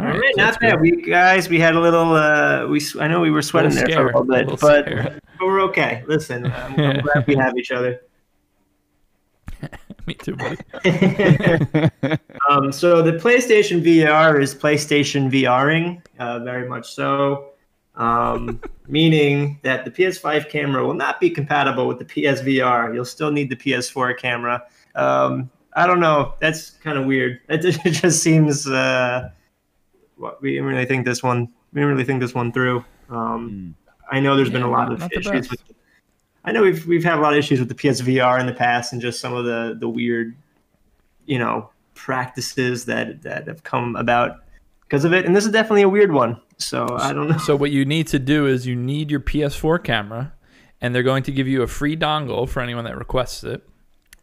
[0.00, 0.72] All right, so not bad.
[0.74, 0.80] good.
[0.80, 2.12] We guys, we had a little.
[2.12, 5.22] Uh, we I know we were sweating there for a little scare, bit, little but,
[5.38, 6.04] but we're okay.
[6.06, 8.02] Listen, I'm, I'm glad we have each other.
[10.06, 10.56] Me too, buddy.
[12.48, 17.50] um, so the PlayStation VR is PlayStation VRing, uh, very much so,
[17.96, 22.94] um, meaning that the PS5 camera will not be compatible with the PSVR.
[22.94, 24.62] You'll still need the PS4 camera.
[24.94, 26.34] Um, I don't know.
[26.40, 27.40] That's kind of weird.
[27.48, 28.66] It, it just seems.
[28.66, 29.30] Uh,
[30.18, 31.48] what we didn't really think this one.
[31.72, 32.84] We didn't really think this one through.
[33.08, 33.74] Um,
[34.10, 35.62] I know there's been a lot not- of not issues with.
[36.44, 38.92] I know we've we've had a lot of issues with the PSVR in the past,
[38.92, 40.36] and just some of the the weird,
[41.26, 44.44] you know, practices that that have come about
[44.82, 45.26] because of it.
[45.26, 46.40] And this is definitely a weird one.
[46.58, 47.38] So I don't know.
[47.38, 50.32] So what you need to do is you need your PS4 camera,
[50.80, 53.68] and they're going to give you a free dongle for anyone that requests it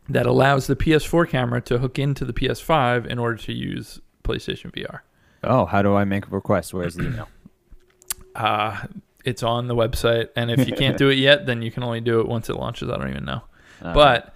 [0.10, 4.72] that allows the PS4 camera to hook into the PS5 in order to use PlayStation
[4.72, 5.00] VR.
[5.44, 6.74] Oh, how do I make a request?
[6.74, 7.28] Where's the email?
[8.36, 8.86] Uh,
[9.26, 12.02] it's on the website, and if you can't do it yet, then you can only
[12.02, 12.90] do it once it launches.
[12.90, 13.42] I don't even know.
[13.82, 14.36] Uh, But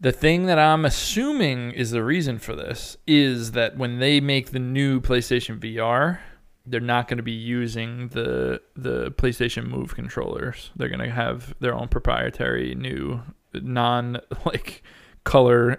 [0.00, 4.50] the thing that I'm assuming is the reason for this is that when they make
[4.50, 6.18] the new PlayStation VR,
[6.66, 10.70] they're not going to be using the the PlayStation Move controllers.
[10.76, 13.22] They're going to have their own proprietary new
[13.54, 14.82] non like
[15.24, 15.76] color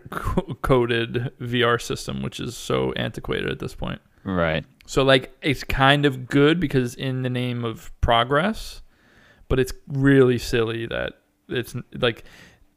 [0.62, 4.02] coded VR system, which is so antiquated at this point.
[4.24, 4.66] Right.
[4.86, 8.82] So like it's kind of good because it's in the name of progress,
[9.48, 11.14] but it's really silly that
[11.50, 12.24] it's like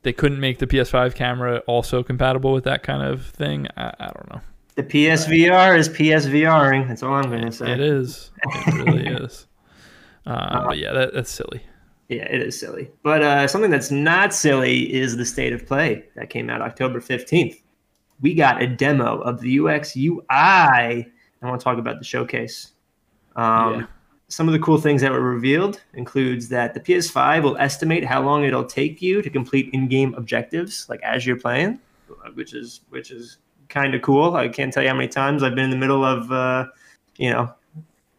[0.02, 3.66] they couldn't make the PS5 camera also compatible with that kind of thing.
[3.76, 4.40] I, I don't know.
[4.76, 6.86] The PSVR is PSVRing.
[6.86, 7.72] That's all I'm gonna say.
[7.72, 8.30] It is.
[8.44, 9.46] It really is.
[10.26, 11.62] Uh, but yeah, that, that's silly.
[12.08, 12.90] Yeah, it is silly.
[13.02, 17.00] But uh, something that's not silly is the state of play that came out October
[17.00, 17.60] 15th.
[18.20, 21.06] We got a demo of the UX UI.
[21.42, 22.72] I want to talk about the showcase.
[23.36, 23.86] Um, Yeah.
[24.28, 28.20] Some of the cool things that were revealed includes that the PS5 will estimate how
[28.20, 31.78] long it'll take you to complete in-game objectives, like as you're playing,
[32.34, 33.38] which is which is
[33.68, 34.34] kind of cool.
[34.34, 36.66] I can't tell you how many times I've been in the middle of, uh,
[37.18, 37.54] you know,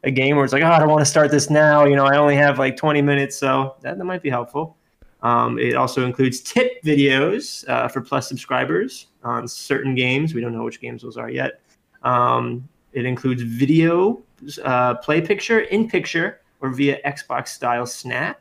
[0.03, 1.83] a game where it's like, oh, I don't want to start this now.
[1.83, 4.77] You know, I only have like 20 minutes, so that, that might be helpful.
[5.23, 10.33] Um, it also includes tip videos uh, for Plus subscribers on certain games.
[10.33, 11.59] We don't know which games those are yet.
[12.03, 14.21] Um, it includes video,
[14.63, 18.39] uh, play picture, in picture, or via Xbox style Snap.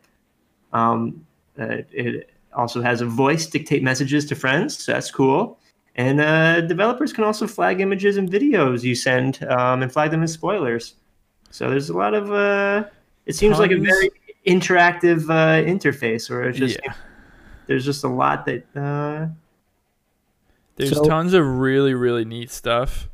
[0.73, 1.27] Um,
[1.61, 5.59] uh, it also has a voice dictate messages to friends, so that's cool.
[5.97, 10.23] And uh, developers can also flag images and videos you send um, and flag them
[10.23, 10.95] as spoilers.
[11.51, 12.33] So there's a lot of.
[12.33, 12.85] Uh,
[13.27, 14.11] it seems like a very
[14.47, 16.95] interactive uh, interface, where it's just Yeah.
[17.67, 18.65] there's just a lot that.
[18.75, 19.29] Uh,
[20.77, 23.09] There's So- tons of really, really neat stuff.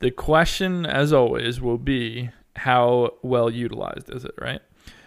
[0.00, 4.60] The question, as always, will be how well utilized is it, right?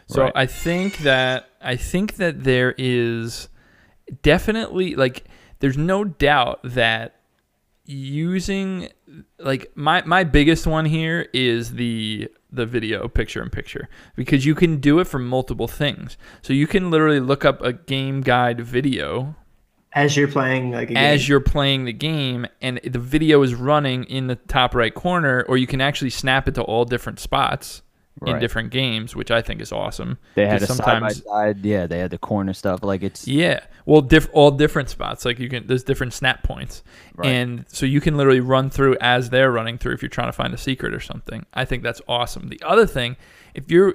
[0.07, 0.31] So Right.
[0.35, 3.49] I think that I think that there is
[4.21, 5.25] definitely like
[5.59, 7.15] there's no doubt that
[7.85, 8.89] using
[9.39, 14.53] like my my biggest one here is the the video picture in picture because you
[14.55, 16.17] can do it for multiple things.
[16.41, 19.35] So you can literally look up a game guide video
[19.95, 21.29] as you're playing like a as game.
[21.29, 25.57] you're playing the game and the video is running in the top right corner or
[25.57, 27.81] you can actually snap it to all different spots
[28.25, 31.65] in different games which i think is awesome They had a 'Cause side by side.
[31.65, 32.81] Yeah, they had the corner stuff.
[32.81, 36.83] Like it's yeah well diff- all different spots like you can there's different snap points
[37.15, 37.27] Right.
[37.27, 40.31] and so you can literally run through as they're running through if you're trying to
[40.33, 43.17] find a secret or something i think that's awesome the other thing
[43.55, 43.93] if you're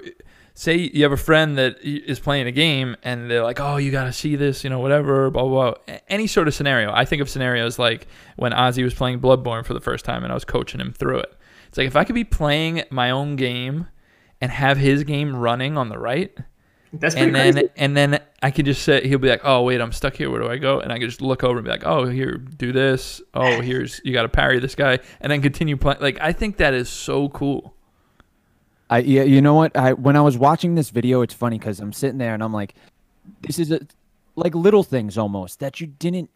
[0.59, 3.91] say you have a friend that is playing a game and they're like oh you
[3.91, 5.97] gotta see this you know whatever blah blah, blah.
[6.09, 9.73] Any sort of scenario i think of scenarios like when ozzy was playing bloodborne for
[9.73, 11.33] the first time and i was coaching him through it
[11.69, 13.87] it's like if i could be playing my own game
[14.41, 16.37] and have his game running on the right
[16.91, 17.69] That's pretty and then crazy.
[17.77, 20.29] and then I could just say he'll be like, "Oh wait, I'm stuck here.
[20.31, 22.37] Where do I go?" And I could just look over and be like, "Oh, here,
[22.37, 23.21] do this.
[23.33, 25.99] Oh, here's you got to parry this guy," and then continue playing.
[25.99, 27.75] Like I think that is so cool.
[28.89, 29.75] I yeah, you know what?
[29.77, 32.53] I when I was watching this video, it's funny because I'm sitting there and I'm
[32.53, 32.75] like,
[33.41, 33.79] this is a
[34.35, 36.29] like little things almost that you didn't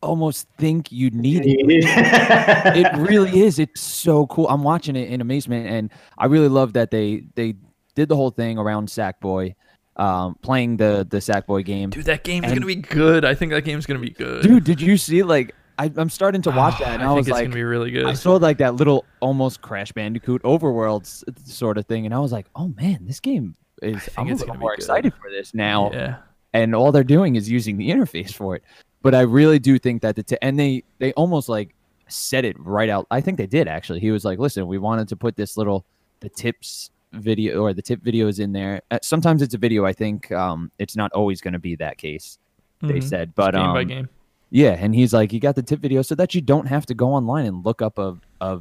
[0.00, 1.56] almost think you needed.
[1.64, 3.58] it really is.
[3.58, 4.48] It's so cool.
[4.48, 7.54] I'm watching it in amazement, and I really love that they they
[7.94, 9.54] did the whole thing around Sackboy,
[9.96, 11.90] um, playing the the Sackboy game.
[11.90, 13.24] Dude, that game's And- gonna be good.
[13.24, 14.42] I think that game's gonna be good.
[14.44, 15.22] Dude, did you see?
[15.24, 17.54] Like, I, I'm starting to watch that, and I, I think was it's like, gonna
[17.54, 18.06] be really good.
[18.06, 21.06] I saw like that little almost Crash Bandicoot Overworld
[21.48, 24.02] sort of thing, and I was like, oh man, this game is.
[24.02, 26.16] think I'm a little more excited for this now, yeah,
[26.52, 28.62] and all they're doing is using the interface for it.
[29.02, 31.74] But I really do think that the t- and they they almost like
[32.08, 33.06] said it right out.
[33.10, 34.00] I think they did actually.
[34.00, 35.84] He was like, listen, we wanted to put this little
[36.20, 38.82] the tips video or the tip videos in there.
[38.90, 39.84] Uh, sometimes it's a video.
[39.84, 42.38] I think um, it's not always going to be that case.
[42.82, 43.02] They Mhm.
[43.04, 44.08] said, but game um, by game.
[44.50, 46.94] Yeah, and he's like, you got the tip video so that you don't have to
[46.94, 48.60] go online and look up a, a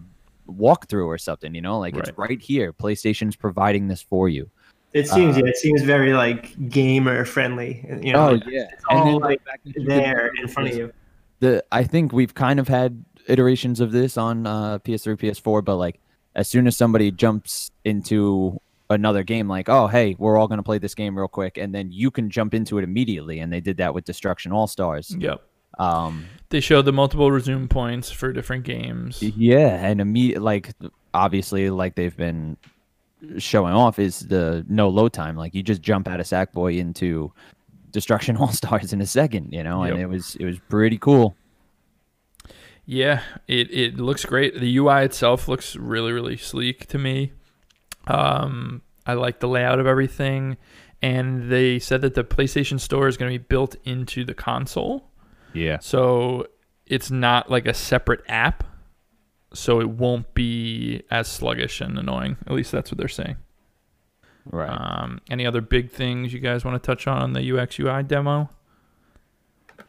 [0.50, 1.80] walkthrough or something, you know?
[1.80, 2.30] Like it's Right.
[2.30, 2.74] right here.
[2.74, 4.50] PlayStation's providing this for you.
[4.94, 7.86] It seems Uh, yeah, it seems very like gamer friendly.
[8.02, 8.68] You know, oh like, yeah.
[8.90, 10.94] all, then like, fact that you can there in front of you.
[11.40, 15.76] the I think we've kind of had iterations of this on uh, PS3, PS4, but
[15.76, 16.00] like
[16.36, 18.60] as soon as somebody jumps into
[18.90, 21.92] another game, like oh hey, we're all gonna play this game real quick, and then
[21.92, 25.16] you can jump into it immediately, and they did that with Destruction All Stars.
[25.20, 25.44] Yep.
[25.78, 29.22] Um, They showed the multiple resume points for different games.
[29.22, 30.74] Yeah, and immediate like
[31.14, 32.58] obviously like they've been
[33.38, 35.36] showing off is the no load time.
[35.36, 37.32] Like you just jump out of Sackboy into
[37.92, 41.36] Destruction All Stars in a second, you know, and it was it was pretty cool.
[42.90, 44.58] Yeah, it, it looks great.
[44.58, 47.34] The UI itself looks really, really sleek to me.
[48.08, 50.56] Um, I like the layout of everything.
[51.02, 55.12] And they said that the PlayStation Store is going to be built into the console.
[55.54, 55.80] Yeah.
[55.80, 56.48] So
[56.86, 58.64] it's not like a separate app.
[59.54, 62.38] So it won't be as sluggish and annoying.
[62.46, 63.38] At least that's what they're saying.
[64.46, 64.70] Right.
[64.70, 68.04] Um, any other big things you guys want to touch on on the UX UI
[68.04, 68.50] demo?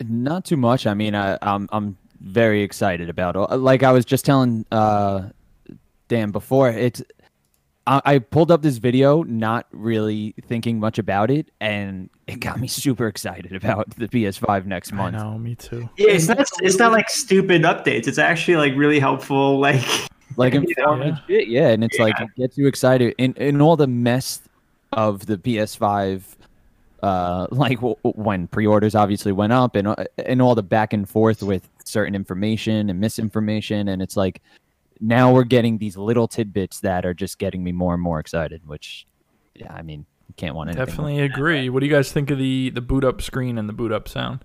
[0.00, 0.86] Not too much.
[0.86, 3.56] I mean, I, I'm I'm very excited about it.
[3.56, 5.28] Like I was just telling uh,
[6.08, 7.02] Dan before, it's
[7.88, 12.60] I, I pulled up this video, not really thinking much about it, and it got
[12.60, 15.16] me super excited about the PS5 next month.
[15.16, 15.32] I month.
[15.32, 15.88] know, me too.
[15.96, 18.06] Yeah, it's not it's not like stupid updates.
[18.06, 19.58] It's actually like really helpful.
[19.68, 19.84] Like
[20.36, 20.60] Like Yeah.
[20.60, 24.42] informative shit, yeah, and it's like it gets you excited in in all the mess
[24.92, 26.22] of the PS5.
[27.02, 29.96] Uh, like w- w- when pre-orders obviously went up, and uh,
[30.26, 34.42] and all the back and forth with certain information and misinformation, and it's like
[35.00, 38.66] now we're getting these little tidbits that are just getting me more and more excited.
[38.66, 39.06] Which,
[39.54, 40.86] yeah, I mean, you can't want anything.
[40.86, 41.68] Definitely agree.
[41.68, 44.08] What do you guys think of the the boot up screen and the boot up
[44.08, 44.44] sound?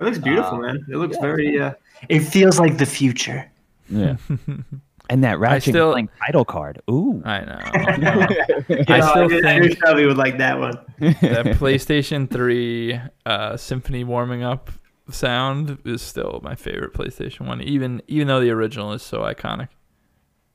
[0.00, 0.86] it looks beautiful, Uh, man.
[0.90, 1.22] It looks yeah.
[1.22, 1.60] very.
[1.60, 1.72] Uh,
[2.08, 3.48] it feels like the future.
[3.88, 4.16] Yeah.
[5.10, 6.80] and that Ratchet and still- Clank title card.
[6.90, 7.22] Ooh.
[7.24, 7.58] I know.
[7.62, 8.10] I know.
[8.28, 10.74] I You know, still I think Shelby would like that one.
[10.98, 14.70] that PlayStation 3 uh, Symphony warming up
[15.10, 19.68] sound is still my favorite PlayStation one, even even though the original is so iconic.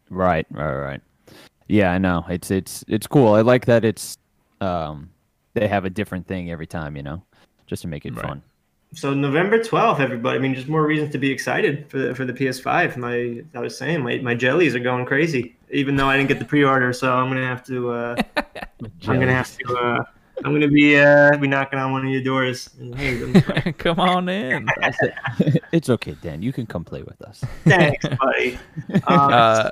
[0.10, 1.02] Right, right, right.
[1.68, 2.26] Yeah, I know.
[2.30, 3.34] It's it's it's cool.
[3.34, 4.18] I like that it's
[4.62, 5.10] um
[5.54, 7.22] they have a different thing every time, you know,
[7.66, 8.22] just to make it Right.
[8.22, 8.42] fun.
[8.94, 10.38] So November twelfth, everybody.
[10.38, 12.96] I mean, just more reasons to be excited for the for the PS5.
[12.96, 15.56] My I was saying, my, my jellies are going crazy.
[15.72, 17.92] Even though I didn't get the pre-order, so I'm gonna have to.
[17.92, 18.16] Uh,
[19.06, 19.76] I'm gonna have to.
[19.76, 20.04] Uh,
[20.46, 22.70] I'm gonna be uh, be knocking on one of your doors.
[22.80, 24.70] And, hey, Come on in.
[25.74, 26.42] it's okay, Dan.
[26.42, 27.44] You can come play with us.
[27.66, 28.58] thanks, buddy.
[29.04, 29.72] Um, Uh,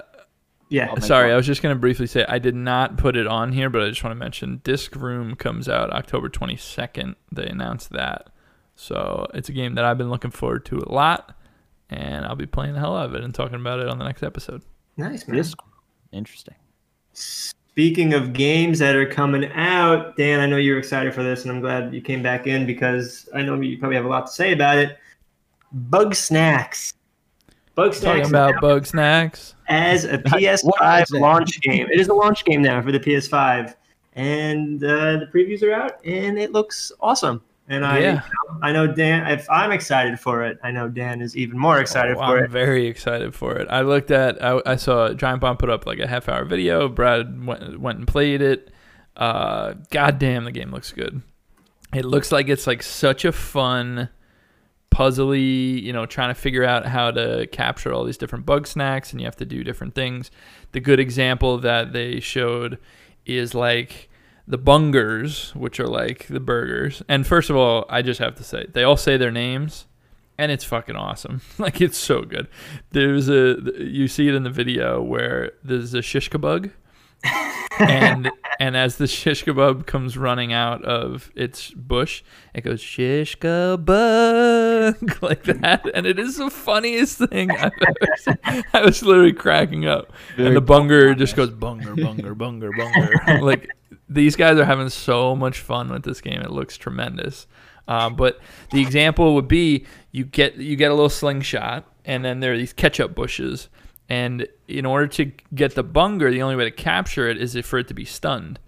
[0.70, 0.94] yeah.
[1.00, 1.34] Sorry, God.
[1.34, 3.90] I was just gonna briefly say I did not put it on here, but I
[3.90, 7.16] just want to mention Disc Room comes out October 22nd.
[7.32, 8.30] They announced that,
[8.76, 11.36] so it's a game that I've been looking forward to a lot,
[11.90, 14.06] and I'll be playing the hell out of it and talking about it on the
[14.06, 14.62] next episode.
[14.98, 15.38] Nice, man.
[15.38, 15.54] This
[16.12, 16.56] interesting.
[17.14, 21.52] Speaking of games that are coming out, Dan, I know you're excited for this, and
[21.52, 24.32] I'm glad you came back in because I know you probably have a lot to
[24.32, 24.98] say about it.
[25.90, 26.94] Bugsnax.
[27.76, 28.00] Bug Snacks.
[28.00, 29.55] Talking about Bugsnax.
[29.68, 31.88] As a PS5 launch game.
[31.92, 33.76] It is a launch game now for the PS5,
[34.14, 37.42] and uh, the previews are out, and it looks awesome.
[37.68, 38.22] And I, Yeah.
[38.62, 39.26] I know Dan.
[39.28, 42.44] If I'm excited for it, I know Dan is even more excited Oh, for I'm
[42.44, 42.52] it.
[42.52, 43.68] very excited for it.
[43.72, 46.88] I looked at, I, I saw Giant Bomb put up like a half hour video.
[46.88, 48.70] Brad went, went and played it.
[49.18, 51.24] Uh, God damn, the game looks good.
[51.92, 54.10] It looks like it's like such a fun,
[54.96, 59.12] puzzly, you know, trying to figure out how to capture all these different bug snacks
[59.12, 60.32] and you have to do different things.
[60.72, 62.80] The good example that they showed
[63.26, 64.10] is like
[64.48, 67.04] the bungers, which are like the burgers.
[67.10, 69.86] And first of all, I just have to say, they all say their names
[70.38, 71.42] and it's fucking awesome.
[71.60, 72.48] Like it's so good.
[72.92, 76.72] There's a you see it in the video where there's a shish kebab,
[77.80, 82.24] and and as the shish kebab comes running out of its bush,
[82.54, 88.64] it goes shish kebab like that, and it is the funniest thing I've ever seen.
[88.74, 93.70] I was literally cracking up, and the bunger just goes bunger bunger bunger bunger like.
[94.08, 96.40] These guys are having so much fun with this game.
[96.40, 97.48] It looks tremendous.
[97.88, 98.40] Um, but
[98.72, 102.58] the example would be you get you get a little slingshot, and then there are
[102.58, 103.70] these ketchup bushes.
[104.10, 107.80] And in order to get the bunger, the only way to capture it is for
[107.80, 108.60] it to be stunned.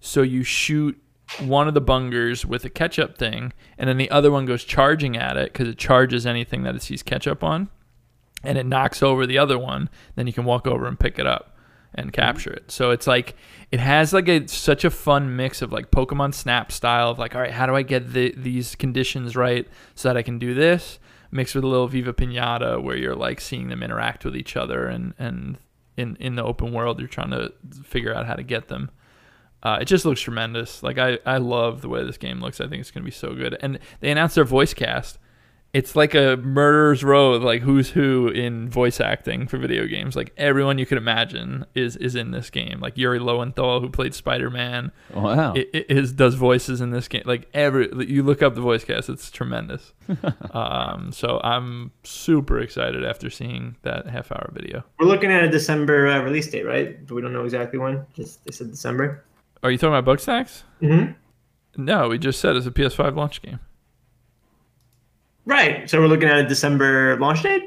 [0.00, 1.00] So you shoot
[1.40, 5.16] one of the bungers with a ketchup thing, and then the other one goes charging
[5.16, 7.68] at it because it charges anything that it sees ketchup on,
[8.42, 9.88] and it knocks over the other one.
[10.14, 11.56] Then you can walk over and pick it up
[11.94, 12.20] and mm-hmm.
[12.20, 12.70] capture it.
[12.70, 13.36] So it's like
[13.70, 17.34] it has like a such a fun mix of like Pokemon Snap style of like,
[17.34, 20.54] all right, how do I get the, these conditions right so that I can do
[20.54, 20.98] this?
[21.34, 24.86] Mixed with a little Viva Pinata where you're like seeing them interact with each other
[24.86, 25.58] and and
[25.96, 27.52] in in the open world you're trying to
[27.82, 28.90] figure out how to get them.
[29.60, 30.80] Uh, it just looks tremendous.
[30.80, 32.60] Like I, I love the way this game looks.
[32.60, 33.56] I think it's gonna be so good.
[33.60, 35.18] And they announced their voice cast,
[35.74, 40.14] it's like a murderer's row of like who's who in voice acting for video games.
[40.14, 42.78] Like everyone you could imagine is is in this game.
[42.80, 45.52] Like Yuri Lowenthal, who played Spider Man, Wow.
[45.56, 47.24] is does voices in this game.
[47.26, 49.92] Like every you look up the voice cast, it's tremendous.
[50.52, 54.84] um, so I'm super excited after seeing that half hour video.
[55.00, 57.04] We're looking at a December uh, release date, right?
[57.04, 58.06] But we don't know exactly when.
[58.14, 59.24] Just they said December.
[59.64, 60.62] Are you talking about Bugsnax?
[60.80, 61.12] Mm-hmm.
[61.84, 63.58] No, we just said it's a PS5 launch game.
[65.46, 65.88] Right.
[65.90, 67.62] So we're looking at a December launch date.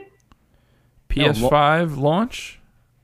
[1.15, 2.59] No, lo- PS5 launch.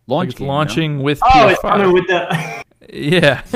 [0.06, 0.54] Like Launch it's game, no?
[0.54, 1.70] launching with Oh, it's PS5.
[1.70, 2.64] coming with the.
[2.94, 3.42] Yeah.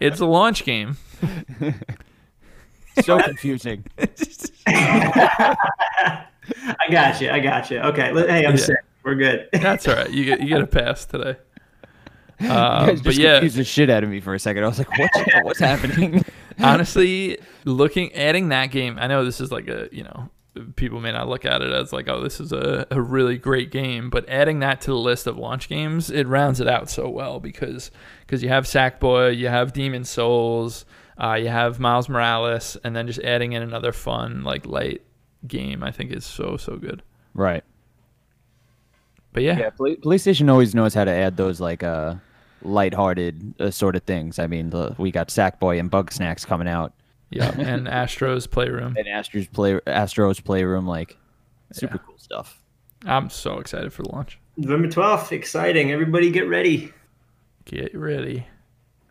[0.00, 0.96] it's a launch game.
[3.02, 3.84] So confusing.
[4.66, 5.56] I
[6.90, 7.30] got you.
[7.30, 7.78] I got you.
[7.78, 8.12] Okay.
[8.12, 8.56] Hey, I'm Yeah.
[8.56, 8.76] sick.
[9.04, 9.48] We're good.
[9.52, 10.10] That's all right.
[10.10, 11.36] You get you get a pass today.
[12.40, 14.64] You Um, guys but just yeah, confused the shit out of me for a second.
[14.64, 16.24] I was like, what's, what's happening?
[16.58, 20.30] honestly, looking adding that game, I know this is like a you know
[20.74, 23.70] people may not look at it as like oh this is a, a really great
[23.70, 27.08] game, but adding that to the list of launch games, it rounds it out so
[27.08, 27.90] well because
[28.26, 30.84] because you have Sackboy, you have Demon Souls,
[31.22, 35.02] uh, you have Miles Morales, and then just adding in another fun like light
[35.46, 37.02] game, I think is so so good.
[37.34, 37.64] right.
[39.32, 42.16] But yeah, Yeah, Play- PlayStation always knows how to add those like uh
[42.62, 44.38] lighthearted uh, sort of things.
[44.38, 46.92] I mean, the, we got Sackboy and Bugsnax coming out,
[47.30, 48.96] yeah, and Astro's Playroom.
[48.98, 51.16] and Astro's play Astro's Playroom, like
[51.72, 52.02] super Yeah.
[52.06, 52.60] cool stuff.
[53.06, 54.38] I'm so excited for the launch.
[54.56, 55.32] November 12th.
[55.32, 55.90] Exciting.
[55.90, 56.92] Everybody get ready.
[57.64, 58.46] Get ready.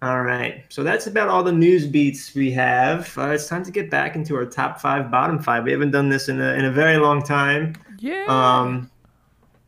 [0.02, 0.64] All right.
[0.70, 3.18] So that's about all the news beats we have.
[3.18, 5.64] Uh, it's time to get back into our top five, bottom five.
[5.64, 7.76] We haven't done this in a, in a very long time.
[7.98, 8.26] Yeah.
[8.28, 8.90] Um,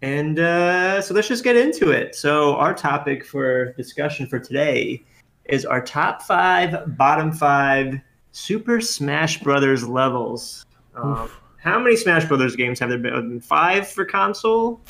[0.03, 2.15] and uh, so let's just get into it.
[2.15, 5.03] So, our topic for discussion for today
[5.45, 7.99] is our top five, bottom five
[8.31, 10.65] Super Smash Brothers levels.
[10.95, 13.39] Um, how many Smash Brothers games have there been?
[13.41, 14.81] Five for console,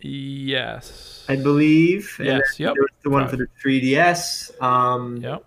[0.00, 1.24] yes.
[1.28, 2.16] I believe.
[2.22, 2.74] Yes, yep.
[2.74, 3.30] There was the one Five.
[3.30, 4.60] for the 3DS.
[4.62, 5.44] Um, Yep.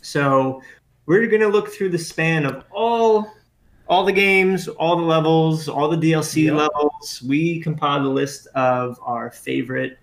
[0.00, 0.62] so
[1.06, 3.32] we're gonna look through the span of all
[3.88, 6.54] all the games, all the levels, all the DLC Yep.
[6.54, 7.22] levels.
[7.26, 9.98] We compiled a list of our favorite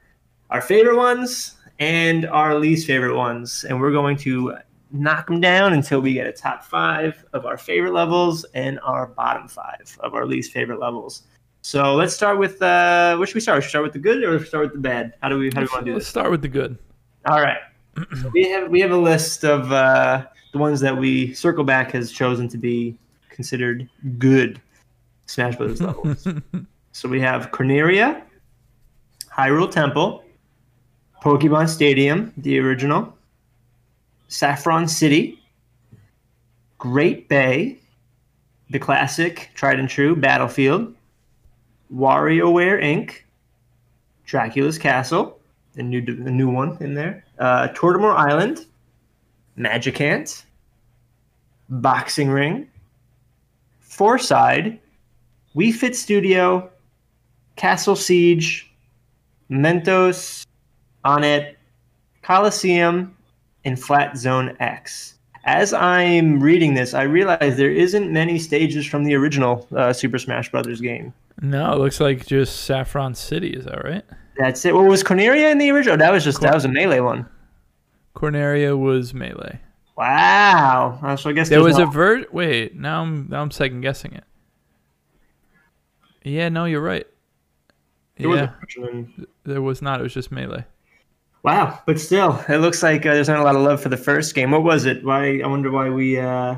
[0.52, 4.56] our favorite ones and our least favorite ones, and we're going to
[4.92, 9.08] knock them down until we get a top five of our favorite levels and our
[9.08, 11.24] bottom five of our least favorite levels.
[11.62, 13.64] So let's start with uh, where should we start?
[13.64, 15.14] Should we start with the good or start with the bad?
[15.22, 16.04] How do we how do we want to do this?
[16.04, 16.78] Let's start with the good.
[17.26, 17.60] All right.
[18.22, 21.92] So we have we have a list of uh, the ones that we circle back
[21.92, 22.98] has chosen to be
[23.30, 24.62] considered good
[25.26, 26.28] Smash Brothers levels.
[26.92, 28.22] so we have Corneria,
[29.32, 30.24] Hyrule Temple,
[31.22, 33.16] Pokemon Stadium, the original,
[34.30, 35.42] Saffron City,
[36.78, 37.80] Great Bay,
[38.70, 40.96] the classic, tried and true Battlefield,
[41.94, 43.16] WarioWare Inc.,
[44.26, 45.40] Dracula's Castle,
[45.74, 47.26] the new the new one in there.
[47.40, 48.66] Uh, Tortimer Island,
[49.58, 50.44] Magicant,
[51.68, 52.70] Boxing Ring,
[53.84, 54.78] Fourside,
[55.56, 56.70] Wii Fit Studio,
[57.56, 58.72] Castle Siege,
[59.50, 60.46] Mementos,
[61.04, 61.58] On It,
[62.22, 63.16] Coliseum,
[63.70, 65.16] and Flat Zone X.
[65.46, 70.18] As I'm reading this, I realize there isn't many stages from the original uh, Super
[70.18, 71.14] Smash Brothers game.
[71.42, 73.52] No, it looks like just Saffron City.
[73.52, 74.04] Is that right?
[74.38, 74.74] That's it.
[74.76, 75.98] What was Corneria in the original?
[75.98, 77.28] That was just that was a melee one.
[78.16, 79.60] Corneria was melee.
[79.96, 81.00] Wow.
[81.02, 82.34] Uh, so I guess There was a no- vert.
[82.34, 84.24] Wait, now I'm now I'm second guessing it.
[86.24, 87.08] Yeah, no, you're right.
[88.20, 88.52] a Yeah,
[89.46, 90.00] there was not.
[90.00, 90.66] It was just melee.
[91.44, 93.98] Wow, but still, it looks like uh, there's not a lot of love for the
[93.98, 94.52] first game.
[94.52, 95.04] What was it?
[95.06, 95.40] Why?
[95.40, 96.20] I wonder why we.
[96.20, 96.56] Uh,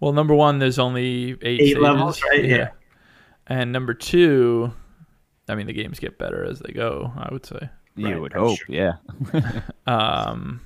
[0.00, 2.44] Well, number one, there's only eight, Eight levels, right?
[2.44, 2.68] Yeah.
[3.48, 4.72] And number two,
[5.48, 7.12] I mean, the games get better as they go.
[7.16, 7.68] I would say.
[7.96, 8.66] You Right, would I'm hope, sure.
[8.74, 8.92] yeah.
[9.86, 10.60] Um,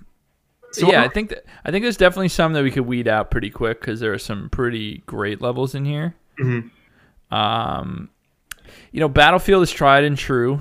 [0.73, 3.31] So yeah, I think that I think there's definitely some that we could weed out
[3.31, 6.15] pretty quick because there are some pretty great levels in here.
[6.39, 6.71] Mhm.
[7.31, 8.11] Um,
[8.93, 10.61] you know, Battlefield is tried and true,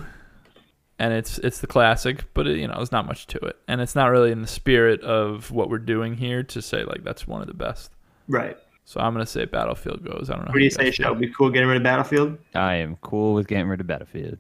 [1.00, 3.82] and it's it's the classic, but it, you know, there's not much to it, and
[3.82, 7.28] it's not really in the spirit of what we're doing here to say like that's
[7.28, 7.92] one of the best.
[8.28, 8.58] Right.
[8.86, 10.30] So I'm gonna say Battlefield goes.
[10.30, 10.52] I don't know.
[10.52, 11.16] What do you guys say, feel.
[11.16, 12.38] Be Cool getting rid of Battlefield?
[12.54, 14.38] I am cool with getting rid of Battlefield.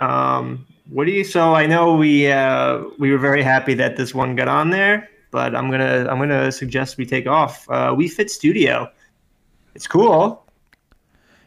[0.00, 1.24] Um, what do you?
[1.24, 5.08] So I know we uh, we were very happy that this one got on there,
[5.30, 7.68] but I'm gonna I'm gonna suggest we take off.
[7.70, 8.90] Uh, Wii Fit Studio.
[9.74, 10.44] It's cool.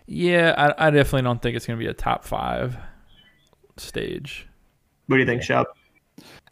[0.08, 2.78] Yeah, I, I definitely don't think it's gonna be a top five
[3.78, 4.48] stage.
[5.08, 5.68] What do you think, Shep?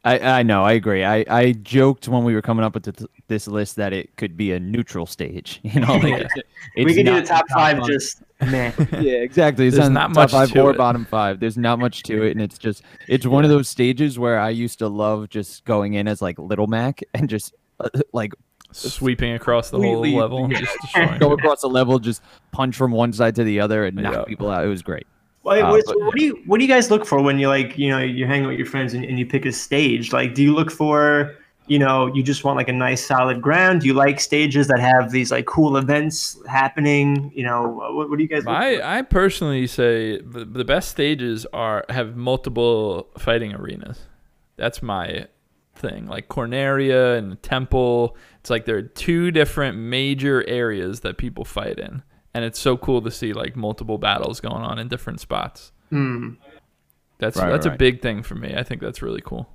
[0.06, 1.06] I, I know, I agree.
[1.06, 4.36] I, I joked when we were coming up with the, this list that it could
[4.36, 5.62] be a neutral stage.
[5.64, 6.18] You know, like Yeah.
[6.18, 6.42] it's, we
[6.84, 8.74] it's could do the not top five, on- just man.
[9.00, 9.68] yeah, exactly.
[9.68, 10.78] It's There's not, not top much five to or it.
[10.78, 11.40] bottom five.
[11.40, 14.50] There's not much to it, and it's just it's one of those stages where I
[14.50, 18.34] used to love just going in as like Little Mac and just uh, like
[18.74, 20.60] Sweeping across the whole Completely- level and yeah.
[20.62, 22.22] just go across the level, just
[22.52, 24.24] punch from one side to the other and knock Yeah.
[24.24, 24.66] people out.
[24.66, 25.06] It was great.
[25.44, 27.48] Well, Uh, what, but- what do you what do you guys look for when you
[27.50, 30.14] like you know you hang out with your friends and, and you pick a stage?
[30.14, 31.36] Like, do you look for
[31.68, 33.82] you know you just want like a nice solid ground?
[33.82, 37.32] Do you like stages that have these like cool events happening?
[37.36, 38.40] You know, what, what do you guys?
[38.46, 38.62] Look for?
[38.62, 44.00] I I personally say the, the best stages are have multiple fighting arenas.
[44.56, 45.28] That's my
[45.76, 46.06] thing.
[46.08, 51.80] Like Corneria and Temple, it's like there are two different major areas that people fight
[51.80, 52.04] in,
[52.34, 55.72] and it's so cool to see like multiple battles going on in different spots.
[55.90, 56.32] Hmm.
[57.20, 58.54] That's Right, that's a big thing for me.
[58.56, 59.50] I think that's really cool.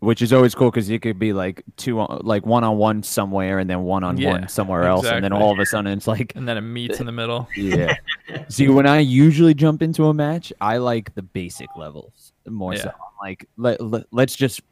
[0.00, 3.02] Which is always cool because you could be like two, on- like one on one
[3.02, 5.92] somewhere, and then one on Yeah, one somewhere else, and then all of a sudden
[5.92, 7.48] it's like And then it meets in the middle.
[7.56, 7.94] Yeah.
[8.48, 12.84] See, when I usually jump into a match, I like the basic levels more so.
[12.84, 12.92] Yeah.
[12.92, 14.62] I'm like, let, let, let's just,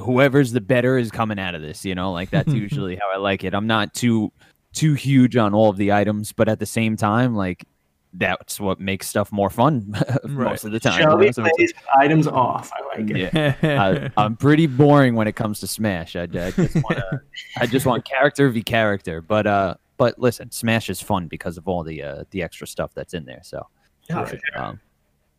[0.00, 2.12] whoever's the better is coming out of this, you know?
[2.12, 3.54] Like, that's usually how I like it.
[3.54, 4.30] I'm not too,
[4.76, 7.64] too huge on all of the items, but at the same time, like,
[8.12, 9.84] that's what makes stuff more fun
[10.24, 10.24] Right.
[10.50, 10.98] most of the time.
[11.00, 11.10] you know?
[11.10, 12.70] Shelby So plays items off.
[12.72, 13.34] I like it.
[13.62, 14.10] yeah.
[14.16, 16.16] I, I'm pretty boring when it comes to Smash.
[16.16, 17.20] I, I just want to,
[17.58, 19.20] I just want character v character.
[19.20, 22.92] But uh, but listen, Smash is fun because of all the uh the extra stuff
[22.94, 23.40] that's in there.
[23.42, 23.66] So
[24.10, 24.62] Oh, for sure.
[24.62, 24.80] um,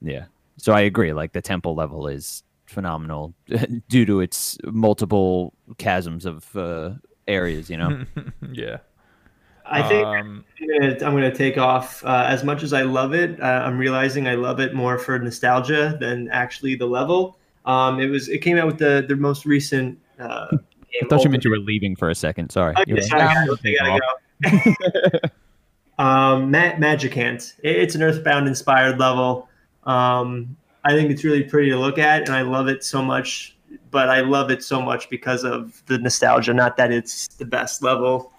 [0.01, 0.26] yeah.
[0.57, 1.14] So I agree.
[1.14, 3.34] Like the temple level is phenomenal
[3.89, 6.91] due to its multiple chasms of uh,
[7.27, 7.72] areas.
[7.72, 8.05] You know.
[8.51, 8.77] yeah.
[9.69, 12.03] I think Um, I'm gonna, I'm gonna take off.
[12.06, 15.18] Uh, as much as I love it, uh, I'm realizing I love it more for
[15.19, 17.38] nostalgia than actually the level.
[17.65, 19.99] Um, it was it came out with the the most recent.
[20.19, 20.60] Uh, game,
[21.03, 22.52] I thought you meant you were leaving for a second.
[22.52, 22.72] Sorry.
[22.77, 25.30] Okay, You were- sorry, "Ah, I'm guys, gonna I gotta go.
[26.03, 27.53] um, Ma- Magicant.
[27.64, 29.49] It- It's an Earthbound inspired level.
[29.84, 33.56] Um, I think it's really pretty to look at, and I love it so much.
[33.91, 36.53] But I love it so much because of the nostalgia.
[36.53, 38.31] Not that it's the best level.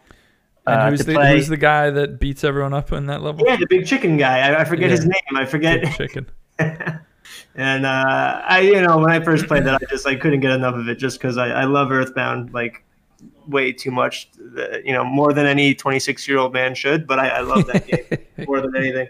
[0.69, 1.33] And uh, who's to the play.
[1.33, 3.47] who's the guy that beats everyone up in that level?
[3.47, 4.41] Yeah, the big chicken guy.
[4.41, 5.15] I, I forget his name.
[5.35, 5.83] I forget.
[5.83, 6.27] Big chicken.
[6.59, 10.51] and uh, I, you know, when I first played that, I just I couldn't get
[10.53, 12.85] enough of it, just because I, I love Earthbound like
[13.47, 14.31] way too much.
[14.33, 17.07] The- You know, more than any 26 year old man should.
[17.07, 19.09] But I, I love that game more than anything.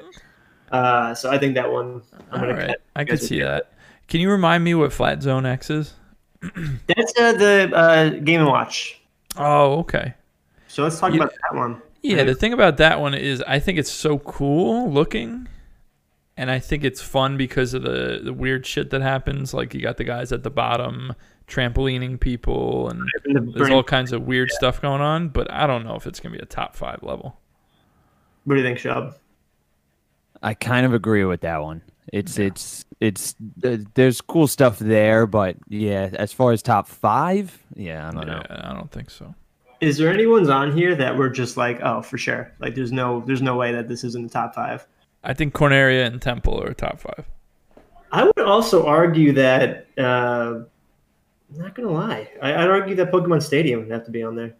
[0.71, 2.03] Uh, so I think that one.
[2.31, 2.81] I'm All gonna right, cut.
[2.97, 3.73] I guys could see that.
[4.09, 5.95] Can you remind me what Flat Zone X is?
[6.41, 9.01] That's uh, the uh, Game and Watch.
[9.37, 10.15] Oh, okay.
[10.79, 11.23] So let's talk Yeah.
[11.25, 11.83] about that one.
[12.03, 15.49] Yeah, the thing about that one is I think it's so cool looking.
[16.37, 19.53] And I think it's fun because of the, the weird shit that happens.
[19.53, 21.15] Like you got the guys at the bottom
[21.49, 25.85] trampolining people and And there's all kinds of weird stuff going on, but I don't
[25.85, 27.41] know if it's gonna be a top five level.
[28.45, 29.15] what do you think, Shub?
[30.41, 31.83] I kind of agree with that one.
[32.13, 37.59] It's it's it's th- there's cool stuff there, but yeah, as far as top five,
[37.75, 38.43] yeah, I don't know.
[38.49, 39.35] Yeah, I don't think so.
[39.81, 42.53] Is there anyone's on here that we're just like, oh, for sure?
[42.59, 44.87] Like, there's no, there's no way that this is in the top five.
[45.25, 47.29] I think Corneria and Temple are top five.
[48.11, 50.61] I would also argue that uh,
[51.53, 52.31] I'm not gonna lie.
[52.41, 54.55] I, I'd argue that Pokemon Stadium would have to be on there.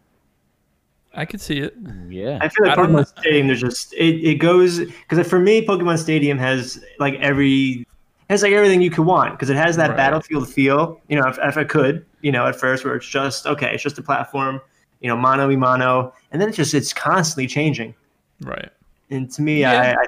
[1.15, 1.75] I could see it.
[2.07, 2.81] Yeah, I feel like I.
[2.81, 3.47] Pokemon Stadium.
[3.47, 7.87] There's just it, it goes because for me, Pokemon Stadium has like every
[8.29, 9.97] has like everything you could want because it has that Right.
[9.97, 11.01] battlefield feel.
[11.07, 13.81] You know, if, if I could, you know, at first where it's just okay, it's
[13.81, 14.61] just a platform,
[14.99, 17.95] you know, mono e mono, and then it's just it's constantly changing.
[18.41, 18.69] Right.
[19.09, 19.95] And to me, Yeah.
[19.97, 20.05] I, I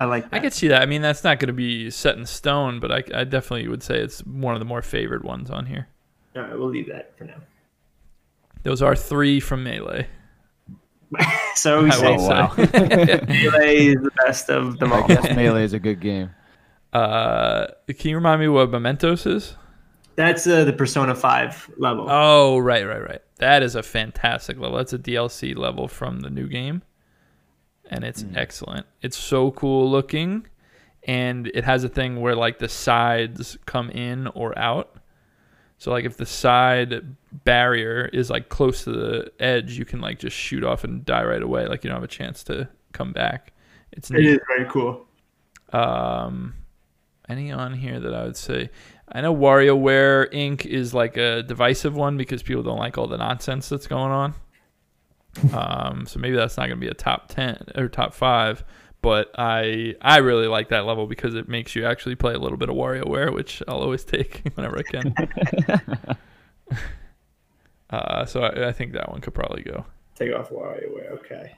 [0.00, 0.36] I like that.
[0.36, 0.80] I could see that.
[0.80, 3.82] I mean, that's not going to be set in stone, but I, I definitely would
[3.82, 5.88] say it's one of the more favored ones on here.
[6.34, 7.36] All right, we'll leave that for now.
[8.62, 10.06] Those are three from Melee.
[11.54, 12.54] so we I say will wow.
[12.56, 15.04] Melee is the best of them all.
[15.04, 16.30] I guess melee is a good game.
[16.92, 19.54] Uh, can you remind me what Mementos is?
[20.20, 22.06] That's uh, the Persona Five level.
[22.10, 23.22] Oh, right, right, right.
[23.38, 24.76] That is a fantastic level.
[24.76, 26.82] That's a DLC level from the new game,
[27.88, 28.84] and it's excellent.
[29.00, 30.46] It's so cool looking,
[31.04, 34.96] and it has a thing where like the sides come in or out.
[35.78, 40.18] So like if the side barrier is like close to the edge, you can like
[40.18, 41.66] just shoot off and die right away.
[41.66, 43.54] Like you don't have a chance to come back.
[43.90, 44.26] It's it neat.
[44.26, 45.06] is very cool.
[45.72, 46.56] Um,
[47.30, 48.68] any on here that I would say?
[49.12, 50.64] I know WarioWare Inc.
[50.64, 54.34] is like a divisive one because people don't like all the nonsense that's going on.
[55.54, 58.64] Um, so maybe that's not going to be a top ten or top five.
[59.00, 62.58] But I I really like that level because it makes you actually play a little
[62.58, 65.14] bit of WarioWare, which I'll always take whenever I can.
[67.90, 69.84] Uh, so I, I think that one could probably go.
[70.14, 71.10] Take off WarioWare.
[71.18, 71.56] Okay.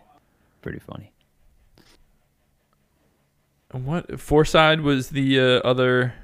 [0.62, 1.12] Pretty funny.
[3.70, 6.14] And what Fourside was the uh, other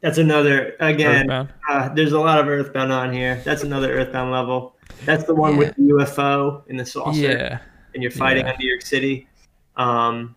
[0.00, 1.30] That's another again.
[1.30, 3.40] Uh, there's a lot of Earthbound on here.
[3.44, 4.76] That's another Earthbound level.
[5.04, 7.58] That's the one with the UFO in the saucer, Yeah,
[7.94, 8.52] and you're fighting Yeah.
[8.52, 9.26] on New York City.
[9.76, 10.34] Um,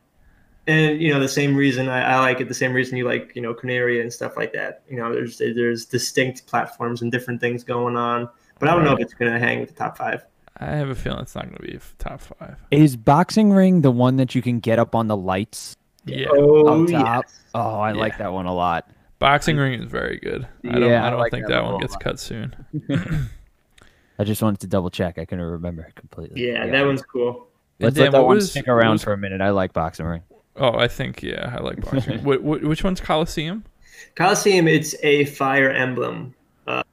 [0.68, 3.32] and you know the same reason I, I like it, the same reason you like
[3.36, 4.84] you know Corneria and stuff like that.
[4.90, 8.30] You know, there's there's distinct platforms and different things going on.
[8.60, 10.26] But I don't know if it's gonna hang with the top five.
[10.58, 12.58] I have a feeling it's not going to be f- top five.
[12.70, 16.82] Is boxing ring the one that you can get up on the lights Yeah, Oh,
[16.84, 17.24] up top?
[17.26, 17.40] yes.
[17.56, 18.90] Oh, I like that one a lot.
[19.20, 20.48] Boxing ring is very good.
[20.66, 20.90] I don't.
[20.90, 22.04] Yeah, I I don't like think that that one gets lot.
[22.04, 22.56] cut soon.
[24.20, 25.18] I just wanted to double check.
[25.18, 26.46] I couldn't remember completely.
[26.48, 26.72] Yeah, Yeah.
[26.72, 27.48] that one's cool.
[27.80, 29.40] Let's Dan, let that what one was- stick around was- for a minute.
[29.42, 30.22] I like boxing ring.
[30.58, 32.20] Oh, I think yeah, I like boxing.
[32.26, 33.64] Wh- wh- which one's Coliseum?
[34.16, 36.34] Coliseum, it's a Fire Emblem
[36.68, 36.84] uh,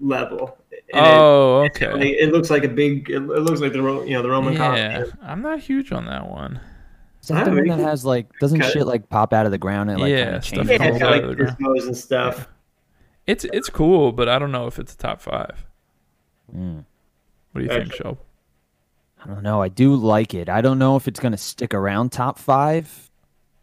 [0.00, 0.58] level.
[0.92, 1.92] And Oh, it, okay.
[1.92, 3.08] like, it looks like a big.
[3.08, 4.58] It, it looks like the you know the Roman Yeah,
[4.98, 5.18] Coliseum.
[5.22, 6.60] I'm not huge on that one.
[7.22, 9.58] Is that the one that has like doesn't cut shit like pop out of the
[9.58, 11.28] ground and like Yeah, kind of stuff change Yeah, comes it's got out like of
[11.28, 11.56] the ground.
[11.58, 12.48] gizmos and stuff.
[13.26, 15.64] It's it's cool, but I don't know if it's a top five.
[16.54, 16.84] Mm.
[17.52, 18.02] What do you think, Gotcha.
[18.04, 18.18] Shelb?
[19.22, 19.60] I don't know.
[19.60, 20.48] I do like it.
[20.48, 23.10] I don't know if it's gonna stick around top five,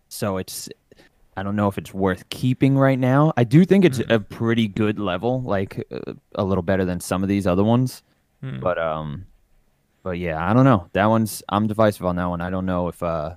[0.08, 0.70] so it's.
[1.36, 3.32] I don't know if it's worth keeping right now.
[3.38, 7.22] I do think it's a pretty good level, like uh, a little better than some
[7.22, 8.02] of these other ones.
[8.42, 8.60] Hmm.
[8.60, 9.26] But um,
[10.04, 10.90] but yeah, I don't know.
[10.94, 12.42] That one's I'm divisive on that one.
[12.42, 13.36] I don't know if uh,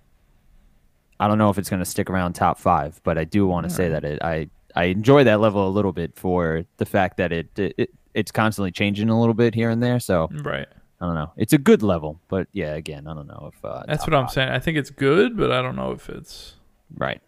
[1.20, 3.00] I don't know if it's gonna stick around top five.
[3.04, 5.92] But I do want to say that it I I enjoy that level a little
[5.92, 9.70] bit for the fact that it, it, it it's constantly changing a little bit here
[9.70, 10.00] and there.
[10.00, 10.66] So Right.
[11.00, 11.30] I don't know.
[11.36, 14.24] It's a good level, but yeah, again, I don't know if uh, That's what I'm
[14.26, 14.32] five.
[14.32, 14.48] saying.
[14.50, 16.56] I think it's good, but I don't know if it's.
[16.96, 17.22] Right.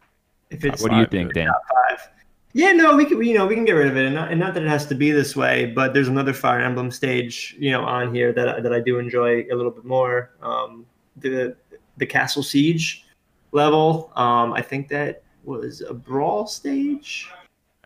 [0.50, 1.40] If it's What do you think, good.
[1.44, 1.50] Dan?
[1.88, 2.08] five.
[2.52, 4.38] Yeah, no, we can you know we can get rid of it, and not, and
[4.38, 7.70] not that it has to be this way, but there's another Fire Emblem stage you
[7.70, 10.32] know on here that I- that I do enjoy a little bit more.
[10.42, 10.84] Um,
[11.16, 11.56] the
[11.96, 13.01] the Castle Siege
[13.52, 17.30] level, um, I think that was a brawl stage.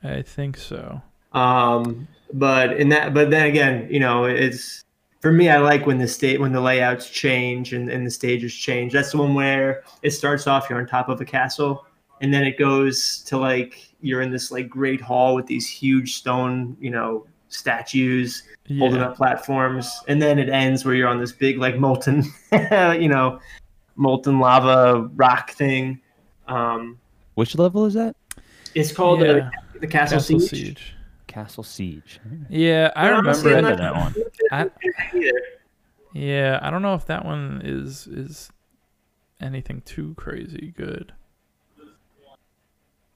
[0.02, 1.02] I think so.
[1.32, 4.84] Um, but in that, but then again, you know, it's
[5.20, 5.48] for me.
[5.48, 8.93] I like when the state when the layouts change and, and the stages change.
[8.93, 11.86] That's the one where it starts off you're on top of a castle,
[12.20, 16.14] and then it goes to like you're in this like great hall with these huge
[16.14, 18.43] stone, you know, statues
[18.78, 22.24] holding up platforms, and then it ends where you're on this big like molten,
[22.98, 23.38] you know,
[23.97, 26.01] molten lava rock thing.
[26.48, 26.98] Um,
[27.35, 28.14] Which level is that?
[28.74, 29.51] it's called Yeah.
[29.74, 30.51] the, the Castle, Castle Siege.
[30.51, 30.93] Siege.
[31.27, 32.20] Castle Siege.
[32.48, 33.77] Yeah, I But remember I'm it.
[33.78, 34.14] that one.
[34.52, 34.70] I-
[36.12, 38.51] Yeah, I don't know if that one is is
[39.40, 41.12] anything too crazy good.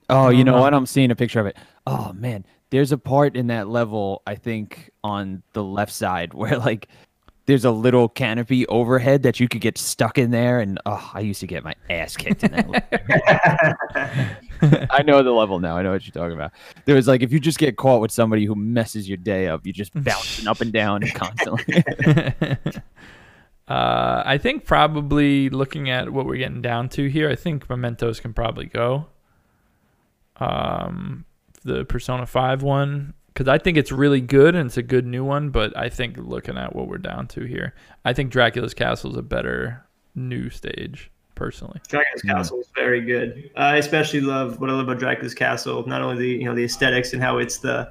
[0.09, 0.62] Oh, you know Uh-huh.
[0.62, 0.74] what?
[0.74, 1.57] I'm seeing a picture of it.
[1.86, 6.59] Oh man, there's a part in that level I think on the left side where
[6.59, 6.89] like
[7.51, 11.18] there's a little canopy overhead that you could get stuck in there, and oh, I
[11.18, 12.70] used to get my ass kicked in that.
[12.70, 12.81] level.
[14.93, 15.77] I know the level now.
[15.77, 16.52] I know what you're talking about.
[16.85, 19.62] There was like if you just get caught with somebody who messes your day up,
[19.64, 21.82] you're just bouncing up and down constantly.
[23.68, 28.20] uh, I think probably looking at what we're getting down to here, I think mementos
[28.20, 29.06] can probably go.
[30.36, 31.24] Um,
[31.64, 35.25] the Persona Five one because I think it's really good and it's a good new
[35.25, 35.49] one.
[35.49, 37.73] But I think looking at what we're down to here,
[38.05, 39.83] I think Dracula's Castle is a better
[40.15, 41.81] new stage personally.
[41.89, 43.51] Dracula's Castle is very good.
[43.57, 45.87] I especially love what I love about Dracula's Castle.
[45.87, 47.91] Not only the you know the aesthetics and how it's the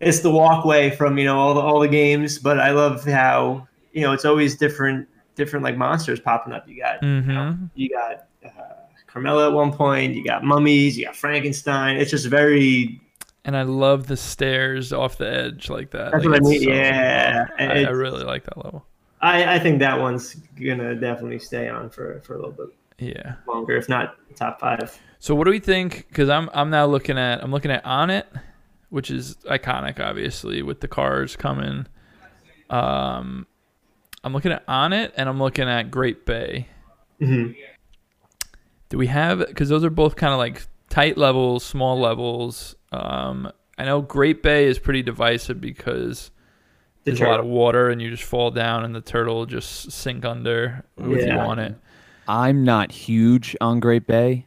[0.00, 3.68] it's the walkway from you know all the all the games, but I love how
[3.92, 6.66] you know it's always different different like monsters popping up.
[6.66, 7.64] You got you, know, Mm-hmm.
[7.74, 8.76] you got uh,
[9.08, 10.14] Carmilla at one point.
[10.14, 10.96] You got mummies.
[10.96, 11.98] You got Frankenstein.
[11.98, 12.98] It's just very.
[13.44, 16.12] And I love the stairs off the edge like that.
[16.12, 16.62] That's Like, what I mean.
[16.62, 18.84] so- yeah, I, I really like that level.
[19.22, 22.68] I, I think that one's gonna definitely stay on for for a little bit
[22.98, 23.34] Yeah.
[23.46, 24.98] longer, if not top five.
[25.18, 26.06] So what do we think?
[26.08, 28.24] Because I'm I'm now looking at I'm looking at Onett,
[28.88, 31.86] which is iconic, obviously, with the cars coming.
[32.70, 33.46] Um,
[34.24, 36.68] I'm looking at Onett, and I'm looking at Great Bay.
[37.18, 37.52] hmm
[38.88, 39.38] Do we have?
[39.40, 42.74] Because those are both kind of like tight levels, small levels.
[42.92, 46.30] Um, I know Great Bay is pretty divisive because
[47.04, 49.46] The there's a lot of water, and you just fall down, and the turtle will
[49.46, 51.46] just sink under with you Yeah.
[51.46, 51.74] on it.
[52.28, 54.46] I'm not huge on Great Bay,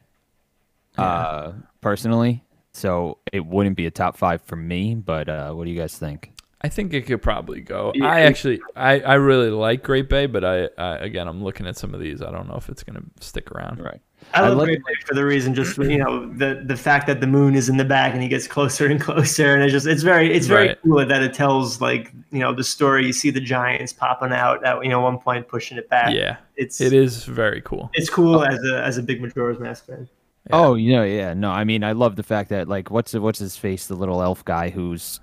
[0.98, 1.04] Yeah.
[1.06, 2.44] uh, personally,
[2.74, 4.94] so it wouldn't be a top five for me.
[4.96, 6.33] But uh, what do you guys think?
[6.66, 7.92] I think it could probably go.
[7.94, 8.08] Yeah.
[8.08, 11.76] I actually, I, I really like Great Bay, but I, I, again, I'm looking at
[11.76, 12.22] some of these.
[12.22, 13.82] I don't know if it's gonna stick around.
[13.82, 14.00] Right.
[14.34, 17.06] I I love like- Great Bay for the reason, just you know, the the fact
[17.08, 19.74] that the moon is in the back and he gets closer and closer, and it's
[19.74, 20.78] just it's very it's very Right.
[20.84, 23.06] cool that it tells like you know the story.
[23.06, 26.14] You see the giants popping out at you know one point pushing it back.
[26.14, 27.90] Yeah, it's it is very cool.
[27.94, 28.44] it's cool oh.
[28.44, 30.08] as a as a big Majora's Mask fan.
[30.50, 30.56] Yeah.
[30.58, 31.34] Oh, you know, yeah.
[31.34, 34.22] No, I mean, I love the fact that like, what's what's his face, the little
[34.22, 35.20] elf guy who's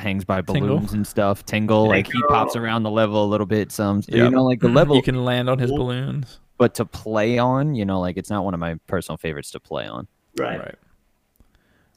[0.00, 0.76] hangs by Tingle.
[0.76, 1.44] balloons and stuff.
[1.44, 3.70] Tingle, like he pops around the level a little bit.
[3.72, 4.14] Some, Yep.
[4.16, 6.40] you know, like the level, you can land on his balloons.
[6.58, 9.60] but to play on, you know, like it's not one of my personal favorites to
[9.60, 10.06] play on.
[10.38, 10.58] Right.
[10.58, 10.74] Right.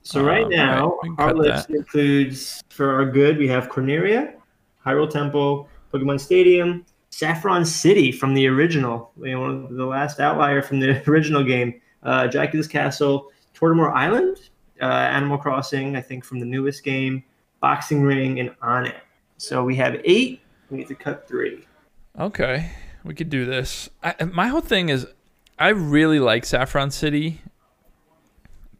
[0.04, 1.76] So right Um, now, alright, we can our list that.
[1.76, 4.34] includes for our good, we have Corneria,
[4.86, 10.20] Hyrule Temple, Pokemon Stadium, Saffron City from the original, you know, one of the last
[10.20, 14.38] outlier from the original game, uh, Dracula's Castle, Tortimer Island,
[14.82, 17.24] uh, Animal Crossing, I think from the newest game,
[17.62, 18.96] Boxing Ring, and Onett.
[19.38, 20.42] So we have eight.
[20.70, 21.66] We need to cut three.
[22.20, 22.72] Okay,
[23.04, 23.90] we could do this.
[24.04, 25.08] I, my whole thing is,
[25.58, 27.42] I really like Saffron City,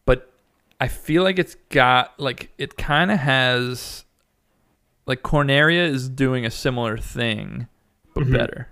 [0.06, 0.32] but
[0.80, 4.04] I feel like it's got like it kind of has,
[5.06, 7.68] like Corneria is doing a similar thing,
[8.16, 8.32] but Mhm.
[8.34, 8.68] better.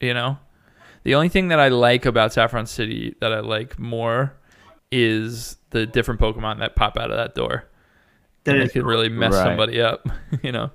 [0.00, 0.38] You know,
[1.04, 4.34] the only thing that I like about Saffron City that I like more
[4.90, 7.64] is the different Pokemon that pop out of that door.
[8.44, 9.44] That and is it could really mess Right.
[9.44, 10.08] somebody up.
[10.42, 10.70] You know.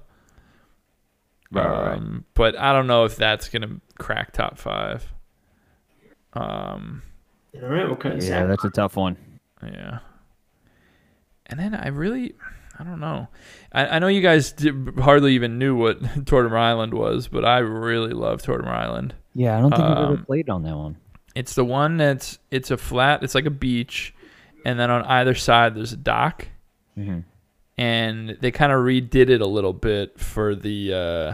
[1.51, 1.97] Right, right, right.
[1.97, 5.11] Um, but I don't know if that's gonna crack top five.
[6.33, 7.03] Um,
[7.61, 7.85] all right.
[7.87, 8.49] We'll Yeah, Saffron.
[8.49, 9.17] that's a tough one.
[9.63, 9.99] yeah.
[11.45, 12.33] And then I really,
[12.79, 13.27] I don't know.
[13.71, 17.59] I, I know you guys did, hardly even knew what Tortimer Island was, but I
[17.59, 19.13] really love Tortimer Island.
[19.35, 20.97] Yeah, I don't think I've ever Um, played on that one.
[21.35, 23.23] It's the one that's it's a flat.
[23.23, 24.13] It's like a beach,
[24.65, 26.47] and then on either side there's a dock.
[26.95, 27.19] hmm
[27.77, 31.33] and they kind of redid it a little bit for the uh,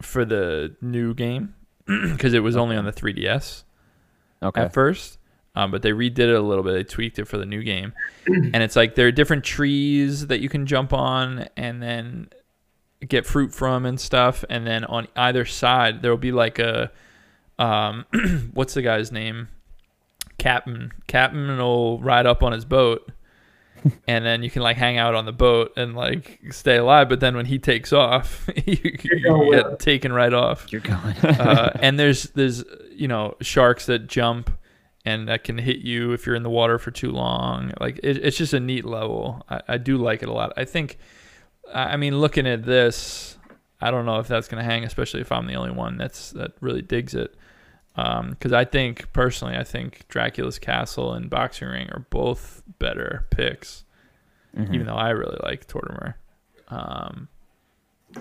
[0.00, 1.54] for the new game
[1.86, 3.64] because it was only on the 3DS
[4.42, 4.60] Okay.
[4.62, 5.18] at first.
[5.56, 6.72] Um, but they redid it a little bit.
[6.72, 7.92] They tweaked it for the new game,
[8.26, 12.28] and it's like there are different trees that you can jump on and then
[13.06, 14.44] get fruit from and stuff.
[14.50, 16.90] And then on either side there will be like a
[17.58, 18.04] um,
[18.52, 19.46] what's the guy's name?
[20.38, 20.92] Captain.
[21.06, 23.08] Captain will ride up on his boat,
[24.08, 27.08] and then you can like hang out on the boat and like stay alive.
[27.08, 31.16] But then when he takes off, you, you going get taken right off You're going.
[31.18, 34.50] uh, and there's there's you know sharks that jump
[35.04, 37.72] and that can hit you if you're in the water for too long.
[37.80, 39.44] Like it, it's just a neat level.
[39.48, 40.52] I, I do like it a lot.
[40.56, 40.98] I think.
[41.72, 43.38] I mean, looking at this,
[43.80, 46.52] I don't know if that's gonna hang, especially if I'm the only one that's that
[46.60, 47.34] really digs it.
[47.94, 53.84] Because I think personally, I think Dracula's Castle and Boxing Ring are both better picks,
[54.56, 54.74] Mhm.
[54.74, 56.14] even though I really like Tortimer.
[56.68, 57.28] Um,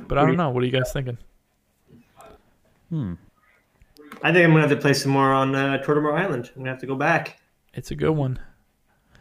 [0.08, 0.50] but I don't know.
[0.52, 1.18] What are you guys thinking?
[2.90, 3.14] Hmm.
[4.22, 6.50] I think I'm gonna have to play some more on uh, Tortimer Island.
[6.56, 7.40] I'm gonna have to go back.
[7.74, 8.40] It's a good one.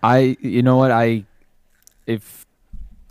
[0.03, 1.25] I, you know what, I,
[2.07, 2.47] if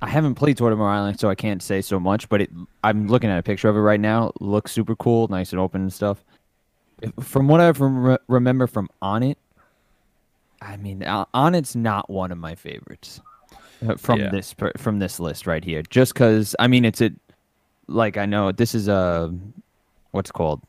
[0.02, 2.30] I haven't played Tortimer Island, so I can't say so much.
[2.30, 2.50] But it,
[2.84, 4.32] I'm looking at a picture of it right now.
[4.40, 6.24] Looks super cool, nice and open and stuff.
[7.02, 9.36] If- From what I rem- remember from Onett,
[10.62, 13.20] I mean, uh, Onett's not one of my favorites
[13.88, 14.30] uh, from Yeah.
[14.30, 15.82] this from this list right here.
[15.84, 17.12] Just because, I mean, it's a
[17.88, 19.34] like I know this is a
[20.12, 20.62] what's called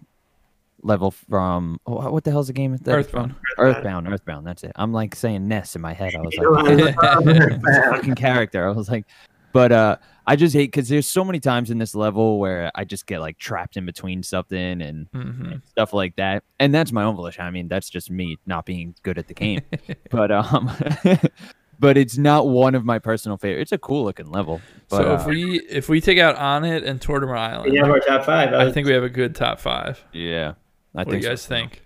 [0.82, 2.76] level from oh, what the hell's the game?
[2.76, 2.88] That's?
[2.88, 3.34] Earthbound.
[3.58, 4.46] Earthbound, Earthbound.
[4.46, 4.72] That's it.
[4.76, 6.14] I'm like saying Ness in my head.
[6.14, 6.96] I was like,
[7.64, 8.66] it's fucking character.
[8.66, 9.06] I was like,
[9.52, 9.96] but uh,
[10.26, 13.20] I just hate because there's so many times in this level where I just get
[13.20, 16.44] like trapped in between something and hmm stuff like that.
[16.58, 17.44] And that's my own volition.
[17.44, 19.60] I mean, that's just me not being good at the game.
[20.10, 20.70] but um,
[21.78, 23.72] but it's not one of my personal favorites.
[23.72, 24.60] It's a cool looking level.
[24.88, 27.88] But, so uh, if we if we take out Onett and Tortimer Island, We have
[27.90, 28.52] our top five.
[28.54, 30.02] I think we have a good top five.
[30.12, 30.54] yeah,
[30.94, 31.48] I What do you guys so.
[31.48, 31.82] think?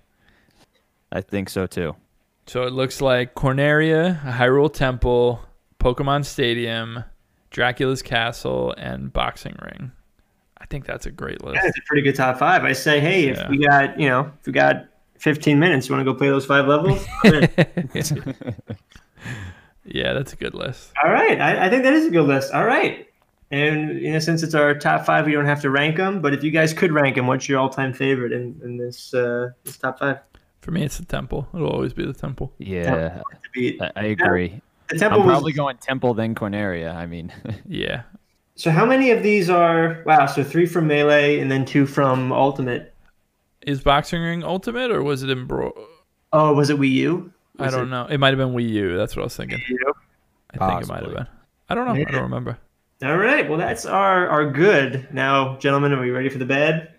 [1.12, 1.96] I think so too.
[2.46, 5.40] So it looks like Corneria, Hyrule Temple,
[5.80, 7.02] Pokemon Stadium,
[7.50, 9.92] Dracula's Castle, and Boxing Ring.
[10.58, 11.56] I think that's a great list.
[11.62, 12.64] Yeah, it's a pretty good top five.
[12.64, 13.48] I say, hey, if Yeah.
[13.48, 14.86] we got, you know, if we got
[15.18, 17.04] 15 minutes, you want to go play those five levels?
[19.84, 20.92] yeah, that's a good list.
[21.02, 22.52] All right, I, I think that is a good list.
[22.52, 23.06] All right,
[23.50, 26.20] and you know, since it's our top five, we don't have to rank them.
[26.20, 29.50] But if you guys could rank them, what's your all-time favorite in, in this uh,
[29.64, 30.18] this top five?
[30.60, 31.46] For me, it's the Temple.
[31.54, 32.52] It'll always be the Temple.
[32.58, 33.22] Yeah,
[33.56, 34.60] I, I agree.
[34.88, 36.94] The temple I'm was probably going Temple then Corneria.
[36.94, 37.32] I mean,
[37.66, 38.02] Yeah.
[38.54, 38.70] so.
[38.70, 40.26] How many of these are wow?
[40.26, 42.94] So three from melee and then two from ultimate.
[43.66, 45.72] Is Boxing Ring Ultimate or was it in Brawl?
[46.32, 47.32] Oh, was it Wii U?
[47.58, 48.06] I Was don't it know.
[48.06, 48.96] It might have been Wii U.
[48.96, 49.58] That's what I was thinking.
[49.58, 49.92] Wii U?
[50.60, 51.26] I think it might have been.
[51.68, 51.94] I don't know.
[51.94, 52.58] I don't remember.
[53.02, 53.48] All right.
[53.48, 55.08] Well, that's our our good.
[55.12, 56.92] Now, gentlemen, are we ready for the bad?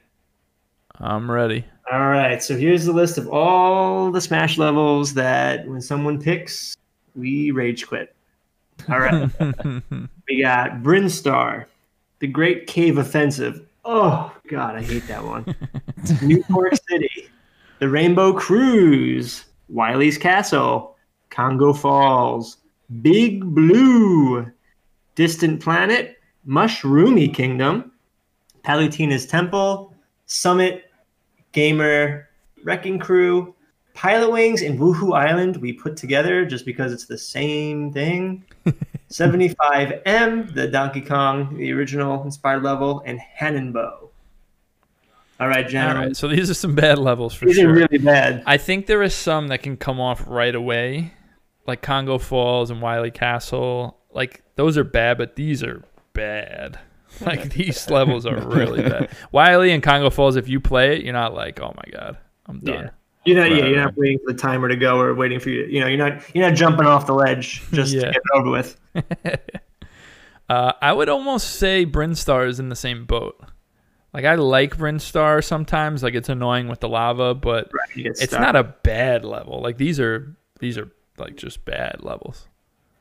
[1.00, 1.66] I'm ready.
[1.92, 2.42] All right.
[2.44, 6.76] So here's the list of all the Smash levels that when someone picks,
[7.18, 8.16] we rage quit.
[8.90, 9.30] All right.
[10.28, 11.66] we got Brinstar,
[12.20, 13.66] the Great Cave Offensive.
[13.84, 15.56] Oh God, I hate that one.
[16.22, 17.30] New Pork City,
[17.80, 20.96] the Rainbow Cruise, Wily's Castle,
[21.30, 22.58] Kongo Falls,
[23.02, 24.50] Big Blue,
[25.16, 26.18] Distant Planet,
[26.48, 27.92] Mushroomy Kingdom,
[28.64, 29.94] Palutena's Temple,
[30.26, 30.92] Summit,
[31.52, 32.30] Gamer,
[32.64, 33.56] Wrecking Crew,
[33.98, 38.44] Pilotwings, and Wuhu Island we put together just because it's the same thing.
[39.10, 44.10] 75M, the Donkey Kong, the original inspired level, and Hanenbow.
[45.40, 46.08] All right, All gentlemen.
[46.10, 47.70] right, so these are some bad levels for These sure.
[47.70, 48.44] are really bad.
[48.46, 51.14] I think there is some that can come off right away,
[51.68, 53.98] like Kongo Falls and Wily Castle.
[54.12, 55.84] Like those are bad, but these are
[56.14, 56.80] bad.
[57.22, 59.10] Like these levels are really bad.
[59.32, 62.60] Wily and Kongo Falls, if you play it, you're not like, oh my god, I'm
[62.60, 62.84] done.
[62.84, 62.90] Yeah.
[63.28, 65.66] You're not, yeah, you're not waiting for the timer to go or waiting for you.
[65.66, 68.02] You know, you're not, you're not jumping off the ledge just Yeah.
[68.02, 68.80] to get it over with.
[70.50, 73.38] Uh, I would almost say Brinstar is in the same boat.
[74.14, 78.40] Like I like Brinstar sometimes, like it's annoying with the lava, but Right, it's stuck.
[78.40, 79.62] not a bad level.
[79.62, 82.48] Like these are these are like just bad levels.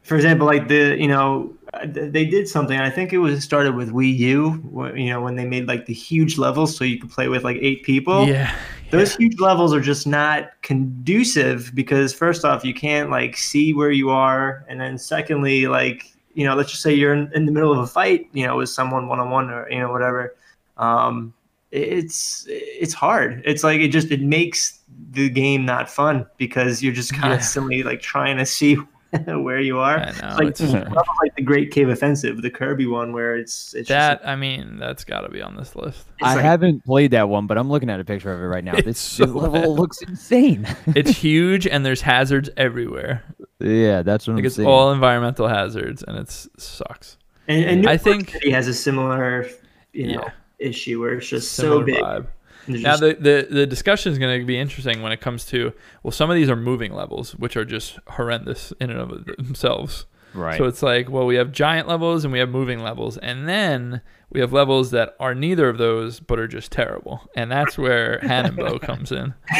[0.02, 1.54] for example, like the you know
[1.84, 2.78] they did something.
[2.78, 4.92] I think it was started with Wii U.
[4.96, 7.58] You know when they made like the huge levels so you could play with like
[7.60, 8.26] eight people.
[8.26, 8.54] yeah,
[8.90, 13.90] Those huge levels are just not conducive because first off, you can't like see where
[13.90, 17.52] you are, and then secondly, like you know, let's just say you're in, in the
[17.52, 20.34] middle of a fight, you know, with someone one on one or you know whatever.
[20.76, 21.32] Um,
[21.72, 23.42] it's it's hard.
[23.44, 24.80] It's like it just it makes
[25.10, 27.20] the game not fun because you're just Yeah.
[27.20, 28.76] constantly like trying to see
[29.26, 29.98] where you are.
[29.98, 30.36] I know.
[30.36, 34.28] like it's, like the Great Cave Offensive, the Kirby one, where it's it's that just,
[34.28, 36.04] I mean, that's got to be on this list.
[36.22, 38.64] I like- haven't played that one, but I'm looking at a picture of it right
[38.64, 38.74] now.
[38.84, 39.68] This so level bad.
[39.68, 40.66] looks insane.
[40.88, 43.22] It's huge and there's hazards everywhere.
[43.60, 44.68] yeah, that's what Like I'm it's saying.
[44.68, 46.28] all environmental hazards and it
[46.58, 47.16] sucks.
[47.48, 49.46] And, and New I York think- he has a similar,
[49.92, 50.30] you know, Yeah.
[50.58, 51.94] issue where it's just Similar so big.
[52.02, 52.26] vibe.
[52.66, 55.44] And there's Now the, the the discussion is going to be interesting when it comes
[55.46, 55.72] to
[56.02, 60.06] well, some of these are moving levels, which are just horrendous in and of themselves.
[60.34, 60.58] right.
[60.58, 64.00] So it's like, well, we have giant levels and we have moving levels, and then
[64.30, 68.18] we have levels that are neither of those but are just terrible, and that's where
[68.22, 69.34] Hanenbow comes in.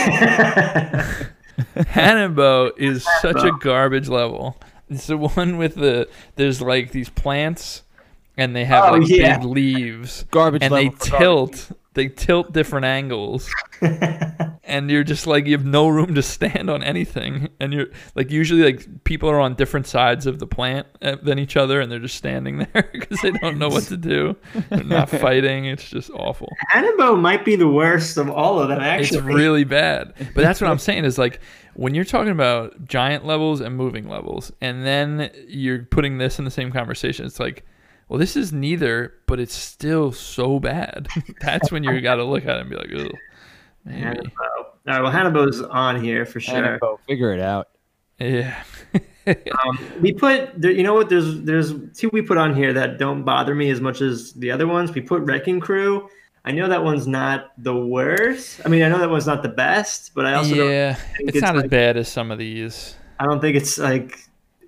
[1.59, 4.57] Hanenbow is such a garbage level.
[4.91, 7.83] It's the one with the there's like these plants,
[8.37, 9.39] and they have Oh, like yeah.
[9.39, 10.99] big leaves, garbage and they level.
[10.99, 11.73] for tilt.
[11.97, 13.51] They tilt different angles,
[14.65, 18.31] and you're just like you have no room to stand on anything, and you're like
[18.31, 21.91] usually like people are on different sides of the plant uh, than each other, and
[21.91, 24.37] they're just standing there because they don't know what to do.
[24.69, 25.65] They're not fighting.
[25.65, 26.53] It's just awful.
[26.69, 29.17] Hannibal might be the worst of all of them, actually.
[29.17, 30.13] It's really bad.
[30.35, 31.41] But that's what I'm saying is like
[31.73, 36.45] when you're talking about giant levels and moving levels, and then you're putting this in
[36.45, 37.65] the same conversation, it's like,
[38.09, 41.09] well, this is neither, but it's still so bad.
[41.41, 43.13] that's when you got to look at it and be like, ugh,
[43.85, 44.01] maybe.
[44.01, 44.31] Hannibal.
[44.39, 46.55] All right, well, Hannibal's on here for sure.
[46.55, 47.69] Hannibal, figure it out.
[48.19, 48.63] Yeah.
[49.29, 51.09] Um, we put, you know what?
[51.09, 54.53] There's there's two we put on here that don't bother me as much as the
[54.53, 54.93] other ones.
[54.93, 56.09] We put Wrecking Crew.
[56.45, 58.61] I know that one's not the worst.
[58.65, 61.31] I mean, I know that one's not the best, but I also don't yeah, think
[61.31, 62.95] it's, not as bad as some of these.
[63.19, 64.17] I don't think it's like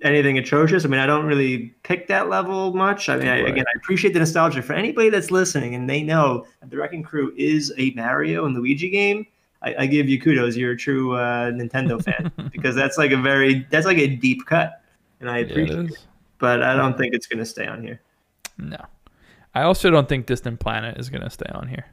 [0.01, 0.85] anything atrocious.
[0.85, 3.09] I mean, I don't really pick that level much.
[3.09, 3.51] I mean, I, Right.
[3.51, 7.03] again, I appreciate the nostalgia for anybody that's listening and they know that the Wrecking
[7.03, 9.27] Crew is a Mario and Luigi game.
[9.61, 10.55] I, I give you kudos.
[10.55, 14.45] You're a true uh, Nintendo fan because that's like a very that's like a deep
[14.45, 14.81] cut,
[15.19, 15.97] and I Yeah, it appreciate
[16.37, 17.99] But I don't think it's gonna stay on here.
[18.57, 18.77] No.
[19.53, 21.85] I also don't think Distant Planet is going to stay on here.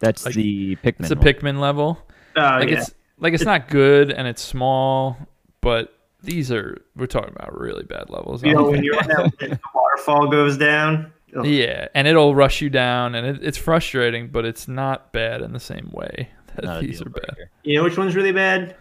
[0.00, 1.00] That's Like, the Pikmin.
[1.00, 1.16] It's a.
[1.16, 1.98] Pikmin level.
[2.36, 5.16] Oh like yeah, it's like it's not good and it's small,
[5.60, 5.92] but
[6.22, 8.42] these are we're talking about really bad levels.
[8.42, 11.12] you know when think- you're on that the waterfall goes down.
[11.36, 15.42] ugh, yeah, and it'll rush you down, and it, it's frustrating, but it's not bad
[15.42, 17.22] in the same way that Not these are bad.
[17.36, 17.50] breaker.
[17.62, 18.76] You know which one's really bad?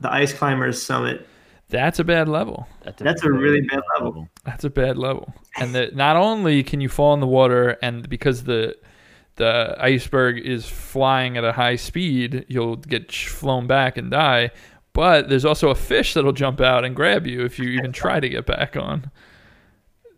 [0.00, 1.26] The Ice Climbers Summit.
[1.70, 2.66] That's a bad level.
[2.96, 4.28] That's a really bad level.
[4.44, 5.34] That's a bad level.
[5.58, 8.74] And the, not only can you fall in the water, and because the
[9.36, 14.50] the iceberg is flying at a high speed, you'll get sh- flown back and die.
[14.98, 18.18] But there's also a fish that'll jump out and grab you if you even try
[18.18, 19.12] to get back on.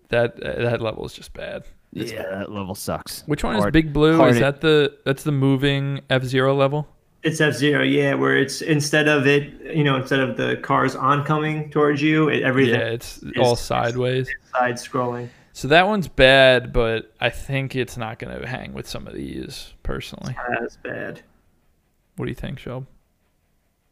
[0.09, 1.65] That uh, that level is just bad.
[1.93, 3.23] Yeah, that level sucks.
[3.27, 4.24] Which one is Big Blue?
[4.24, 6.89] Is that the that's the moving F Zero level?
[7.23, 10.97] It's F Zero, yeah, where it's instead of it, you know, instead of the cars
[10.97, 14.31] oncoming towards you, it, everything Yeah, it's all sideways.
[14.51, 15.28] side scrolling.
[15.52, 19.12] So that one's bad, but I think it's not going to hang with some of
[19.12, 20.35] these personally.
[20.59, 21.20] That's bad.
[22.16, 22.86] What do you think, Shelb?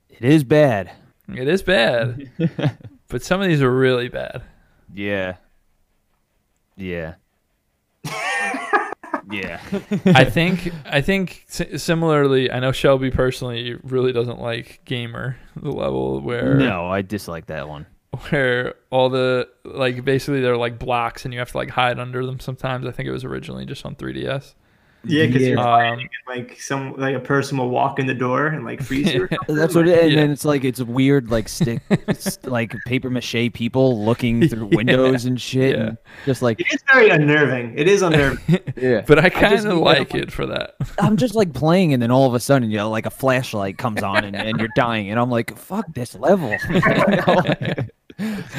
[0.08, 0.90] It is bad.
[1.34, 2.30] It is bad,
[3.08, 4.42] but some of these are really bad.
[4.94, 5.36] Yeah.
[6.76, 7.14] Yeah.
[9.30, 9.60] yeah.
[10.06, 12.50] I think I think similarly.
[12.50, 17.68] I know Shelby personally really doesn't like gamer the level where no, I dislike that
[17.68, 17.86] one.
[18.30, 22.24] where all the like basically they're like blocks and you have to like hide under
[22.24, 22.86] them sometimes.
[22.86, 24.54] I think it was originally just on 3DS.
[25.04, 25.92] Yeah, because you're Yeah.
[25.92, 29.12] Um, and, like some like a person will walk in the door and like freeze
[29.14, 29.24] you.
[29.24, 29.28] Or.
[29.54, 30.02] That's what it is.
[30.02, 30.20] And Yeah.
[30.22, 34.76] then it's like it's weird, like stick, it's like paper mache people looking through Yeah.
[34.76, 35.82] windows and shit, Yeah.
[35.86, 37.78] and just like It is very unnerving.
[37.78, 38.58] It is unnerving.
[38.76, 39.02] yeah.
[39.06, 40.74] But I kind of need, like like, it for that.
[40.98, 43.78] I'm just like playing, and then all of a sudden, you know, like a flashlight
[43.78, 46.50] comes on, and, and you're dying, and I'm like, fuck this level.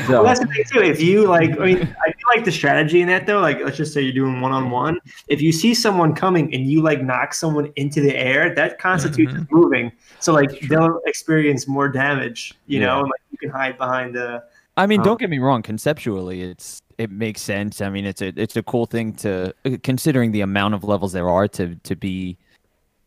[0.07, 0.81] Well, that's the thing too.
[0.81, 3.39] If you like, I mean, I feel like the strategy in that though.
[3.39, 4.99] Like, let's just say you're doing one on one.
[5.27, 9.33] If you see someone coming and you like knock someone into the air, that constitutes
[9.33, 9.47] Mhm.
[9.51, 9.91] moving.
[10.19, 12.53] So like they'll experience more damage.
[12.67, 14.43] You know, and like you can hide behind the.
[14.77, 15.61] I mean, Um, don't get me wrong.
[15.61, 17.81] Conceptually, it's it makes sense.
[17.81, 21.11] I mean, it's a it's a cool thing to uh, considering the amount of levels
[21.13, 22.37] there are to to be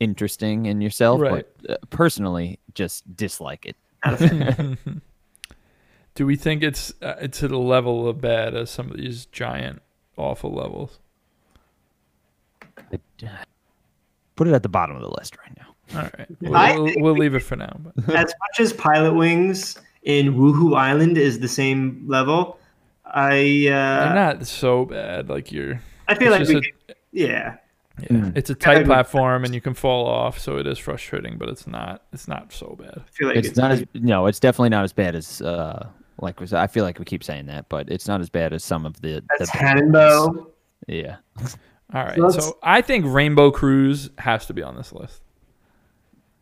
[0.00, 1.20] interesting in yourself.
[1.20, 1.46] Right.
[1.62, 3.76] But uh, personally, just dislike it.
[6.14, 9.80] Do we think it's uh, to the level of bad as some of these giant
[10.16, 10.98] awful levels?
[14.36, 15.74] Put it at the bottom of the list right now.
[15.94, 17.76] All right, we'll, we'll, we'll leave it for now.
[17.78, 22.58] But as much as Pilotwings in Wuhu Island is the same level,
[23.04, 25.28] I they're uh, not so bad.
[25.28, 27.56] Like you're, I feel like we just could, yeah.
[28.00, 28.34] yeah, Mm.
[28.34, 31.36] it's a tight platform and you can fall off, so it is frustrating.
[31.36, 32.94] But it's not, it's not so bad.
[32.96, 34.26] I feel like It's not as no.
[34.26, 35.88] It's definitely not as bad as uh
[36.22, 38.64] like was- I feel like we keep saying that, but it's not as bad as
[38.64, 39.22] some of the.
[39.38, 40.46] that's the Hanenbow.
[40.88, 41.16] Yeah.
[41.94, 45.20] All right, So so I think Rainbow Cruise has to be on this list.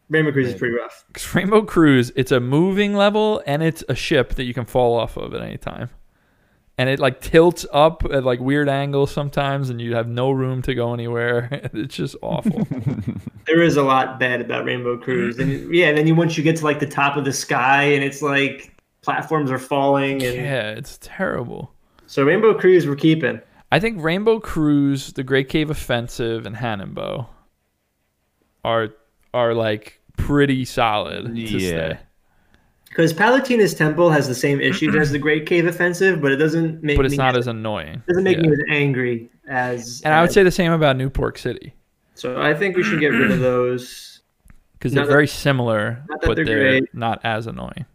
[0.09, 1.05] Rainbow Cruise is pretty rough.
[1.35, 5.17] Rainbow Cruise, it's a moving level and it's a ship that you can fall off
[5.17, 5.89] of at any time.
[6.79, 10.63] And it like tilts up at like weird angles sometimes and you have no room
[10.63, 11.49] to go anywhere.
[11.75, 12.67] It's just awful.
[13.47, 16.45] There is a lot bad about Rainbow Cruise, and yeah, and then you once you
[16.45, 18.70] get to like the top of the sky, and it's like
[19.03, 21.73] platforms are falling, and yeah, it's terrible.
[22.07, 23.41] so Rainbow Cruise we're keeping.
[23.73, 27.27] I think Rainbow Cruise, the Great Cave Offensive, and Hanenbow
[28.65, 28.89] are
[29.33, 31.99] are like pretty solid to Yeah.
[32.89, 36.83] Because Palutena's Temple has the same issues as the Great Cave Offensive, but it doesn't
[36.83, 38.03] make But it's me not as, as annoying.
[38.09, 38.43] doesn't make Yeah.
[38.49, 40.03] me as angry as.
[40.05, 41.75] And I would say the same about New Pork City
[42.17, 42.41] so.
[42.43, 44.21] I think we should get rid of those.
[44.73, 46.93] because they're that- very similar, not that but they're they're great.
[46.95, 47.87] not as annoying.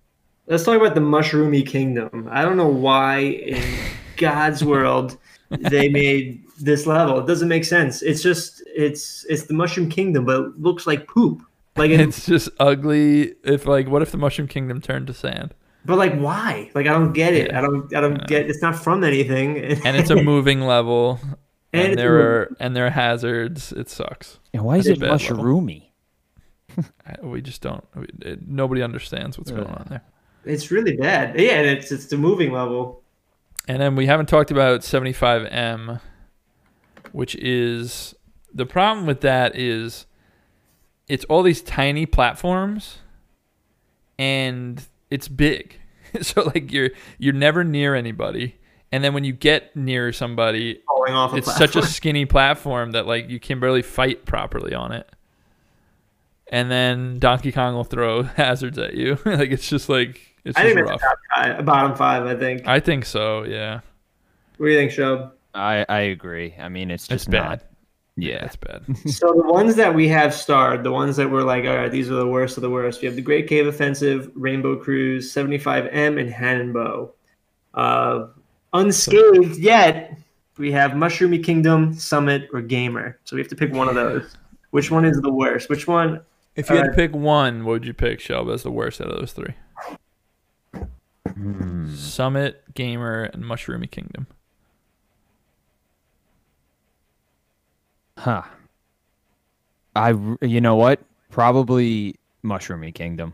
[0.48, 2.28] Let's talk about the Mushroomy Kingdom.
[2.32, 3.64] I don't know why in
[4.18, 5.18] God's world
[5.50, 7.20] they made this level.
[7.20, 8.02] It doesn't make sense.
[8.02, 11.42] It's just it's it's the Mushroom Kingdom, but it looks like poop.
[11.76, 13.34] Like it, It's just ugly.
[13.44, 15.54] If like, what if the Mushroom Kingdom turned to sand?
[15.84, 16.72] but like why?
[16.74, 17.52] Like I don't get it.
[17.52, 17.60] Yeah.
[17.60, 18.50] I don't I don't get.
[18.50, 19.58] It's not from anything.
[19.86, 21.20] And it's a moving level,
[21.74, 23.72] And and, there are and there are hazards.
[23.72, 24.40] It sucks.
[24.54, 25.44] And why is It's it a bad level.
[25.44, 25.90] mushroomy?
[27.24, 27.84] We just don't.
[27.96, 30.02] We, it, nobody understands what's going on there.
[30.46, 31.40] It's really bad.
[31.40, 33.04] Yeah, and it's it's the moving level.
[33.68, 36.00] And then we haven't talked about 75M,
[37.12, 38.14] which is
[38.54, 40.06] the problem with that is
[41.08, 43.00] it's all these tiny platforms
[44.18, 45.80] and it's big.
[46.22, 48.58] so like you're you're never near anybody.
[48.92, 51.34] And then when you get near somebody, Falling off.
[51.34, 55.10] A it's such a skinny platform that like you can barely fight properly on it.
[56.48, 59.18] And then Donkey Kong will throw hazards at you.
[59.26, 61.02] like it's just like it's I just think rough.
[61.02, 61.20] that's a top
[61.58, 62.26] five, bottom five.
[62.26, 62.68] I think.
[62.68, 63.82] I think so, yeah.
[64.58, 65.32] What do you think, Shub?
[65.54, 66.54] I I agree.
[66.60, 67.44] I mean, it's It's just bad.
[67.50, 67.62] not.
[68.18, 68.46] Yeah.
[68.46, 68.84] It's bad.
[69.10, 72.10] so the ones that we have starred, the ones that were like, all right, these
[72.10, 73.02] are the worst of the worst.
[73.02, 77.10] We have the Great Cave Offensive, Rainbow Cruise, 75M, and Hanenbow.
[77.74, 78.28] Uh,
[78.74, 80.18] unscathed yet,
[80.58, 83.20] we have Mushroomy Kingdom, Summit, or Gamer.
[83.26, 84.38] So we have to pick one of those.
[84.72, 85.70] Which one is the worst?
[85.70, 86.22] Which one?
[86.56, 89.08] If you had to pick one, what would you pick, Shelb, as the worst out
[89.10, 89.54] of those three?
[91.36, 91.94] Hmm.
[91.94, 94.28] Summit, Gamer, and Mushroomy Kingdom.
[98.18, 98.44] Huh.
[99.96, 101.02] I you know what?
[101.30, 103.34] Probably Mushroomy Kingdom.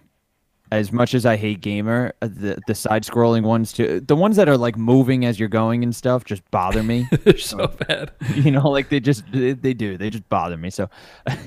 [0.72, 4.38] As much as I hate gamer, uh, the the side scrolling ones too, the ones
[4.38, 7.08] that are like moving as you're going and stuff just bother me.
[7.24, 8.12] They're so bad.
[8.36, 9.98] you know, like they just they, they do.
[9.98, 10.70] They just bother me.
[10.70, 10.90] So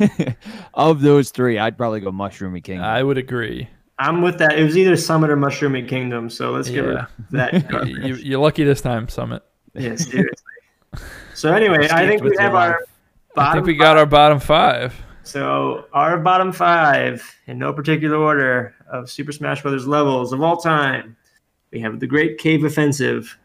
[0.75, 2.85] of those three, I'd probably go Mushroomy Kingdom.
[2.85, 3.69] I would agree.
[3.99, 4.59] I'm with that.
[4.59, 6.29] It was either Summit or Mushroomy Kingdom.
[6.29, 7.07] So let's Yeah.
[7.31, 7.87] that.
[7.87, 9.43] you, you're lucky this time, Summit.
[9.75, 10.43] yeah, seriously.
[11.35, 12.81] So anyway, I think we have our
[13.35, 13.51] bottom.
[13.51, 14.95] I think we got our bottom five.
[15.23, 20.57] So our bottom five, in no particular order, of Super Smash Brothers levels of all
[20.59, 21.17] time,
[21.73, 23.37] we have the Great Cave Offensive,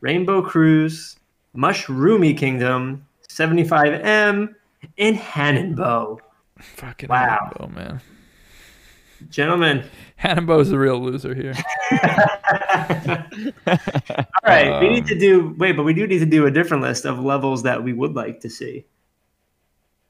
[0.00, 1.16] Rainbow Cruise,
[1.56, 4.54] Mushroomy Kingdom, 75M,
[4.98, 6.18] and Hanenbow.
[6.58, 7.50] Fucking Wow.
[7.56, 8.00] Hanenbow, man.
[9.30, 9.84] Gentlemen,
[10.22, 11.54] Hanenbow's the real loser here.
[13.56, 16.50] all right, we need Um, to do wait, but we do need to do a
[16.50, 18.86] different list of levels that we would like to see.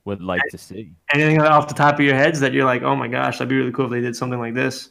[0.05, 0.93] Would like to see.
[1.13, 3.57] Anything off the top of your heads that you're like, oh my gosh, that'd be
[3.57, 4.91] really cool if they did something like this.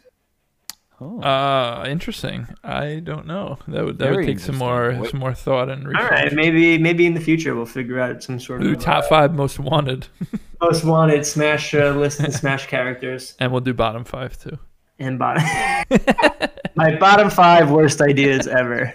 [0.99, 1.21] Oh.
[1.21, 2.47] Uh, interesting.
[2.63, 3.59] I don't know.
[3.67, 6.09] That would that would take some more Wait- some more thought and research.
[6.09, 9.07] right, maybe maybe in the future we'll figure out some sort We'll of top uh,
[9.07, 10.07] five most wanted,
[10.61, 14.57] most wanted Smash uh, list and Smash characters and we'll do bottom five too.
[14.97, 15.43] and bottom.
[16.75, 18.91] My bottom five worst ideas ever.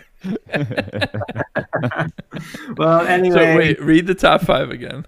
[2.76, 5.06] well, anyway, So wait, read the top five again.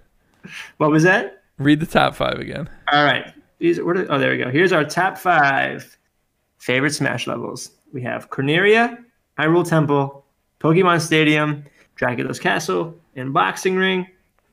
[0.79, 1.43] what was that?
[1.59, 2.69] Read the top five again.
[2.93, 3.33] All right.
[3.59, 4.51] These where did, oh, there we go.
[4.51, 5.97] Here's our top five
[6.65, 7.73] favorite Smash levels.
[7.93, 9.05] We have Corneria,
[9.39, 10.24] Hyrule Temple,
[10.61, 11.65] Pokemon Stadium,
[11.95, 14.07] Dracula's Castle, and Boxing Ring.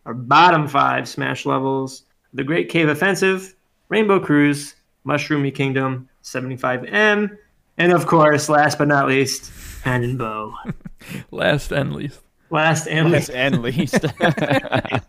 [0.05, 3.55] Our bottom five Smash levels: The Great Cave Offensive,
[3.87, 4.75] Rainbow Cruise,
[5.05, 7.37] Mushroomy Kingdom, 75M,
[7.77, 9.49] and of course, last but not least,
[9.83, 10.53] Hand and Bow.
[11.31, 12.19] Last and least.
[12.49, 13.31] Last and Last least.
[13.31, 14.05] and least.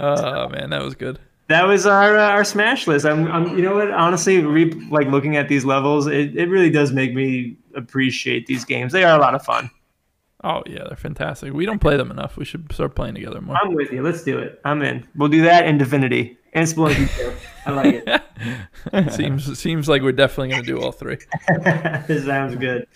[0.00, 1.18] Oh man, that was good.
[1.48, 3.06] That was our uh, our smash list.
[3.06, 3.90] I'm, I'm you know what?
[3.90, 8.64] Honestly, re- like looking at these levels, it, it really does make me appreciate these
[8.64, 8.92] games.
[8.92, 9.70] They are a lot of fun.
[10.44, 11.52] Oh yeah, they're fantastic.
[11.52, 12.36] We don't play them enough.
[12.36, 13.56] We should start playing together more.
[13.56, 14.02] I'm with you.
[14.02, 14.60] Let's do it.
[14.64, 15.08] I'm in.
[15.16, 17.32] We'll do that in Divinity and Spelunky too.
[17.66, 19.12] I like it.
[19.12, 21.16] seems seems like we're definitely gonna do all three.
[22.06, 22.86] this sounds good.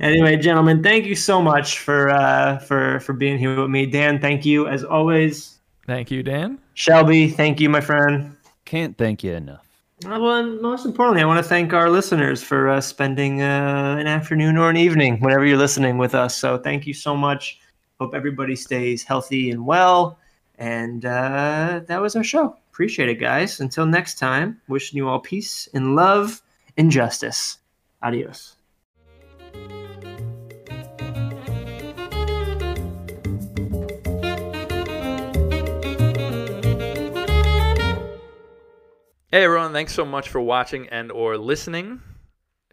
[0.00, 3.86] Anyway, gentlemen, thank you so much for uh, for for being here with me.
[3.86, 5.59] Dan, thank you as always.
[5.86, 6.58] Thank you, Dan.
[6.74, 8.36] Shelby, thank you, my friend.
[8.64, 9.66] Can't thank you enough.
[10.04, 13.96] Uh, Well, and most importantly, I want to thank our listeners for uh, spending uh,
[13.98, 16.36] an afternoon or an evening, whenever you're listening with us.
[16.36, 17.60] So thank you so much.
[17.98, 20.18] Hope everybody stays healthy and well.
[20.58, 22.56] And uh, that was our show.
[22.72, 23.60] Appreciate it, guys.
[23.60, 26.40] Until next time, wishing you all peace and love
[26.76, 27.58] and justice.
[28.02, 28.56] Adios.
[39.32, 42.02] Hey everyone, thanks so much for watching and or listening.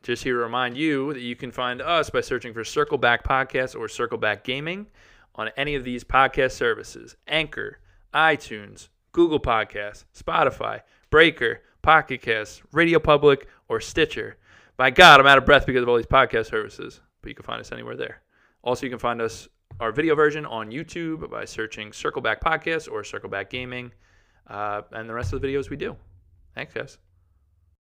[0.01, 3.23] Just here to remind you that you can find us by searching for Circle Back
[3.23, 4.88] Podcast or Circle Back Gaming
[5.35, 7.15] on any of these podcast services.
[7.27, 7.77] Anchor,
[8.11, 10.81] iTunes, Google Podcasts, Spotify,
[11.11, 14.38] Breaker, Pocket Casts, Radio Public, or Stitcher.
[14.77, 17.45] By God, I'm out of breath because of all these podcast services, but you can
[17.45, 18.23] find us anywhere there.
[18.63, 19.47] Also, you can find us
[19.79, 23.91] our video version on YouTube by searching Circle Back Podcast or Circle Back Gaming,
[24.47, 25.95] uh, and the rest of the videos we do.
[26.57, 26.97] Thanks, guys.